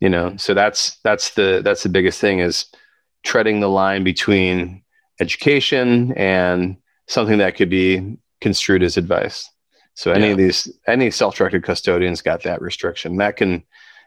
you 0.00 0.08
know 0.08 0.36
so 0.36 0.52
that's 0.52 0.96
that's 1.04 1.34
the 1.34 1.60
that's 1.62 1.84
the 1.84 1.88
biggest 1.88 2.20
thing 2.20 2.40
is 2.40 2.66
treading 3.22 3.60
the 3.60 3.68
line 3.68 4.02
between 4.02 4.82
education 5.20 6.12
and 6.14 6.76
something 7.08 7.38
that 7.38 7.56
could 7.56 7.70
be 7.70 8.16
construed 8.40 8.82
as 8.82 8.96
advice 8.96 9.50
so 9.94 10.12
any 10.12 10.26
yeah. 10.26 10.32
of 10.32 10.38
these 10.38 10.70
any 10.86 11.10
self-directed 11.10 11.62
custodians 11.62 12.22
got 12.22 12.42
that 12.42 12.60
restriction 12.60 13.16
that 13.16 13.36
can 13.36 13.62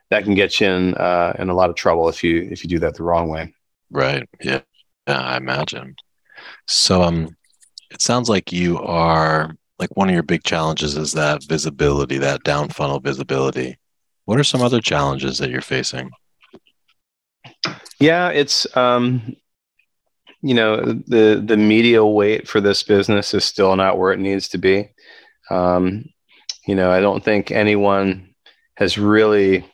that 0.10 0.24
can 0.24 0.34
get 0.36 0.60
you 0.60 0.68
in 0.68 0.96
uh, 0.96 1.34
in 1.40 1.50
a 1.50 1.54
lot 1.54 1.70
of 1.70 1.76
trouble 1.76 2.10
if 2.10 2.24
you 2.24 2.48
if 2.52 2.64
you 2.64 2.70
do 2.70 2.80
that 2.80 2.96
the 2.96 3.04
wrong 3.04 3.30
way 3.30 3.54
right 3.92 4.28
yeah 4.42 4.62
yeah 5.08 5.22
i 5.22 5.38
imagine 5.38 5.96
so 6.68 7.02
um 7.02 7.36
it 7.92 8.02
sounds 8.02 8.30
like 8.30 8.52
you 8.52 8.78
are 8.80 9.56
like 9.80 9.96
one 9.96 10.10
of 10.10 10.14
your 10.14 10.24
big 10.24 10.44
challenges 10.44 10.98
is 10.98 11.14
that 11.14 11.44
visibility, 11.46 12.18
that 12.18 12.44
down 12.44 12.70
funnel 12.70 13.00
visibility. 13.00 13.78
What 14.26 14.40
are 14.40 14.44
some 14.44 14.62
other 14.62 14.82
challenges 14.82 15.38
that 15.40 15.50
you're 15.50 15.62
facing? 15.62 16.12
Yeah, 18.00 18.30
it's 18.30 18.68
um 18.78 19.36
you 20.42 20.54
know, 20.54 20.78
the 20.78 21.42
the 21.46 21.58
media 21.58 22.06
weight 22.06 22.48
for 22.48 22.62
this 22.62 22.84
business 22.84 23.34
is 23.34 23.44
still 23.44 23.76
not 23.76 23.98
where 23.98 24.12
it 24.12 24.20
needs 24.20 24.50
to 24.50 24.58
be. 24.58 24.90
Um, 25.50 26.06
you 26.66 26.76
know, 26.76 26.92
I 26.92 27.02
don't 27.02 27.24
think 27.24 27.52
anyone 27.52 28.34
has 28.76 28.98
really 28.98 29.66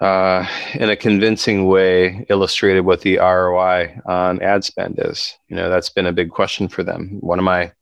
uh, 0.00 0.46
in 0.74 0.90
a 0.90 0.96
convincing 0.96 1.66
way 1.66 2.26
illustrated 2.28 2.80
what 2.80 3.00
the 3.02 3.18
ROI 3.18 4.00
on 4.06 4.42
ad 4.42 4.64
spend 4.64 4.98
is. 4.98 5.34
You 5.48 5.56
know, 5.56 5.68
that's 5.70 5.90
been 5.90 6.06
a 6.06 6.12
big 6.12 6.30
question 6.30 6.68
for 6.68 6.82
them. 6.82 7.18
What 7.20 7.38
am 7.38 7.48
I, 7.48 7.72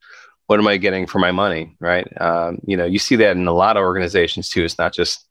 what 0.46 0.59
am 0.59 0.68
I 0.68 0.77
getting 0.77 1.07
for 1.07 1.18
my 1.18 1.33
money? 1.33 1.77
Right. 1.81 2.07
Um, 2.20 2.59
you 2.64 2.77
know, 2.77 2.85
you 2.85 2.98
see 2.98 3.16
that 3.16 3.37
in 3.37 3.46
a 3.46 3.53
lot 3.53 3.77
of 3.77 3.83
organizations 3.83 4.48
too. 4.48 4.64
It's 4.64 4.79
not 4.79 4.92
just 4.92 5.27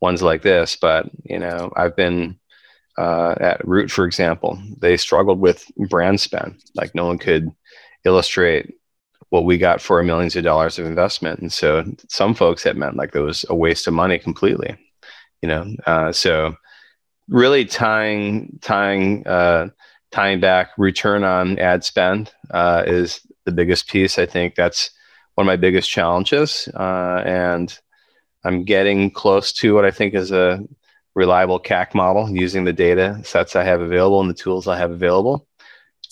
ones 0.00 0.22
like 0.22 0.42
this, 0.42 0.76
but 0.76 1.06
you 1.24 1.38
know, 1.38 1.72
I've 1.74 1.96
been 1.96 2.38
uh, 2.98 3.34
at 3.40 3.66
Root, 3.66 3.90
for 3.90 4.04
example. 4.06 4.58
They 4.78 4.96
struggled 4.96 5.40
with 5.40 5.70
brand 5.88 6.20
spend. 6.20 6.62
Like 6.74 6.94
no 6.94 7.06
one 7.06 7.18
could 7.18 7.50
illustrate 8.04 8.74
what 9.30 9.44
we 9.44 9.58
got 9.58 9.80
for 9.80 10.02
millions 10.02 10.36
of 10.36 10.44
dollars 10.44 10.78
of 10.78 10.86
investment, 10.86 11.40
and 11.40 11.52
so 11.52 11.84
some 12.08 12.34
folks 12.34 12.64
it 12.64 12.76
meant 12.76 12.96
like 12.96 13.14
it 13.14 13.20
was 13.20 13.44
a 13.48 13.54
waste 13.54 13.86
of 13.86 13.94
money 13.94 14.18
completely 14.18 14.76
you 15.42 15.48
know 15.48 15.76
uh, 15.86 16.12
so 16.12 16.56
really 17.28 17.64
tying 17.64 18.58
tying 18.62 19.26
uh, 19.26 19.68
tying 20.10 20.40
back 20.40 20.70
return 20.78 21.24
on 21.24 21.58
ad 21.58 21.84
spend 21.84 22.32
uh, 22.50 22.82
is 22.86 23.20
the 23.44 23.52
biggest 23.52 23.88
piece 23.88 24.18
i 24.18 24.26
think 24.26 24.54
that's 24.54 24.90
one 25.34 25.46
of 25.46 25.46
my 25.46 25.56
biggest 25.56 25.90
challenges 25.90 26.68
uh, 26.74 27.22
and 27.24 27.78
i'm 28.44 28.64
getting 28.64 29.10
close 29.10 29.52
to 29.52 29.74
what 29.74 29.84
i 29.84 29.90
think 29.90 30.14
is 30.14 30.32
a 30.32 30.60
reliable 31.16 31.58
cac 31.58 31.94
model 31.94 32.30
using 32.30 32.64
the 32.64 32.72
data 32.72 33.20
sets 33.24 33.56
i 33.56 33.64
have 33.64 33.80
available 33.80 34.20
and 34.20 34.30
the 34.30 34.34
tools 34.34 34.68
i 34.68 34.78
have 34.78 34.92
available 34.92 35.48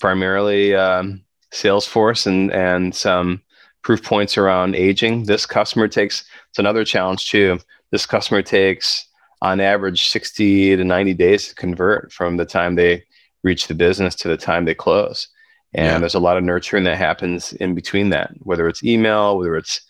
primarily 0.00 0.74
um, 0.74 1.22
salesforce 1.52 2.26
and 2.26 2.52
and 2.52 2.94
some 2.94 3.40
proof 3.82 4.02
points 4.02 4.36
around 4.36 4.74
aging 4.74 5.24
this 5.24 5.46
customer 5.46 5.86
takes 5.86 6.24
it's 6.48 6.58
another 6.58 6.84
challenge 6.84 7.30
too 7.30 7.58
this 7.92 8.06
customer 8.06 8.42
takes 8.42 9.06
on 9.44 9.60
average 9.60 10.08
60 10.08 10.76
to 10.76 10.84
90 10.84 11.14
days 11.14 11.48
to 11.48 11.54
convert 11.54 12.10
from 12.10 12.38
the 12.38 12.46
time 12.46 12.74
they 12.74 13.04
reach 13.42 13.66
the 13.66 13.74
business 13.74 14.14
to 14.16 14.28
the 14.28 14.38
time 14.38 14.64
they 14.64 14.74
close. 14.74 15.28
And 15.74 15.86
yeah. 15.86 15.98
there's 15.98 16.14
a 16.14 16.20
lot 16.20 16.38
of 16.38 16.44
nurturing 16.44 16.84
that 16.84 16.96
happens 16.96 17.52
in 17.52 17.74
between 17.74 18.08
that, 18.08 18.32
whether 18.40 18.66
it's 18.68 18.82
email, 18.82 19.36
whether 19.36 19.54
it's 19.56 19.82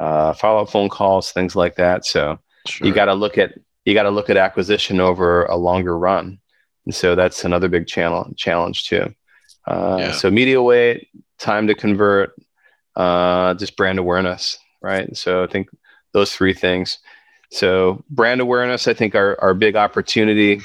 uh, 0.00 0.32
follow 0.32 0.62
up 0.62 0.70
phone 0.70 0.88
calls, 0.88 1.30
things 1.30 1.54
like 1.54 1.76
that. 1.76 2.04
So 2.04 2.38
sure. 2.66 2.86
you 2.86 2.92
got 2.92 3.06
to 3.06 3.14
look 3.14 3.38
at 3.38 3.54
you 3.88 3.94
got 3.94 4.02
to 4.02 4.10
look 4.10 4.28
at 4.28 4.36
acquisition 4.36 5.00
over 5.00 5.44
a 5.46 5.56
longer 5.56 5.98
run, 5.98 6.38
and 6.84 6.94
so 6.94 7.14
that's 7.14 7.44
another 7.44 7.68
big 7.68 7.86
channel 7.86 8.30
challenge 8.36 8.86
too. 8.86 9.14
Uh, 9.66 9.96
yeah. 9.98 10.12
So 10.12 10.30
media 10.30 10.60
weight, 10.60 11.08
time 11.38 11.66
to 11.68 11.74
convert, 11.74 12.34
uh, 12.96 13.54
just 13.54 13.78
brand 13.78 13.98
awareness, 13.98 14.58
right? 14.82 15.16
So 15.16 15.42
I 15.42 15.46
think 15.46 15.68
those 16.12 16.34
three 16.34 16.52
things. 16.52 16.98
So 17.50 18.04
brand 18.10 18.42
awareness, 18.42 18.88
I 18.88 18.92
think 18.92 19.14
our, 19.14 19.40
our 19.40 19.54
big 19.54 19.74
opportunity 19.74 20.60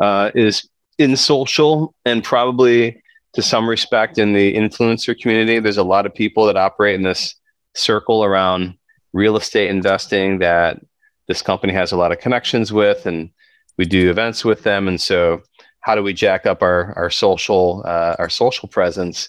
uh, 0.00 0.32
is 0.34 0.68
in 0.98 1.16
social 1.16 1.94
and 2.04 2.24
probably 2.24 3.00
to 3.34 3.42
some 3.42 3.68
respect 3.68 4.18
in 4.18 4.32
the 4.32 4.54
influencer 4.54 5.16
community. 5.16 5.60
There's 5.60 5.76
a 5.76 5.84
lot 5.84 6.04
of 6.04 6.14
people 6.14 6.46
that 6.46 6.56
operate 6.56 6.96
in 6.96 7.02
this 7.02 7.36
circle 7.74 8.24
around 8.24 8.76
real 9.12 9.36
estate 9.36 9.70
investing 9.70 10.40
that 10.40 10.80
this 11.28 11.42
company 11.42 11.72
has 11.72 11.92
a 11.92 11.96
lot 11.96 12.12
of 12.12 12.20
connections 12.20 12.72
with 12.72 13.06
and 13.06 13.30
we 13.78 13.84
do 13.84 14.10
events 14.10 14.44
with 14.44 14.62
them. 14.62 14.88
And 14.88 15.00
so 15.00 15.42
how 15.80 15.94
do 15.94 16.02
we 16.02 16.12
jack 16.12 16.46
up 16.46 16.62
our, 16.62 16.92
our 16.94 17.10
social, 17.10 17.82
uh, 17.84 18.16
our 18.18 18.28
social 18.28 18.68
presence 18.68 19.28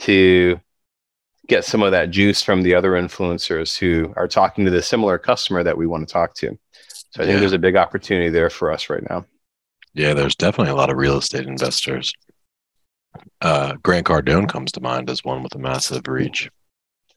to 0.00 0.60
get 1.46 1.64
some 1.64 1.82
of 1.82 1.92
that 1.92 2.10
juice 2.10 2.42
from 2.42 2.62
the 2.62 2.74
other 2.74 2.92
influencers 2.92 3.78
who 3.78 4.12
are 4.16 4.28
talking 4.28 4.64
to 4.64 4.70
the 4.70 4.82
similar 4.82 5.18
customer 5.18 5.62
that 5.62 5.76
we 5.76 5.86
want 5.86 6.06
to 6.06 6.12
talk 6.12 6.34
to. 6.34 6.58
So 7.10 7.22
I 7.22 7.26
think 7.26 7.34
yeah. 7.34 7.40
there's 7.40 7.52
a 7.52 7.58
big 7.58 7.76
opportunity 7.76 8.30
there 8.30 8.50
for 8.50 8.72
us 8.72 8.90
right 8.90 9.04
now. 9.08 9.26
Yeah, 9.92 10.14
there's 10.14 10.34
definitely 10.34 10.72
a 10.72 10.76
lot 10.76 10.90
of 10.90 10.96
real 10.96 11.18
estate 11.18 11.46
investors. 11.46 12.12
Uh, 13.40 13.74
Grant 13.82 14.06
Cardone 14.06 14.48
comes 14.48 14.72
to 14.72 14.80
mind 14.80 15.08
as 15.08 15.24
one 15.24 15.42
with 15.42 15.54
a 15.54 15.58
massive 15.58 16.08
reach. 16.08 16.50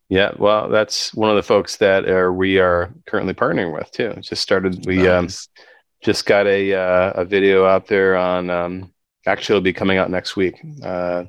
Yeah, 0.09 0.31
well, 0.37 0.69
that's 0.69 1.13
one 1.13 1.29
of 1.29 1.35
the 1.35 1.43
folks 1.43 1.77
that 1.77 2.07
are, 2.07 2.31
we 2.31 2.59
are 2.59 2.93
currently 3.07 3.33
partnering 3.33 3.73
with 3.73 3.91
too. 3.91 4.13
Just 4.21 4.41
started 4.41 4.85
we 4.85 5.07
um, 5.07 5.25
nice. 5.25 5.49
um, 5.57 5.65
just 6.01 6.25
got 6.25 6.47
a 6.47 6.73
uh, 6.73 7.11
a 7.15 7.25
video 7.25 7.65
out 7.65 7.87
there 7.87 8.15
on. 8.15 8.49
Um, 8.49 8.93
actually, 9.25 9.57
it'll 9.57 9.63
be 9.63 9.73
coming 9.73 9.97
out 9.97 10.09
next 10.09 10.35
week. 10.35 10.55
Uh, 10.81 11.25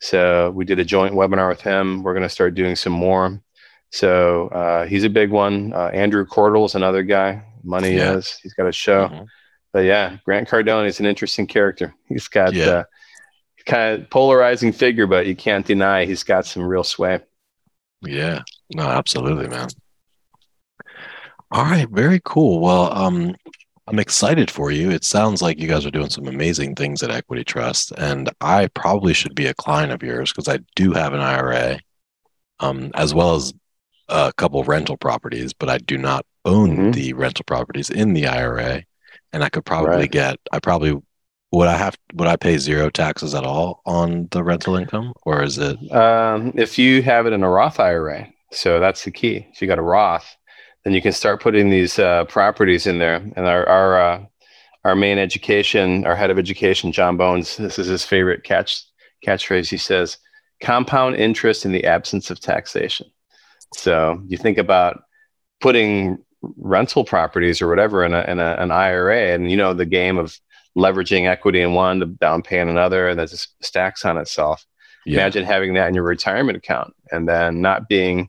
so 0.00 0.50
we 0.50 0.64
did 0.64 0.78
a 0.78 0.84
joint 0.84 1.14
webinar 1.14 1.48
with 1.48 1.60
him. 1.60 2.02
We're 2.02 2.14
going 2.14 2.22
to 2.22 2.28
start 2.28 2.54
doing 2.54 2.76
some 2.76 2.92
more. 2.92 3.42
So 3.90 4.48
uh, 4.48 4.86
he's 4.86 5.04
a 5.04 5.10
big 5.10 5.30
one. 5.30 5.72
Uh, 5.72 5.90
Andrew 5.92 6.24
Cordell 6.26 6.66
is 6.66 6.74
another 6.74 7.02
guy. 7.02 7.44
Money 7.62 7.96
yeah. 7.96 8.14
is. 8.14 8.38
He's 8.42 8.54
got 8.54 8.66
a 8.66 8.72
show. 8.72 9.08
Mm-hmm. 9.08 9.24
But 9.72 9.80
yeah, 9.80 10.16
Grant 10.24 10.48
Cardone 10.48 10.86
is 10.86 11.00
an 11.00 11.06
interesting 11.06 11.46
character. 11.46 11.94
He's 12.08 12.28
got 12.28 12.54
yeah. 12.54 12.66
uh, 12.66 12.84
kind 13.66 14.02
of 14.02 14.10
polarizing 14.10 14.72
figure, 14.72 15.06
but 15.06 15.26
you 15.26 15.36
can't 15.36 15.66
deny 15.66 16.06
he's 16.06 16.22
got 16.22 16.46
some 16.46 16.62
real 16.62 16.84
sway. 16.84 17.20
Yeah, 18.02 18.42
no, 18.74 18.84
absolutely, 18.84 19.48
man. 19.48 19.68
All 21.50 21.64
right, 21.64 21.88
very 21.88 22.20
cool. 22.24 22.60
Well, 22.60 22.92
um, 22.92 23.34
I'm 23.86 23.98
excited 23.98 24.50
for 24.50 24.70
you. 24.70 24.90
It 24.90 25.04
sounds 25.04 25.40
like 25.40 25.60
you 25.60 25.68
guys 25.68 25.86
are 25.86 25.92
doing 25.92 26.10
some 26.10 26.26
amazing 26.26 26.74
things 26.74 27.02
at 27.02 27.10
Equity 27.10 27.44
Trust, 27.44 27.92
and 27.96 28.30
I 28.40 28.66
probably 28.68 29.14
should 29.14 29.34
be 29.34 29.46
a 29.46 29.54
client 29.54 29.92
of 29.92 30.02
yours 30.02 30.32
because 30.32 30.48
I 30.48 30.58
do 30.74 30.92
have 30.92 31.12
an 31.12 31.20
IRA, 31.20 31.78
um, 32.58 32.90
as 32.94 33.14
well 33.14 33.36
as 33.36 33.54
a 34.08 34.32
couple 34.36 34.62
rental 34.64 34.96
properties, 34.96 35.52
but 35.52 35.68
I 35.68 35.78
do 35.78 35.98
not 35.98 36.26
own 36.44 36.70
mm-hmm. 36.70 36.90
the 36.92 37.12
rental 37.12 37.44
properties 37.44 37.90
in 37.90 38.12
the 38.12 38.26
IRA, 38.26 38.82
and 39.32 39.44
I 39.44 39.48
could 39.48 39.64
probably 39.64 39.96
right. 39.96 40.10
get. 40.10 40.38
I 40.52 40.58
probably 40.58 41.00
would 41.56 41.68
I 41.68 41.76
have 41.78 41.96
would 42.12 42.28
I 42.28 42.36
pay 42.36 42.58
zero 42.58 42.90
taxes 42.90 43.34
at 43.34 43.44
all 43.44 43.80
on 43.86 44.28
the 44.30 44.44
rental 44.44 44.76
income, 44.76 45.14
or 45.22 45.42
is 45.42 45.56
it? 45.56 45.90
Um, 45.90 46.52
if 46.54 46.78
you 46.78 47.00
have 47.02 47.26
it 47.26 47.32
in 47.32 47.42
a 47.42 47.48
Roth 47.48 47.80
IRA, 47.80 48.28
so 48.52 48.78
that's 48.78 49.04
the 49.04 49.10
key. 49.10 49.48
If 49.52 49.62
you 49.62 49.66
got 49.66 49.78
a 49.78 49.82
Roth, 49.82 50.36
then 50.84 50.92
you 50.92 51.00
can 51.00 51.12
start 51.12 51.40
putting 51.40 51.70
these 51.70 51.98
uh, 51.98 52.26
properties 52.26 52.86
in 52.86 52.98
there. 52.98 53.14
And 53.14 53.46
our 53.46 53.66
our 53.66 53.98
uh, 53.98 54.24
our 54.84 54.94
main 54.94 55.16
education, 55.16 56.04
our 56.04 56.14
head 56.14 56.30
of 56.30 56.38
education, 56.38 56.92
John 56.92 57.16
Bones, 57.16 57.56
this 57.56 57.78
is 57.78 57.86
his 57.86 58.04
favorite 58.04 58.44
catch 58.44 58.84
catchphrase. 59.26 59.70
He 59.70 59.78
says, 59.78 60.18
"Compound 60.60 61.16
interest 61.16 61.64
in 61.64 61.72
the 61.72 61.86
absence 61.86 62.30
of 62.30 62.38
taxation." 62.38 63.06
So 63.72 64.22
you 64.26 64.36
think 64.36 64.58
about 64.58 65.04
putting 65.62 66.18
rental 66.58 67.02
properties 67.02 67.62
or 67.62 67.68
whatever 67.68 68.04
in, 68.04 68.12
a, 68.12 68.22
in 68.28 68.38
a, 68.40 68.56
an 68.58 68.70
IRA, 68.70 69.34
and 69.34 69.50
you 69.50 69.56
know 69.56 69.72
the 69.72 69.86
game 69.86 70.18
of 70.18 70.38
leveraging 70.76 71.28
equity 71.28 71.62
in 71.62 71.72
one 71.72 72.00
to 72.00 72.06
down 72.06 72.42
pay 72.42 72.60
in 72.60 72.68
another, 72.68 73.08
and 73.08 73.18
that 73.18 73.30
just 73.30 73.62
stacks 73.64 74.04
on 74.04 74.18
itself. 74.18 74.64
Yeah. 75.04 75.20
Imagine 75.20 75.44
having 75.44 75.74
that 75.74 75.88
in 75.88 75.94
your 75.94 76.04
retirement 76.04 76.58
account 76.58 76.94
and 77.12 77.28
then 77.28 77.60
not 77.60 77.88
being 77.88 78.28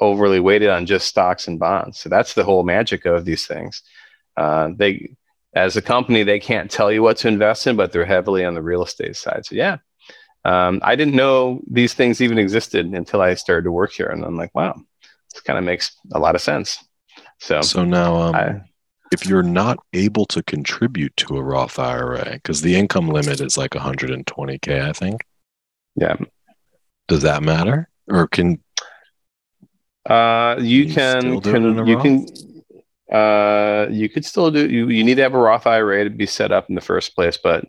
overly 0.00 0.40
weighted 0.40 0.68
on 0.68 0.86
just 0.86 1.08
stocks 1.08 1.48
and 1.48 1.58
bonds. 1.58 1.98
So 1.98 2.08
that's 2.08 2.34
the 2.34 2.44
whole 2.44 2.62
magic 2.62 3.04
of 3.04 3.24
these 3.24 3.46
things. 3.46 3.82
Uh, 4.36 4.70
they, 4.76 5.10
as 5.54 5.76
a 5.76 5.82
company, 5.82 6.22
they 6.22 6.38
can't 6.38 6.70
tell 6.70 6.92
you 6.92 7.02
what 7.02 7.16
to 7.18 7.28
invest 7.28 7.66
in, 7.66 7.76
but 7.76 7.92
they're 7.92 8.04
heavily 8.04 8.44
on 8.44 8.54
the 8.54 8.62
real 8.62 8.84
estate 8.84 9.16
side. 9.16 9.44
So 9.44 9.56
yeah, 9.56 9.78
um, 10.44 10.80
I 10.82 10.96
didn't 10.96 11.16
know 11.16 11.62
these 11.68 11.94
things 11.94 12.20
even 12.20 12.38
existed 12.38 12.86
until 12.86 13.20
I 13.20 13.34
started 13.34 13.64
to 13.64 13.72
work 13.72 13.92
here, 13.92 14.06
and 14.06 14.24
I'm 14.24 14.36
like, 14.36 14.54
wow, 14.54 14.74
this 15.32 15.42
kind 15.42 15.58
of 15.58 15.64
makes 15.64 15.96
a 16.12 16.18
lot 16.18 16.34
of 16.34 16.40
sense. 16.40 16.82
So 17.40 17.60
so 17.60 17.84
now, 17.84 18.16
um, 18.16 18.34
I, 18.34 18.60
if 19.12 19.26
you're 19.26 19.42
not 19.42 19.78
able 19.92 20.26
to 20.26 20.42
contribute 20.42 21.16
to 21.18 21.36
a 21.36 21.42
Roth 21.42 21.78
IRA, 21.78 22.32
because 22.34 22.62
the 22.62 22.76
income 22.76 23.08
limit 23.08 23.40
is 23.40 23.56
like 23.56 23.72
120k, 23.72 24.82
I 24.82 24.92
think. 24.92 25.24
Yeah. 25.96 26.16
Does 27.08 27.22
that 27.22 27.42
matter, 27.42 27.88
or 28.08 28.28
can 28.28 28.62
uh, 30.08 30.56
you, 30.58 30.84
you 30.84 30.94
can, 30.94 31.40
can 31.40 31.86
you 31.86 31.98
can 31.98 32.26
uh, 33.12 33.86
you 33.90 34.08
could 34.08 34.24
still 34.24 34.50
do 34.50 34.68
you, 34.68 34.88
you 34.88 35.02
need 35.02 35.14
to 35.14 35.22
have 35.22 35.34
a 35.34 35.38
Roth 35.38 35.66
IRA 35.66 36.04
to 36.04 36.10
be 36.10 36.26
set 36.26 36.52
up 36.52 36.68
in 36.68 36.74
the 36.74 36.80
first 36.80 37.14
place, 37.14 37.38
but 37.42 37.64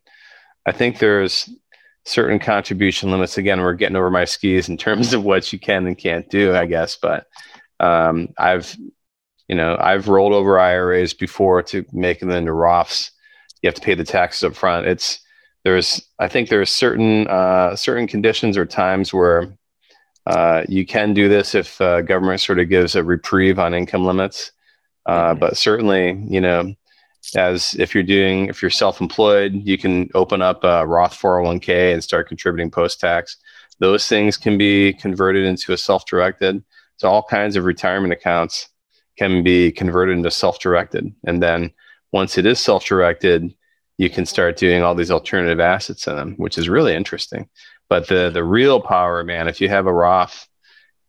I 0.65 0.73
think 0.73 0.99
there's 0.99 1.49
certain 2.05 2.39
contribution 2.39 3.11
limits. 3.11 3.37
Again, 3.37 3.61
we're 3.61 3.73
getting 3.73 3.95
over 3.95 4.09
my 4.09 4.25
skis 4.25 4.69
in 4.69 4.77
terms 4.77 5.13
of 5.13 5.23
what 5.23 5.53
you 5.53 5.59
can 5.59 5.87
and 5.87 5.97
can't 5.97 6.29
do, 6.29 6.55
I 6.55 6.65
guess. 6.65 6.97
But 7.01 7.25
um, 7.79 8.29
I've 8.37 8.75
you 9.49 9.55
know 9.55 9.75
I've 9.79 10.07
rolled 10.07 10.33
over 10.33 10.59
IRAs 10.59 11.13
before 11.13 11.61
to 11.63 11.85
make 11.91 12.19
them 12.19 12.29
into 12.29 12.51
Roths. 12.51 13.11
You 13.61 13.67
have 13.67 13.75
to 13.75 13.81
pay 13.81 13.95
the 13.95 14.05
taxes 14.05 14.43
up 14.43 14.55
front. 14.55 14.87
It's 14.87 15.19
there's 15.65 16.01
I 16.19 16.29
think 16.29 16.47
there's 16.47 16.71
certain 16.71 17.27
uh, 17.27 17.75
certain 17.75 18.07
conditions 18.07 18.57
or 18.57 18.65
times 18.65 19.13
where 19.13 19.57
uh, 20.25 20.63
you 20.69 20.85
can 20.85 21.13
do 21.13 21.27
this 21.27 21.55
if 21.55 21.81
uh, 21.81 22.01
government 22.01 22.39
sort 22.39 22.59
of 22.59 22.69
gives 22.69 22.95
a 22.95 23.03
reprieve 23.03 23.59
on 23.59 23.73
income 23.73 24.05
limits. 24.05 24.51
Uh. 25.05 25.33
But 25.33 25.57
certainly, 25.57 26.23
you 26.27 26.39
know, 26.39 26.73
as 27.35 27.75
if 27.79 27.93
you're 27.93 28.03
doing, 28.03 28.45
if 28.45 28.61
you're 28.61 28.71
self-employed, 28.71 29.53
you 29.65 29.77
can 29.77 30.09
open 30.13 30.41
up 30.41 30.63
a 30.63 30.85
Roth 30.85 31.19
401k 31.19 31.93
and 31.93 32.03
start 32.03 32.27
contributing 32.27 32.69
post-tax. 32.69 33.37
Those 33.79 34.07
things 34.07 34.37
can 34.37 34.57
be 34.57 34.93
converted 34.93 35.45
into 35.45 35.73
a 35.73 35.77
self-directed. 35.77 36.63
So 36.97 37.09
all 37.09 37.23
kinds 37.23 37.55
of 37.55 37.63
retirement 37.63 38.13
accounts 38.13 38.69
can 39.19 39.43
be 39.43 39.69
converted 39.71 40.17
into 40.17 40.31
self-directed. 40.31 41.13
And 41.25 41.43
then 41.43 41.71
once 42.13 42.37
it 42.37 42.45
is 42.45 42.57
self-directed, 42.59 43.53
you 43.97 44.09
can 44.09 44.25
start 44.25 44.55
doing 44.55 44.81
all 44.81 44.95
these 44.95 45.11
alternative 45.11 45.59
assets 45.59 46.07
in 46.07 46.15
them, 46.15 46.35
which 46.37 46.57
is 46.57 46.69
really 46.69 46.95
interesting. 46.95 47.49
But 47.89 48.07
the 48.07 48.29
the 48.29 48.43
real 48.43 48.79
power, 48.79 49.23
man, 49.23 49.49
if 49.49 49.59
you 49.59 49.67
have 49.67 49.87
a 49.87 49.93
Roth 49.93 50.47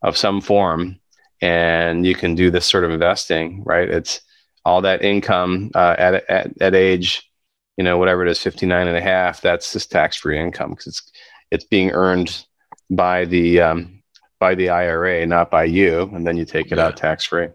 of 0.02 0.16
some 0.16 0.40
form 0.40 0.98
and 1.40 2.04
you 2.04 2.16
can 2.16 2.34
do 2.34 2.50
this 2.50 2.66
sort 2.66 2.84
of 2.84 2.90
investing, 2.90 3.62
right? 3.64 3.88
It's 3.88 4.20
all 4.64 4.82
that 4.82 5.04
income 5.04 5.70
uh, 5.74 5.94
at, 5.96 6.28
at, 6.28 6.50
at 6.60 6.74
age, 6.74 7.30
you 7.76 7.84
know, 7.84 7.96
whatever 7.96 8.26
it 8.26 8.30
is, 8.30 8.40
59 8.40 8.88
and 8.88 8.96
a 8.96 9.00
half, 9.00 9.40
that's 9.40 9.72
just 9.72 9.90
tax-free 9.90 10.38
income 10.38 10.70
because 10.70 10.88
it's, 10.88 11.02
it's 11.50 11.64
being 11.64 11.92
earned 11.92 12.44
by 12.90 13.24
the, 13.24 13.60
um, 13.60 14.02
by 14.38 14.54
the 14.54 14.68
IRA, 14.68 15.24
not 15.26 15.50
by 15.50 15.64
you. 15.64 16.10
And 16.14 16.26
then 16.26 16.36
you 16.36 16.44
take 16.44 16.72
it 16.72 16.78
yeah. 16.78 16.86
out 16.86 16.96
tax-free. 16.96 17.48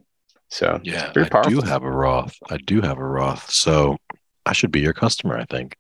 So 0.49 0.79
yeah, 0.83 1.11
I 1.15 1.49
do 1.49 1.61
have 1.61 1.83
a 1.83 1.89
Roth. 1.89 2.37
I 2.49 2.57
do 2.57 2.81
have 2.81 2.97
a 2.97 3.05
Roth. 3.05 3.49
So 3.49 3.97
I 4.45 4.53
should 4.53 4.71
be 4.71 4.81
your 4.81 4.93
customer, 4.93 5.37
I 5.37 5.45
think. 5.45 5.75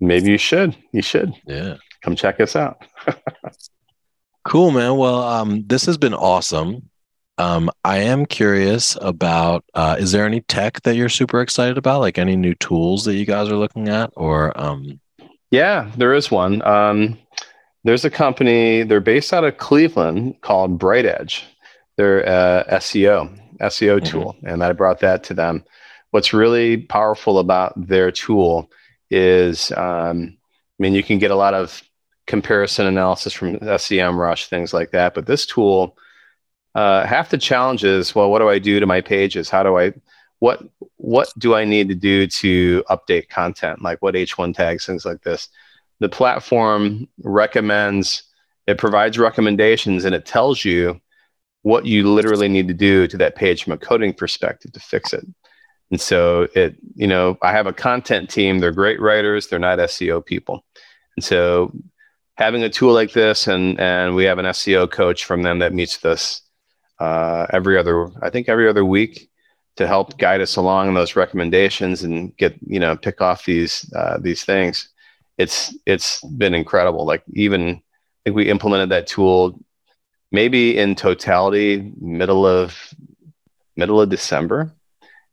Maybe 0.00 0.30
you 0.30 0.38
should. 0.38 0.76
You 0.92 1.02
should. 1.02 1.34
Yeah 1.46 1.76
come 2.04 2.14
check 2.14 2.38
us 2.38 2.54
out. 2.54 2.84
cool, 4.44 4.70
man. 4.70 4.96
Well, 4.96 5.22
um, 5.22 5.64
this 5.66 5.86
has 5.86 5.96
been 5.96 6.14
awesome. 6.14 6.90
Um, 7.38 7.70
I 7.84 7.98
am 7.98 8.26
curious 8.26 8.96
about 9.00 9.64
uh, 9.74 9.96
is 9.98 10.12
there 10.12 10.26
any 10.26 10.42
tech 10.42 10.82
that 10.82 10.94
you're 10.94 11.08
super 11.08 11.40
excited 11.40 11.78
about, 11.78 12.00
like 12.00 12.18
any 12.18 12.36
new 12.36 12.54
tools 12.54 13.04
that 13.06 13.16
you 13.16 13.24
guys 13.24 13.48
are 13.48 13.56
looking 13.56 13.88
at, 13.88 14.12
or 14.14 14.56
um... 14.60 15.00
yeah, 15.50 15.90
there 15.96 16.12
is 16.12 16.30
one. 16.30 16.62
Um, 16.62 17.18
there's 17.82 18.04
a 18.04 18.10
company. 18.10 18.84
They're 18.84 19.00
based 19.00 19.32
out 19.32 19.42
of 19.42 19.56
Cleveland 19.56 20.40
called 20.42 20.78
BrightEdge. 20.78 21.42
They're 21.96 22.28
uh, 22.28 22.64
SEO 22.76 23.36
SEO 23.60 23.98
mm-hmm. 23.98 24.06
tool, 24.06 24.36
and 24.44 24.62
I 24.62 24.72
brought 24.72 25.00
that 25.00 25.24
to 25.24 25.34
them. 25.34 25.64
What's 26.10 26.32
really 26.32 26.76
powerful 26.76 27.38
about 27.38 27.74
their 27.76 28.10
tool 28.12 28.70
is, 29.10 29.72
um, 29.72 30.36
I 30.36 30.82
mean, 30.82 30.94
you 30.94 31.02
can 31.02 31.18
get 31.18 31.30
a 31.30 31.36
lot 31.36 31.54
of 31.54 31.82
comparison 32.26 32.86
analysis 32.86 33.32
from 33.32 33.58
SEMrush, 33.58 34.46
things 34.46 34.72
like 34.72 34.90
that. 34.92 35.14
But 35.14 35.26
this 35.26 35.46
tool, 35.46 35.96
uh, 36.74 37.06
half 37.06 37.30
the 37.30 37.38
challenge 37.38 37.84
is, 37.84 38.14
well, 38.14 38.30
what 38.30 38.38
do 38.38 38.48
I 38.48 38.58
do 38.58 38.80
to 38.80 38.86
my 38.86 39.00
pages? 39.00 39.50
How 39.50 39.62
do 39.62 39.78
I, 39.78 39.92
what, 40.38 40.62
what 40.96 41.32
do 41.38 41.54
I 41.54 41.64
need 41.64 41.88
to 41.88 41.94
do 41.94 42.26
to 42.26 42.82
update 42.90 43.28
content? 43.28 43.82
Like 43.82 44.00
what 44.02 44.14
H1 44.14 44.54
tags, 44.54 44.86
things 44.86 45.04
like 45.04 45.22
this. 45.22 45.48
The 46.00 46.08
platform 46.08 47.08
recommends, 47.22 48.24
it 48.66 48.78
provides 48.78 49.18
recommendations 49.18 50.04
and 50.04 50.14
it 50.14 50.26
tells 50.26 50.64
you 50.64 51.00
what 51.64 51.86
you 51.86 52.06
literally 52.12 52.46
need 52.46 52.68
to 52.68 52.74
do 52.74 53.06
to 53.06 53.16
that 53.16 53.36
page 53.36 53.64
from 53.64 53.72
a 53.72 53.78
coding 53.78 54.12
perspective 54.12 54.70
to 54.70 54.80
fix 54.80 55.14
it. 55.14 55.24
And 55.90 55.98
so 55.98 56.46
it, 56.54 56.76
you 56.94 57.06
know, 57.06 57.38
I 57.40 57.52
have 57.52 57.66
a 57.66 57.72
content 57.72 58.28
team. 58.28 58.58
They're 58.58 58.70
great 58.70 59.00
writers. 59.00 59.48
They're 59.48 59.58
not 59.58 59.78
SEO 59.78 60.24
people. 60.24 60.62
And 61.16 61.24
so 61.24 61.72
having 62.36 62.62
a 62.62 62.68
tool 62.68 62.92
like 62.92 63.12
this, 63.12 63.46
and 63.46 63.80
and 63.80 64.14
we 64.14 64.24
have 64.24 64.38
an 64.38 64.44
SEO 64.46 64.90
coach 64.90 65.24
from 65.24 65.42
them 65.42 65.60
that 65.60 65.72
meets 65.72 66.02
with 66.02 66.12
us 66.12 66.42
uh, 66.98 67.46
every 67.50 67.78
other, 67.78 68.10
I 68.22 68.28
think 68.28 68.48
every 68.48 68.68
other 68.68 68.84
week, 68.84 69.30
to 69.76 69.86
help 69.86 70.18
guide 70.18 70.42
us 70.42 70.56
along 70.56 70.92
those 70.92 71.16
recommendations 71.16 72.02
and 72.02 72.36
get 72.36 72.56
you 72.66 72.78
know 72.78 72.94
pick 72.94 73.22
off 73.22 73.46
these 73.46 73.90
uh, 73.96 74.18
these 74.18 74.44
things. 74.44 74.90
It's 75.38 75.74
it's 75.86 76.22
been 76.24 76.52
incredible. 76.52 77.06
Like 77.06 77.22
even 77.32 77.70
I 77.70 77.80
think 78.24 78.36
we 78.36 78.50
implemented 78.50 78.90
that 78.90 79.06
tool 79.06 79.58
maybe 80.34 80.76
in 80.76 80.94
totality 80.94 81.92
middle 82.00 82.44
of 82.46 82.76
middle 83.76 84.00
of 84.00 84.08
December. 84.08 84.72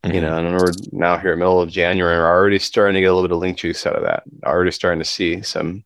Mm-hmm. 0.03 0.15
You 0.15 0.21
know, 0.21 0.37
and 0.37 0.57
we're 0.57 0.73
now 0.91 1.17
here 1.17 1.35
middle 1.35 1.61
of 1.61 1.69
January. 1.69 2.17
We're 2.17 2.25
already 2.25 2.59
starting 2.59 2.95
to 2.95 3.01
get 3.01 3.11
a 3.11 3.13
little 3.13 3.27
bit 3.27 3.35
of 3.35 3.41
link 3.41 3.57
juice 3.57 3.85
out 3.85 3.95
of 3.95 4.03
that. 4.03 4.23
Already 4.45 4.71
starting 4.71 4.99
to 4.99 5.05
see 5.05 5.41
some 5.41 5.83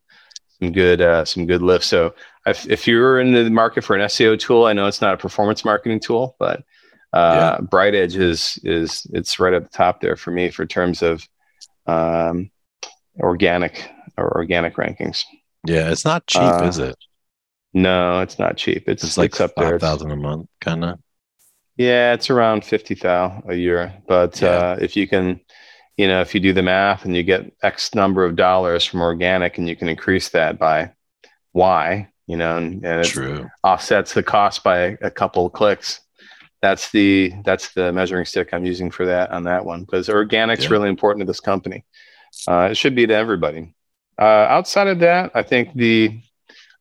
some 0.60 0.72
good 0.72 1.02
uh, 1.02 1.26
some 1.26 1.46
good 1.46 1.62
lift. 1.62 1.84
So 1.86 2.14
if, 2.46 2.70
if 2.70 2.88
you're 2.88 3.20
in 3.20 3.34
the 3.34 3.50
market 3.50 3.84
for 3.84 3.96
an 3.96 4.02
SEO 4.04 4.38
tool, 4.40 4.66
I 4.66 4.74
know 4.74 4.88
it's 4.88 5.02
not 5.02 5.16
a 5.16 5.18
performance 5.18 5.66
marketing 5.66 6.00
tool, 6.00 6.36
but 6.40 6.64
Uh, 7.16 7.36
yeah. 7.40 7.66
BrightEdge 7.72 8.18
is 8.20 8.60
is 8.64 9.08
it's 9.14 9.40
right 9.40 9.54
at 9.54 9.64
the 9.64 9.78
top 9.78 10.02
there 10.02 10.18
for 10.18 10.32
me 10.32 10.52
for 10.52 10.66
terms 10.66 11.02
of 11.02 11.26
um, 11.88 12.52
organic 13.20 13.90
or 14.18 14.36
organic 14.38 14.76
rankings. 14.76 15.24
Yeah, 15.66 15.92
it's 15.92 16.04
not 16.04 16.28
cheap, 16.28 16.42
uh, 16.42 16.68
is 16.68 16.78
it? 16.78 16.96
No, 17.76 18.22
it's 18.22 18.40
not 18.40 18.56
cheap. 18.56 18.88
It's, 18.88 19.04
it's 19.04 19.18
like 19.18 19.32
it's 19.32 19.42
up 19.42 19.52
five 19.58 19.82
thousand 19.82 20.10
a 20.10 20.16
month, 20.16 20.48
kind 20.62 20.86
of. 20.86 21.00
Yeah, 21.76 22.14
it's 22.14 22.30
around 22.30 22.64
fifty 22.64 22.96
thousand 22.96 23.52
a 23.52 23.56
year. 23.56 23.94
But 24.08 24.42
yeah. 24.42 24.48
uh, 24.48 24.78
if 24.80 24.96
you 24.96 25.10
can, 25.10 25.42
you 25.98 26.08
know, 26.08 26.22
if 26.22 26.34
you 26.34 26.40
do 26.40 26.54
the 26.54 26.64
math 26.64 27.04
and 27.04 27.14
you 27.14 27.22
get 27.22 27.54
X 27.62 27.94
number 27.94 28.24
of 28.24 28.38
dollars 28.38 28.86
from 28.86 29.02
organic, 29.02 29.58
and 29.58 29.68
you 29.68 29.76
can 29.76 29.90
increase 29.90 30.30
that 30.30 30.58
by 30.58 30.94
Y, 31.52 32.08
you 32.28 32.38
know, 32.38 32.56
and, 32.56 32.86
and 32.86 33.06
it 33.06 33.46
offsets 33.62 34.14
the 34.14 34.24
cost 34.24 34.64
by 34.64 34.98
a 35.02 35.12
couple 35.12 35.46
of 35.46 35.52
clicks. 35.52 36.00
That's 36.62 36.92
the 36.92 37.34
that's 37.44 37.74
the 37.74 37.92
measuring 37.92 38.24
stick 38.24 38.54
I'm 38.54 38.66
using 38.66 38.90
for 38.90 39.06
that 39.08 39.32
on 39.32 39.44
that 39.44 39.66
one 39.66 39.82
because 39.82 40.08
organic's 40.08 40.64
yeah. 40.64 40.70
really 40.70 40.88
important 40.88 41.24
to 41.24 41.28
this 41.28 41.42
company. 41.42 41.84
Uh, 42.48 42.70
it 42.72 42.76
should 42.78 42.96
be 42.96 43.06
to 43.06 43.14
everybody. 43.14 43.74
Uh, 44.18 44.24
outside 44.24 44.88
of 44.88 45.00
that, 45.00 45.32
I 45.36 45.44
think 45.44 45.74
the 45.76 46.22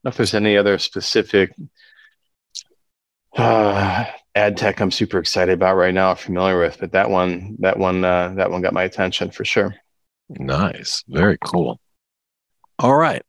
know 0.05 0.11
if 0.11 0.17
there's 0.17 0.35
any 0.35 0.57
other 0.57 0.79
specific 0.79 1.55
uh, 3.37 4.05
ad 4.35 4.57
tech 4.57 4.81
I'm 4.81 4.91
super 4.91 5.19
excited 5.19 5.53
about 5.53 5.77
right 5.77 5.95
now, 5.95 6.15
familiar 6.15 6.59
with, 6.59 6.79
but 6.79 6.93
that 6.93 7.11
one, 7.11 7.57
that 7.61 7.79
one, 7.79 8.05
uh, 8.05 8.35
that 8.37 8.51
one 8.51 8.63
got 8.63 8.75
my 8.75 8.85
attention 8.85 9.31
for 9.31 9.45
sure. 9.45 9.75
Nice, 10.29 11.05
very 11.09 11.39
cool. 11.45 11.81
All 12.79 12.97
right, 12.97 13.23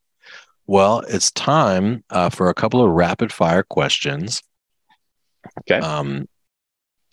well, 0.67 0.99
it's 1.07 1.32
time 1.32 2.03
uh, 2.09 2.30
for 2.30 2.49
a 2.49 2.53
couple 2.53 2.84
of 2.84 2.91
rapid 2.91 3.32
fire 3.32 3.63
questions. 3.63 4.41
Okay. 5.59 5.80
Um, 5.80 6.28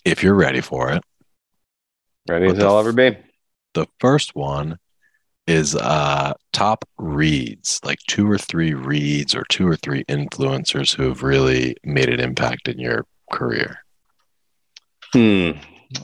if 0.04 0.22
you're 0.22 0.34
ready 0.34 0.60
for 0.60 0.90
it. 0.90 1.02
Ready 2.28 2.46
as 2.46 2.58
I'll 2.58 2.78
ever 2.78 2.92
be. 2.92 3.16
The 3.74 3.86
first 4.00 4.34
one 4.34 4.78
is 5.46 5.74
uh 5.74 6.34
top 6.52 6.84
reads, 6.98 7.80
like 7.84 7.98
two 8.06 8.30
or 8.30 8.38
three 8.38 8.74
reads 8.74 9.34
or 9.34 9.44
two 9.48 9.66
or 9.66 9.76
three 9.76 10.04
influencers 10.04 10.94
who 10.94 11.08
have 11.08 11.22
really 11.22 11.76
made 11.84 12.08
an 12.08 12.20
impact 12.20 12.68
in 12.68 12.78
your 12.78 13.06
career. 13.32 13.78
Hmm. 15.12 15.52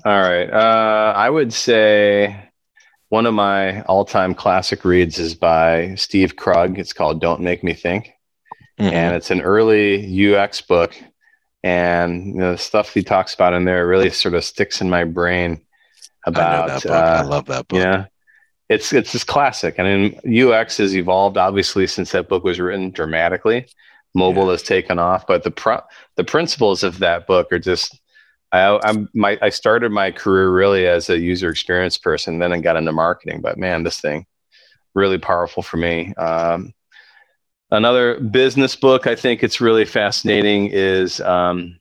All 0.04 0.20
right. 0.20 0.50
Uh 0.50 1.12
I 1.16 1.30
would 1.30 1.52
say 1.52 2.44
one 3.10 3.26
of 3.26 3.32
my 3.32 3.80
all-time 3.82 4.34
classic 4.34 4.84
reads 4.84 5.18
is 5.18 5.34
by 5.34 5.94
Steve 5.94 6.36
Krug. 6.36 6.78
It's 6.78 6.92
called 6.92 7.22
Don't 7.22 7.40
Make 7.40 7.64
Me 7.64 7.72
Think. 7.72 8.12
Mm-hmm. 8.78 8.94
And 8.94 9.16
it's 9.16 9.30
an 9.30 9.40
early 9.40 10.34
UX 10.34 10.60
book. 10.60 10.94
And 11.62 12.26
you 12.26 12.34
know, 12.34 12.52
the 12.52 12.58
stuff 12.58 12.92
he 12.92 13.02
talks 13.02 13.32
about 13.32 13.54
in 13.54 13.64
there 13.64 13.86
really 13.88 14.10
sort 14.10 14.34
of 14.34 14.44
sticks 14.44 14.82
in 14.82 14.90
my 14.90 15.04
brain 15.04 15.62
about 16.26 16.84
I, 16.84 16.90
uh, 16.90 17.20
I 17.20 17.22
love 17.22 17.46
that 17.46 17.66
book. 17.68 17.78
Yeah 17.78 18.06
it's 18.68 18.92
it's 18.92 19.12
just 19.12 19.26
classic. 19.26 19.78
I 19.78 19.82
mean, 19.82 20.50
UX 20.50 20.76
has 20.78 20.94
evolved 20.96 21.36
obviously 21.36 21.86
since 21.86 22.12
that 22.12 22.28
book 22.28 22.44
was 22.44 22.60
written 22.60 22.90
dramatically. 22.90 23.66
Mobile 24.14 24.46
yeah. 24.46 24.52
has 24.52 24.62
taken 24.62 24.98
off, 24.98 25.26
but 25.26 25.42
the 25.42 25.50
pro- 25.50 25.82
the 26.16 26.24
principles 26.24 26.82
of 26.82 26.98
that 26.98 27.26
book 27.26 27.52
are 27.52 27.58
just. 27.58 28.00
I 28.50 28.78
I'm 28.82 29.10
my 29.14 29.38
I 29.42 29.50
started 29.50 29.92
my 29.92 30.10
career 30.10 30.50
really 30.50 30.86
as 30.86 31.10
a 31.10 31.18
user 31.18 31.50
experience 31.50 31.98
person, 31.98 32.38
then 32.38 32.50
I 32.50 32.60
got 32.60 32.76
into 32.76 32.92
marketing. 32.92 33.42
But 33.42 33.58
man, 33.58 33.82
this 33.82 34.00
thing 34.00 34.24
really 34.94 35.18
powerful 35.18 35.62
for 35.62 35.76
me. 35.76 36.14
Um, 36.14 36.72
another 37.70 38.18
business 38.20 38.74
book 38.74 39.06
I 39.06 39.14
think 39.14 39.42
it's 39.42 39.60
really 39.60 39.84
fascinating 39.84 40.70
is 40.72 41.20
um, 41.20 41.78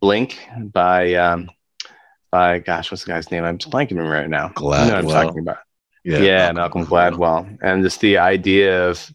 Blink 0.00 0.38
by 0.72 1.14
um, 1.14 1.50
by 2.30 2.58
gosh, 2.58 2.90
what's 2.90 3.04
the 3.04 3.12
guy's 3.12 3.30
name? 3.30 3.44
I'm 3.44 3.58
blanking 3.58 3.92
him 3.92 4.08
right 4.08 4.28
now. 4.28 4.48
Glad. 4.54 4.86
You 4.86 4.92
know 4.92 4.98
I'm 4.98 5.08
talking 5.08 5.40
about. 5.40 5.58
Yeah, 6.06 6.18
yeah 6.20 6.52
Malcolm, 6.52 6.82
Malcolm 6.82 6.86
Gladwell. 6.86 7.58
And 7.62 7.82
just 7.82 8.00
the 8.00 8.18
idea 8.18 8.88
of, 8.88 9.12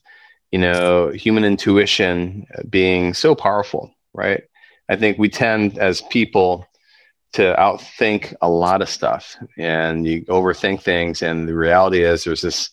you 0.52 0.60
know, 0.60 1.10
human 1.10 1.46
intuition 1.46 2.46
being 2.70 3.14
so 3.14 3.34
powerful, 3.34 3.96
right? 4.14 4.44
I 4.90 4.98
think 4.98 5.18
we 5.18 5.30
tend 5.30 5.78
as 5.78 6.02
people 6.02 6.68
to 7.34 7.56
outthink 7.58 8.36
a 8.42 8.50
lot 8.50 8.82
of 8.82 8.90
stuff 8.90 9.38
and 9.58 10.06
you 10.06 10.26
overthink 10.26 10.82
things. 10.82 11.22
And 11.22 11.48
the 11.48 11.56
reality 11.56 12.04
is 12.04 12.26
there's 12.26 12.42
this, 12.42 12.72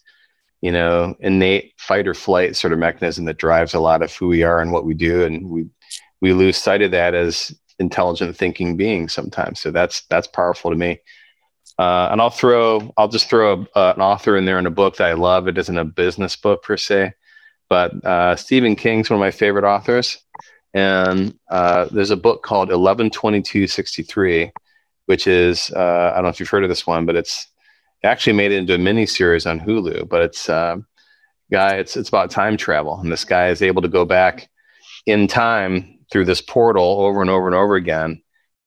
you 0.62 0.72
know, 0.72 1.14
innate 1.20 1.74
fight 1.78 2.08
or 2.08 2.14
flight 2.14 2.56
sort 2.56 2.72
of 2.72 2.80
mechanism 2.80 3.24
that 3.26 3.38
drives 3.38 3.74
a 3.74 3.78
lot 3.78 4.02
of 4.02 4.12
who 4.12 4.26
we 4.26 4.42
are 4.42 4.60
and 4.60 4.72
what 4.72 4.84
we 4.84 4.94
do. 4.94 5.24
And 5.24 5.48
we, 5.48 5.66
we 6.20 6.32
lose 6.32 6.56
sight 6.56 6.82
of 6.82 6.90
that 6.90 7.14
as 7.14 7.56
intelligent 7.78 8.36
thinking 8.36 8.76
beings 8.76 9.12
sometimes. 9.12 9.60
So 9.60 9.70
that's, 9.70 10.02
that's 10.06 10.26
powerful 10.26 10.72
to 10.72 10.76
me. 10.76 10.98
Uh, 11.78 12.08
and 12.10 12.20
I'll 12.20 12.30
throw, 12.30 12.92
I'll 12.96 13.08
just 13.08 13.30
throw 13.30 13.52
a, 13.52 13.78
uh, 13.78 13.92
an 13.94 14.02
author 14.02 14.36
in 14.36 14.44
there 14.44 14.58
in 14.58 14.66
a 14.66 14.70
book 14.70 14.96
that 14.96 15.08
I 15.08 15.12
love. 15.12 15.46
It 15.46 15.58
isn't 15.58 15.78
a 15.78 15.84
business 15.84 16.34
book 16.34 16.62
per 16.64 16.76
se, 16.76 17.12
but 17.68 18.04
uh, 18.04 18.34
Stephen 18.34 18.74
King's 18.74 19.08
one 19.08 19.18
of 19.18 19.20
my 19.20 19.30
favorite 19.30 19.64
authors. 19.64 20.18
And 20.74 21.38
uh, 21.50 21.86
there's 21.92 22.10
a 22.10 22.16
book 22.16 22.42
called 22.42 22.70
11/22/63, 22.70 24.50
which 25.06 25.26
is, 25.26 25.70
uh, 25.74 26.10
I 26.12 26.14
don't 26.16 26.24
know 26.24 26.28
if 26.28 26.40
you've 26.40 26.48
heard 26.48 26.64
of 26.64 26.68
this 26.68 26.86
one, 26.86 27.06
but 27.06 27.16
it's 27.16 27.46
actually 28.04 28.34
made 28.34 28.52
it 28.52 28.58
into 28.58 28.74
a 28.74 28.78
mini 28.78 29.06
series 29.06 29.46
on 29.46 29.60
Hulu. 29.60 30.08
But 30.08 30.22
it's, 30.22 30.48
uh, 30.48 30.76
guy, 31.50 31.76
it's, 31.76 31.96
it's 31.96 32.08
about 32.08 32.30
time 32.30 32.56
travel. 32.56 32.98
And 32.98 33.10
this 33.10 33.24
guy 33.24 33.48
is 33.48 33.62
able 33.62 33.82
to 33.82 33.88
go 33.88 34.04
back 34.04 34.50
in 35.06 35.26
time 35.26 35.98
through 36.10 36.24
this 36.24 36.42
portal 36.42 37.00
over 37.00 37.20
and 37.20 37.30
over 37.30 37.46
and 37.46 37.54
over 37.54 37.76
again 37.76 38.22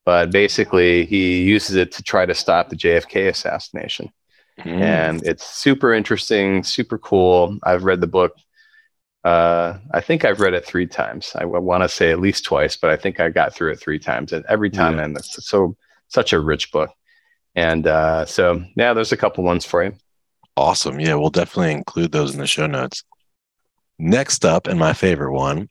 but 0.06 0.32
basically 0.32 1.06
he 1.06 1.44
uses 1.44 1.76
it 1.76 1.92
to 1.94 2.04
try 2.04 2.26
to 2.26 2.34
stop 2.34 2.70
the 2.70 2.76
JFK 2.76 3.30
assassination. 3.30 4.12
Mm. 4.60 4.82
And 4.82 5.24
it's 5.24 5.46
super 5.46 5.94
interesting, 5.94 6.64
super 6.64 6.98
cool. 6.98 7.58
I've 7.64 7.84
read 7.84 8.02
the 8.02 8.08
book. 8.08 8.36
Uh, 9.24 9.78
I 9.94 10.02
think 10.02 10.26
I've 10.26 10.40
read 10.40 10.54
it 10.54 10.66
three 10.66 10.88
times. 10.88 11.34
I 11.36 11.46
want 11.46 11.84
to 11.84 11.90
say 11.90 12.12
at 12.12 12.20
least 12.20 12.44
twice, 12.44 12.76
but 12.76 12.90
I 12.90 12.98
think 12.98 13.20
I 13.20 13.30
got 13.30 13.54
through 13.54 13.72
it 13.72 13.80
three 13.80 14.00
times. 14.00 14.34
And 14.34 14.44
every 14.50 14.70
time, 14.70 14.98
yeah. 14.98 15.06
and 15.06 15.18
it's 15.18 15.46
so 15.46 15.76
such 16.08 16.34
a 16.34 16.40
rich 16.40 16.72
book. 16.72 16.90
And 17.56 17.86
uh, 17.86 18.26
so, 18.26 18.64
yeah, 18.76 18.94
there's 18.94 19.12
a 19.12 19.18
couple 19.18 19.44
ones 19.44 19.66
for 19.66 19.84
you. 19.84 19.94
Awesome. 20.58 21.00
Yeah, 21.00 21.16
we'll 21.16 21.30
definitely 21.30 21.72
include 21.72 22.12
those 22.12 22.34
in 22.34 22.40
the 22.40 22.48
show 22.48 22.68
notes. 22.68 23.04
Next 24.00 24.46
up, 24.46 24.68
and 24.68 24.80
my 24.80 24.94
favorite 24.94 25.34
one, 25.34 25.70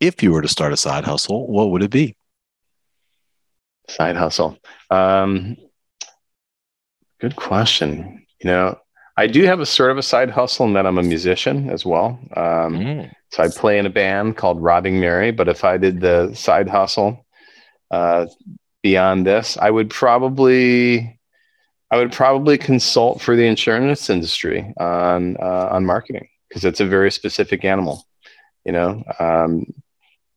if 0.00 0.22
you 0.22 0.32
were 0.32 0.42
to 0.42 0.48
start 0.48 0.72
a 0.72 0.76
side 0.76 1.04
hustle, 1.04 1.46
what 1.46 1.70
would 1.70 1.82
it 1.82 1.90
be? 1.90 2.15
Side 3.88 4.16
hustle. 4.16 4.58
Um, 4.90 5.56
good 7.20 7.36
question. 7.36 8.26
You 8.40 8.50
know, 8.50 8.78
I 9.16 9.26
do 9.26 9.44
have 9.44 9.60
a 9.60 9.66
sort 9.66 9.90
of 9.90 9.98
a 9.98 10.02
side 10.02 10.30
hustle 10.30 10.66
in 10.66 10.74
that 10.74 10.86
I'm 10.86 10.98
a 10.98 11.02
musician 11.02 11.70
as 11.70 11.86
well. 11.86 12.18
Um, 12.36 12.78
mm. 12.78 13.12
So 13.30 13.42
I 13.42 13.48
play 13.48 13.78
in 13.78 13.86
a 13.86 13.90
band 13.90 14.36
called 14.36 14.62
Robbing 14.62 15.00
Mary. 15.00 15.30
But 15.30 15.48
if 15.48 15.64
I 15.64 15.78
did 15.78 16.00
the 16.00 16.34
side 16.34 16.68
hustle 16.68 17.24
uh, 17.90 18.26
beyond 18.82 19.26
this, 19.26 19.56
I 19.56 19.70
would 19.70 19.90
probably, 19.90 21.18
I 21.90 21.96
would 21.96 22.12
probably 22.12 22.58
consult 22.58 23.22
for 23.22 23.36
the 23.36 23.46
insurance 23.46 24.10
industry 24.10 24.72
on 24.78 25.36
uh, 25.38 25.68
on 25.70 25.86
marketing 25.86 26.28
because 26.48 26.64
it's 26.64 26.80
a 26.80 26.86
very 26.86 27.10
specific 27.10 27.64
animal. 27.64 28.06
You 28.64 28.72
know, 28.72 29.04
um, 29.18 29.66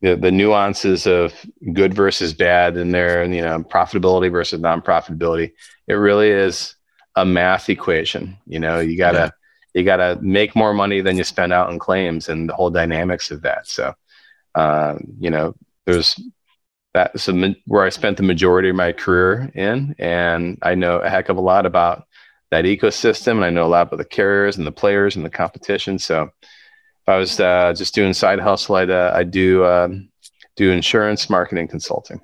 the, 0.00 0.16
the 0.16 0.30
nuances 0.30 1.06
of 1.06 1.34
good 1.72 1.94
versus 1.94 2.32
bad 2.32 2.76
in 2.76 2.90
there, 2.90 3.22
and 3.22 3.32
their 3.32 3.36
you 3.36 3.42
know 3.42 3.62
profitability 3.62 4.30
versus 4.30 4.60
non-profitability 4.60 5.52
it 5.86 5.94
really 5.94 6.30
is 6.30 6.76
a 7.16 7.24
math 7.24 7.68
equation. 7.68 8.38
You 8.46 8.60
know 8.60 8.78
you 8.78 8.96
gotta 8.96 9.32
yeah. 9.74 9.80
you 9.80 9.84
gotta 9.84 10.18
make 10.22 10.54
more 10.54 10.72
money 10.72 11.00
than 11.00 11.16
you 11.16 11.24
spend 11.24 11.52
out 11.52 11.70
in 11.70 11.78
claims 11.78 12.28
and 12.28 12.48
the 12.48 12.54
whole 12.54 12.70
dynamics 12.70 13.30
of 13.30 13.42
that. 13.42 13.66
So 13.66 13.94
um, 14.54 15.04
you 15.18 15.30
know 15.30 15.54
there's 15.86 16.18
that's 16.92 17.28
where 17.66 17.84
i 17.84 17.88
spent 17.88 18.16
the 18.16 18.22
majority 18.24 18.68
of 18.68 18.74
my 18.74 18.90
career 18.90 19.48
in 19.54 19.94
and 20.00 20.58
i 20.62 20.74
know 20.74 20.96
a 20.96 21.08
heck 21.08 21.28
of 21.28 21.36
a 21.36 21.40
lot 21.40 21.64
about 21.64 22.04
that 22.50 22.64
ecosystem 22.64 23.32
and 23.36 23.44
i 23.44 23.50
know 23.50 23.64
a 23.64 23.68
lot 23.68 23.86
about 23.86 23.98
the 23.98 24.04
carriers 24.04 24.58
and 24.58 24.66
the 24.66 24.72
players 24.72 25.14
and 25.14 25.24
the 25.24 25.30
competition. 25.30 26.00
So 26.00 26.30
I 27.06 27.16
was 27.16 27.40
uh, 27.40 27.72
just 27.76 27.94
doing 27.94 28.12
side 28.12 28.40
hustle, 28.40 28.76
I'd, 28.76 28.90
uh, 28.90 29.12
I 29.14 29.24
do 29.24 29.64
um, 29.64 30.10
do 30.56 30.70
insurance 30.70 31.28
marketing 31.28 31.68
consulting 31.68 32.20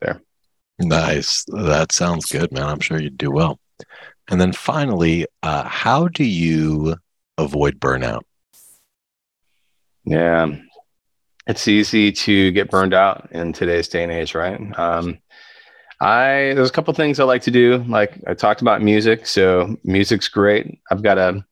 there. 0.00 0.20
Nice. 0.78 1.44
That 1.48 1.92
sounds 1.92 2.26
good, 2.26 2.50
man. 2.52 2.64
I'm 2.64 2.80
sure 2.80 3.00
you'd 3.00 3.18
do 3.18 3.30
well. 3.30 3.60
And 4.28 4.40
then 4.40 4.52
finally, 4.52 5.26
uh, 5.42 5.64
how 5.64 6.08
do 6.08 6.24
you 6.24 6.96
avoid 7.38 7.78
burnout? 7.78 8.22
Yeah, 10.04 10.56
it's 11.46 11.68
easy 11.68 12.12
to 12.12 12.50
get 12.52 12.70
burned 12.70 12.94
out 12.94 13.28
in 13.32 13.52
today's 13.52 13.88
day 13.88 14.02
and 14.02 14.12
age, 14.12 14.34
right? 14.34 14.60
Um, 14.78 15.18
I 16.00 16.52
there's 16.54 16.70
a 16.70 16.72
couple 16.72 16.92
things 16.94 17.20
I 17.20 17.24
like 17.24 17.42
to 17.42 17.50
do. 17.50 17.84
Like 17.88 18.18
I 18.26 18.34
talked 18.34 18.60
about 18.62 18.82
music, 18.82 19.26
so 19.26 19.76
music's 19.84 20.28
great. 20.28 20.80
I've 20.90 21.02
got 21.02 21.18
a 21.18 21.44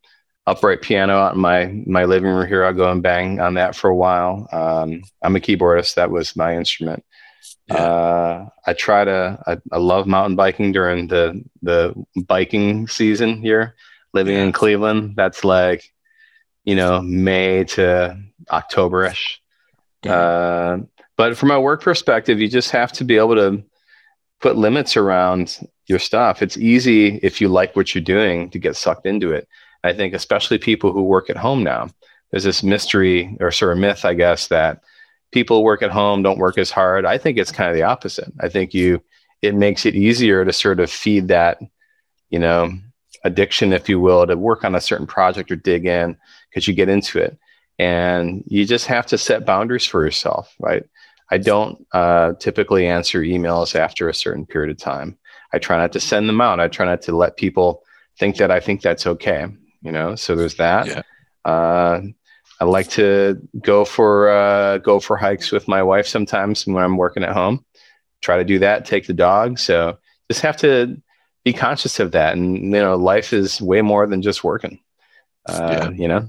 upright 0.47 0.83
piano 0.83 1.15
out 1.15 1.35
in 1.35 1.41
my 1.41 1.83
my 1.87 2.05
living 2.05 2.31
room 2.31 2.47
here. 2.47 2.65
I'll 2.65 2.73
go 2.73 2.91
and 2.91 3.03
bang 3.03 3.41
on 3.41 3.55
that 3.55 3.77
for 3.77 3.91
a 3.91 3.97
while. 3.97 4.49
Um, 4.53 5.03
I'm 5.23 5.37
a 5.37 5.41
keyboardist. 5.41 5.95
That 5.95 6.11
was 6.11 6.37
my 6.37 6.57
instrument. 6.57 7.05
Yeah. 7.69 7.77
Uh, 7.77 8.49
I 8.67 8.73
try 8.73 9.05
to. 9.05 9.39
I, 9.47 9.57
I, 9.71 9.79
love 9.79 10.07
mountain 10.07 10.37
biking 10.37 10.73
during 10.73 11.09
the 11.09 11.43
the 11.63 11.95
biking 12.27 12.89
season 12.89 13.41
here. 13.41 13.77
Living 14.15 14.35
yeah. 14.35 14.45
in 14.45 14.53
Cleveland, 14.53 15.15
that's 15.17 15.43
like, 15.43 15.91
you 16.65 16.75
know, 16.75 17.01
May 17.01 17.65
to 17.65 18.19
Octoberish. 18.51 19.39
Yeah. 20.03 20.15
Uh, 20.15 20.79
but 21.17 21.37
from 21.37 21.51
a 21.51 21.61
work 21.61 21.83
perspective, 21.83 22.39
you 22.41 22.49
just 22.49 22.71
have 22.73 22.93
to 22.93 23.05
be 23.05 23.17
able 23.17 23.37
to 23.37 23.65
put 24.41 24.57
limits 24.57 24.97
around 24.99 25.61
your 25.87 25.99
stuff. 25.99 26.43
It's 26.43 26.59
easy 26.59 27.17
if 27.23 27.41
you 27.41 27.49
like 27.49 27.75
what 27.75 27.95
you're 27.95 28.03
doing 28.03 28.51
to 28.51 28.59
get 28.59 28.77
sucked 28.77 29.07
into 29.07 29.33
it. 29.33 29.49
I 29.85 29.93
think 29.93 30.15
especially 30.15 30.59
people 30.59 30.93
who 30.93 31.03
work 31.03 31.31
at 31.31 31.37
home 31.37 31.63
now. 31.63 31.89
There's 32.31 32.45
this 32.45 32.63
mystery 32.63 33.37
or 33.41 33.51
sort 33.51 33.73
of 33.73 33.79
myth, 33.79 34.05
I 34.05 34.15
guess, 34.15 34.49
that 34.49 34.83
people 35.33 35.65
work 35.65 35.83
at 35.83 35.91
home 35.91 36.23
don't 36.23 36.39
work 36.39 36.59
as 36.59 36.71
hard. 36.71 37.05
I 37.05 37.19
think 37.19 37.39
it's 37.39 37.53
kind 37.53 37.69
of 37.69 37.77
the 37.77 37.83
opposite. 37.83 38.33
I 38.41 38.49
think 38.49 38.75
you 38.75 39.03
it 39.43 39.55
makes 39.55 39.85
it 39.85 39.97
easier 39.97 40.45
to 40.45 40.53
sort 40.53 40.79
of 40.79 40.91
feed 40.91 41.29
that, 41.29 41.59
you 42.31 42.39
know, 42.39 42.73
addiction, 43.25 43.73
if 43.73 43.89
you 43.89 43.99
will, 44.01 44.27
to 44.27 44.37
work 44.37 44.65
on 44.65 44.75
a 44.75 44.81
certain 44.81 45.07
project 45.07 45.51
or 45.51 45.57
dig 45.57 45.85
in 45.85 46.17
because 46.49 46.69
you 46.69 46.75
get 46.75 46.89
into 46.89 47.19
it. 47.19 47.37
And 47.79 48.45
you 48.47 48.65
just 48.65 48.87
have 48.87 49.07
to 49.07 49.19
set 49.19 49.45
boundaries 49.45 49.87
for 49.87 50.05
yourself, 50.05 50.55
right? 50.61 50.85
I 51.31 51.39
don't 51.39 51.85
uh, 51.93 52.35
typically 52.35 52.87
answer 52.87 53.21
emails 53.23 53.75
after 53.75 54.09
a 54.09 54.15
certain 54.15 54.47
period 54.47 54.71
of 54.71 54.77
time. 54.77 55.19
I 55.53 55.59
try 55.59 55.79
not 55.79 55.93
to 55.93 56.01
send 56.01 56.29
them 56.29 56.41
out. 56.41 56.61
I 56.61 56.69
try 56.69 56.87
not 56.87 57.03
to 57.03 57.17
let 57.17 57.37
people 57.37 57.83
think 58.19 58.37
that 58.37 58.51
I 58.51 58.61
think 58.61 58.83
that's 58.83 59.07
okay. 59.07 59.47
You 59.83 59.93
know, 59.93 60.15
so 60.15 60.37
there's 60.37 60.57
that. 60.57 60.87
Yeah. 60.87 61.03
Uh, 61.45 62.01
I 62.61 62.65
like 62.65 62.89
to 62.91 63.41
go 63.61 63.85
for 63.85 64.31
uh, 64.31 64.79
go 64.79 65.01
for 65.01 65.17
hikes 65.17 65.51
with 65.51 65.67
my 65.67 65.83
wife 65.83 66.07
sometimes 66.07 66.67
when 66.67 66.83
I'm 66.83 66.97
working 66.97 67.25
at 67.25 67.33
home. 67.33 67.65
Try 68.21 68.37
to 68.37 68.45
do 68.45 68.61
that. 68.61 68.85
Take 68.85 69.07
the 69.07 69.15
dog. 69.15 69.59
So 69.59 69.99
just 70.31 70.43
have 70.43 70.57
to 70.59 71.03
be 71.45 71.53
conscious 71.53 71.99
of 71.99 72.13
that. 72.13 72.37
And 72.37 72.57
you 72.57 72.71
know, 72.71 72.95
life 72.95 73.33
is 73.33 73.61
way 73.61 73.83
more 73.83 74.07
than 74.07 74.23
just 74.23 74.45
working. 74.45 74.79
Uh, 75.49 75.69
yeah. 75.73 75.91
You 75.91 76.09
know, 76.09 76.29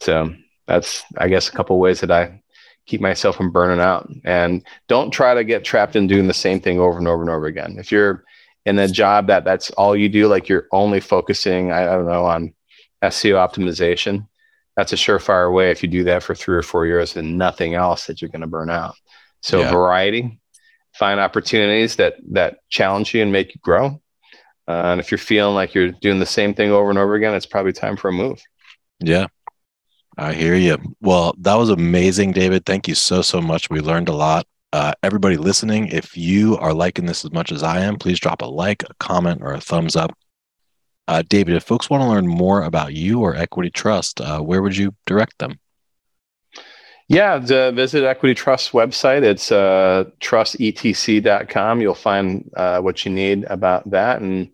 so 0.00 0.34
that's 0.66 1.04
I 1.16 1.28
guess 1.28 1.48
a 1.48 1.52
couple 1.52 1.78
ways 1.78 2.00
that 2.00 2.10
I 2.10 2.42
keep 2.86 3.00
myself 3.00 3.36
from 3.36 3.52
burning 3.52 3.80
out. 3.80 4.10
And 4.24 4.64
don't 4.88 5.12
try 5.12 5.34
to 5.34 5.44
get 5.44 5.64
trapped 5.64 5.94
in 5.96 6.08
doing 6.08 6.26
the 6.26 6.34
same 6.34 6.60
thing 6.60 6.80
over 6.80 6.98
and 6.98 7.06
over 7.06 7.22
and 7.22 7.30
over 7.30 7.46
again. 7.46 7.76
If 7.78 7.92
you're 7.92 8.24
in 8.66 8.78
a 8.78 8.88
job 8.88 9.28
that 9.28 9.44
that's 9.44 9.70
all 9.70 9.96
you 9.96 10.08
do, 10.08 10.26
like 10.26 10.48
you're 10.48 10.66
only 10.72 11.00
focusing, 11.00 11.72
I, 11.72 11.82
I 11.82 11.96
don't 11.96 12.06
know, 12.06 12.24
on 12.24 12.52
SEO 13.02 13.34
optimization, 13.34 14.26
that's 14.76 14.92
a 14.92 14.96
surefire 14.96 15.52
way 15.52 15.70
if 15.70 15.82
you 15.82 15.88
do 15.88 16.04
that 16.04 16.22
for 16.22 16.34
three 16.34 16.56
or 16.56 16.62
four 16.62 16.86
years 16.86 17.16
and 17.16 17.36
nothing 17.36 17.74
else 17.74 18.06
that 18.06 18.22
you're 18.22 18.30
going 18.30 18.40
to 18.40 18.46
burn 18.46 18.70
out. 18.70 18.94
So 19.40 19.60
yeah. 19.60 19.70
variety, 19.70 20.40
find 20.94 21.20
opportunities 21.20 21.96
that 21.96 22.14
that 22.30 22.58
challenge 22.68 23.14
you 23.14 23.22
and 23.22 23.32
make 23.32 23.54
you 23.54 23.60
grow. 23.62 24.00
Uh, 24.68 24.92
and 24.92 25.00
if 25.00 25.10
you're 25.10 25.18
feeling 25.18 25.54
like 25.54 25.74
you're 25.74 25.90
doing 25.90 26.20
the 26.20 26.26
same 26.26 26.54
thing 26.54 26.70
over 26.70 26.88
and 26.88 26.98
over 26.98 27.14
again, 27.14 27.34
it's 27.34 27.46
probably 27.46 27.72
time 27.72 27.96
for 27.96 28.08
a 28.08 28.12
move. 28.12 28.40
Yeah, 29.00 29.26
I 30.16 30.32
hear 30.32 30.54
you. 30.54 30.78
Well, 31.00 31.34
that 31.38 31.56
was 31.56 31.68
amazing, 31.68 32.32
David. 32.32 32.64
Thank 32.64 32.86
you 32.88 32.94
so 32.94 33.22
so 33.22 33.40
much. 33.40 33.68
We 33.68 33.80
learned 33.80 34.08
a 34.08 34.14
lot. 34.14 34.46
Uh, 34.72 34.94
everybody 35.02 35.36
listening, 35.36 35.88
if 35.88 36.16
you 36.16 36.56
are 36.56 36.72
liking 36.72 37.04
this 37.04 37.26
as 37.26 37.32
much 37.32 37.52
as 37.52 37.62
I 37.62 37.80
am, 37.80 37.96
please 37.96 38.18
drop 38.18 38.40
a 38.40 38.46
like, 38.46 38.82
a 38.84 38.94
comment, 39.00 39.42
or 39.42 39.52
a 39.52 39.60
thumbs 39.60 39.96
up. 39.96 40.16
Uh, 41.08 41.22
David, 41.28 41.54
if 41.54 41.64
folks 41.64 41.90
want 41.90 42.02
to 42.02 42.08
learn 42.08 42.26
more 42.26 42.62
about 42.62 42.94
you 42.94 43.20
or 43.20 43.34
Equity 43.34 43.70
Trust, 43.70 44.20
uh, 44.20 44.40
where 44.40 44.62
would 44.62 44.76
you 44.76 44.94
direct 45.06 45.38
them? 45.38 45.58
Yeah, 47.08 47.38
visit 47.38 48.04
Equity 48.04 48.34
Trust 48.34 48.72
website. 48.72 49.22
It's 49.22 49.52
uh, 49.52 50.04
trustetc.com. 50.20 51.80
You'll 51.80 51.94
find 51.94 52.50
uh, 52.56 52.80
what 52.80 53.04
you 53.04 53.12
need 53.12 53.44
about 53.44 53.90
that. 53.90 54.22
And 54.22 54.50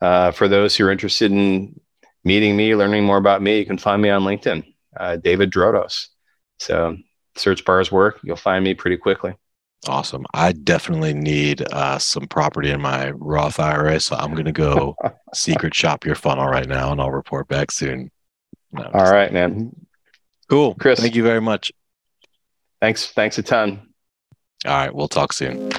uh, 0.00 0.30
for 0.30 0.46
those 0.46 0.76
who 0.76 0.86
are 0.86 0.92
interested 0.92 1.32
in 1.32 1.80
meeting 2.22 2.56
me, 2.56 2.76
learning 2.76 3.04
more 3.04 3.16
about 3.16 3.42
me, 3.42 3.58
you 3.58 3.66
can 3.66 3.78
find 3.78 4.00
me 4.02 4.10
on 4.10 4.22
LinkedIn, 4.22 4.64
uh, 4.96 5.16
David 5.16 5.50
Drotos. 5.50 6.08
So 6.58 6.96
search 7.36 7.64
bars 7.64 7.90
work. 7.90 8.20
You'll 8.22 8.36
find 8.36 8.62
me 8.62 8.74
pretty 8.74 8.98
quickly. 8.98 9.34
Awesome. 9.88 10.26
I 10.34 10.52
definitely 10.52 11.14
need 11.14 11.62
uh, 11.72 11.98
some 11.98 12.26
property 12.26 12.70
in 12.70 12.80
my 12.80 13.10
Roth 13.10 13.60
IRA, 13.60 14.00
so 14.00 14.16
I'm 14.16 14.32
going 14.32 14.46
to 14.46 14.52
go 14.52 14.96
secret 15.34 15.74
shop 15.74 16.04
your 16.04 16.14
funnel 16.14 16.46
right 16.46 16.68
now, 16.68 16.90
and 16.92 17.00
I'll 17.00 17.12
report 17.12 17.46
back 17.46 17.70
soon. 17.70 18.10
No, 18.72 18.90
All 18.92 19.10
right, 19.10 19.32
man. 19.32 19.74
Cool, 20.48 20.74
Chris. 20.74 21.00
Thank 21.00 21.14
you 21.14 21.22
very 21.22 21.40
much. 21.40 21.72
Thanks. 22.80 23.06
Thanks 23.06 23.38
a 23.38 23.42
ton. 23.42 23.88
All 24.64 24.72
right, 24.72 24.94
we'll 24.94 25.08
talk 25.08 25.32
soon. 25.32 25.70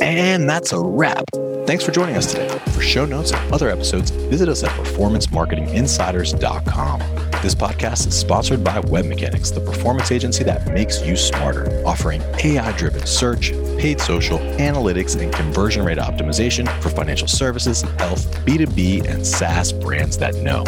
And 0.00 0.48
that's 0.48 0.72
a 0.72 0.80
wrap. 0.80 1.24
Thanks 1.66 1.82
for 1.82 1.92
joining 1.92 2.16
us 2.16 2.30
today. 2.30 2.46
For 2.72 2.82
show 2.82 3.06
notes 3.06 3.32
and 3.32 3.52
other 3.52 3.70
episodes, 3.70 4.10
visit 4.10 4.50
us 4.50 4.62
at 4.62 4.68
performancemarketinginsiders.com. 4.72 7.00
This 7.40 7.54
podcast 7.54 8.06
is 8.06 8.14
sponsored 8.14 8.62
by 8.62 8.82
WebMechanix, 8.82 9.54
the 9.54 9.60
performance 9.60 10.12
agency 10.12 10.44
that 10.44 10.68
makes 10.68 11.02
you 11.02 11.16
smarter, 11.16 11.82
offering 11.86 12.20
AI 12.44 12.70
driven 12.72 13.06
search, 13.06 13.52
paid 13.78 13.98
social, 13.98 14.36
analytics, 14.38 15.18
and 15.18 15.32
conversion 15.32 15.86
rate 15.86 15.96
optimization 15.96 16.68
for 16.82 16.90
financial 16.90 17.28
services, 17.28 17.80
health, 17.98 18.30
B2B, 18.44 19.08
and 19.08 19.26
SaaS 19.26 19.72
brands 19.72 20.18
that 20.18 20.34
know. 20.36 20.64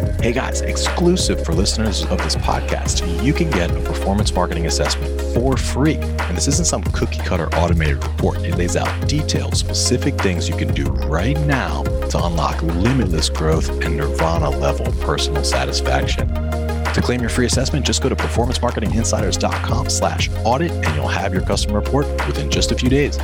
Hey 0.00 0.32
guys, 0.32 0.62
exclusive 0.62 1.44
for 1.44 1.52
listeners 1.52 2.04
of 2.06 2.18
this 2.18 2.34
podcast, 2.36 3.22
you 3.22 3.34
can 3.34 3.50
get 3.50 3.70
a 3.70 3.80
performance 3.80 4.32
marketing 4.32 4.66
assessment 4.66 5.20
for 5.34 5.56
free. 5.56 5.96
And 5.96 6.36
this 6.36 6.48
isn't 6.48 6.66
some 6.66 6.82
cookie 6.84 7.18
cutter 7.18 7.48
automated 7.54 8.02
report. 8.02 8.38
It 8.38 8.56
lays 8.56 8.76
out 8.76 9.08
detailed, 9.08 9.56
specific 9.56 10.16
things 10.16 10.48
you 10.48 10.56
can 10.56 10.72
do 10.72 10.84
right 10.84 11.38
now 11.40 11.82
to 11.82 12.24
unlock 12.24 12.62
limitless 12.62 13.28
growth 13.28 13.68
and 13.82 13.96
nirvana 13.96 14.48
level 14.48 14.90
personal 15.04 15.44
satisfaction. 15.44 16.28
To 16.28 17.00
claim 17.02 17.20
your 17.20 17.30
free 17.30 17.46
assessment, 17.46 17.84
just 17.84 18.02
go 18.02 18.08
to 18.08 18.16
performancemarketinginsiders.com 18.16 19.90
slash 19.90 20.30
audit 20.44 20.70
and 20.70 20.96
you'll 20.96 21.08
have 21.08 21.34
your 21.34 21.42
customer 21.42 21.80
report 21.80 22.06
within 22.26 22.50
just 22.50 22.72
a 22.72 22.74
few 22.74 22.88
days. 22.88 23.18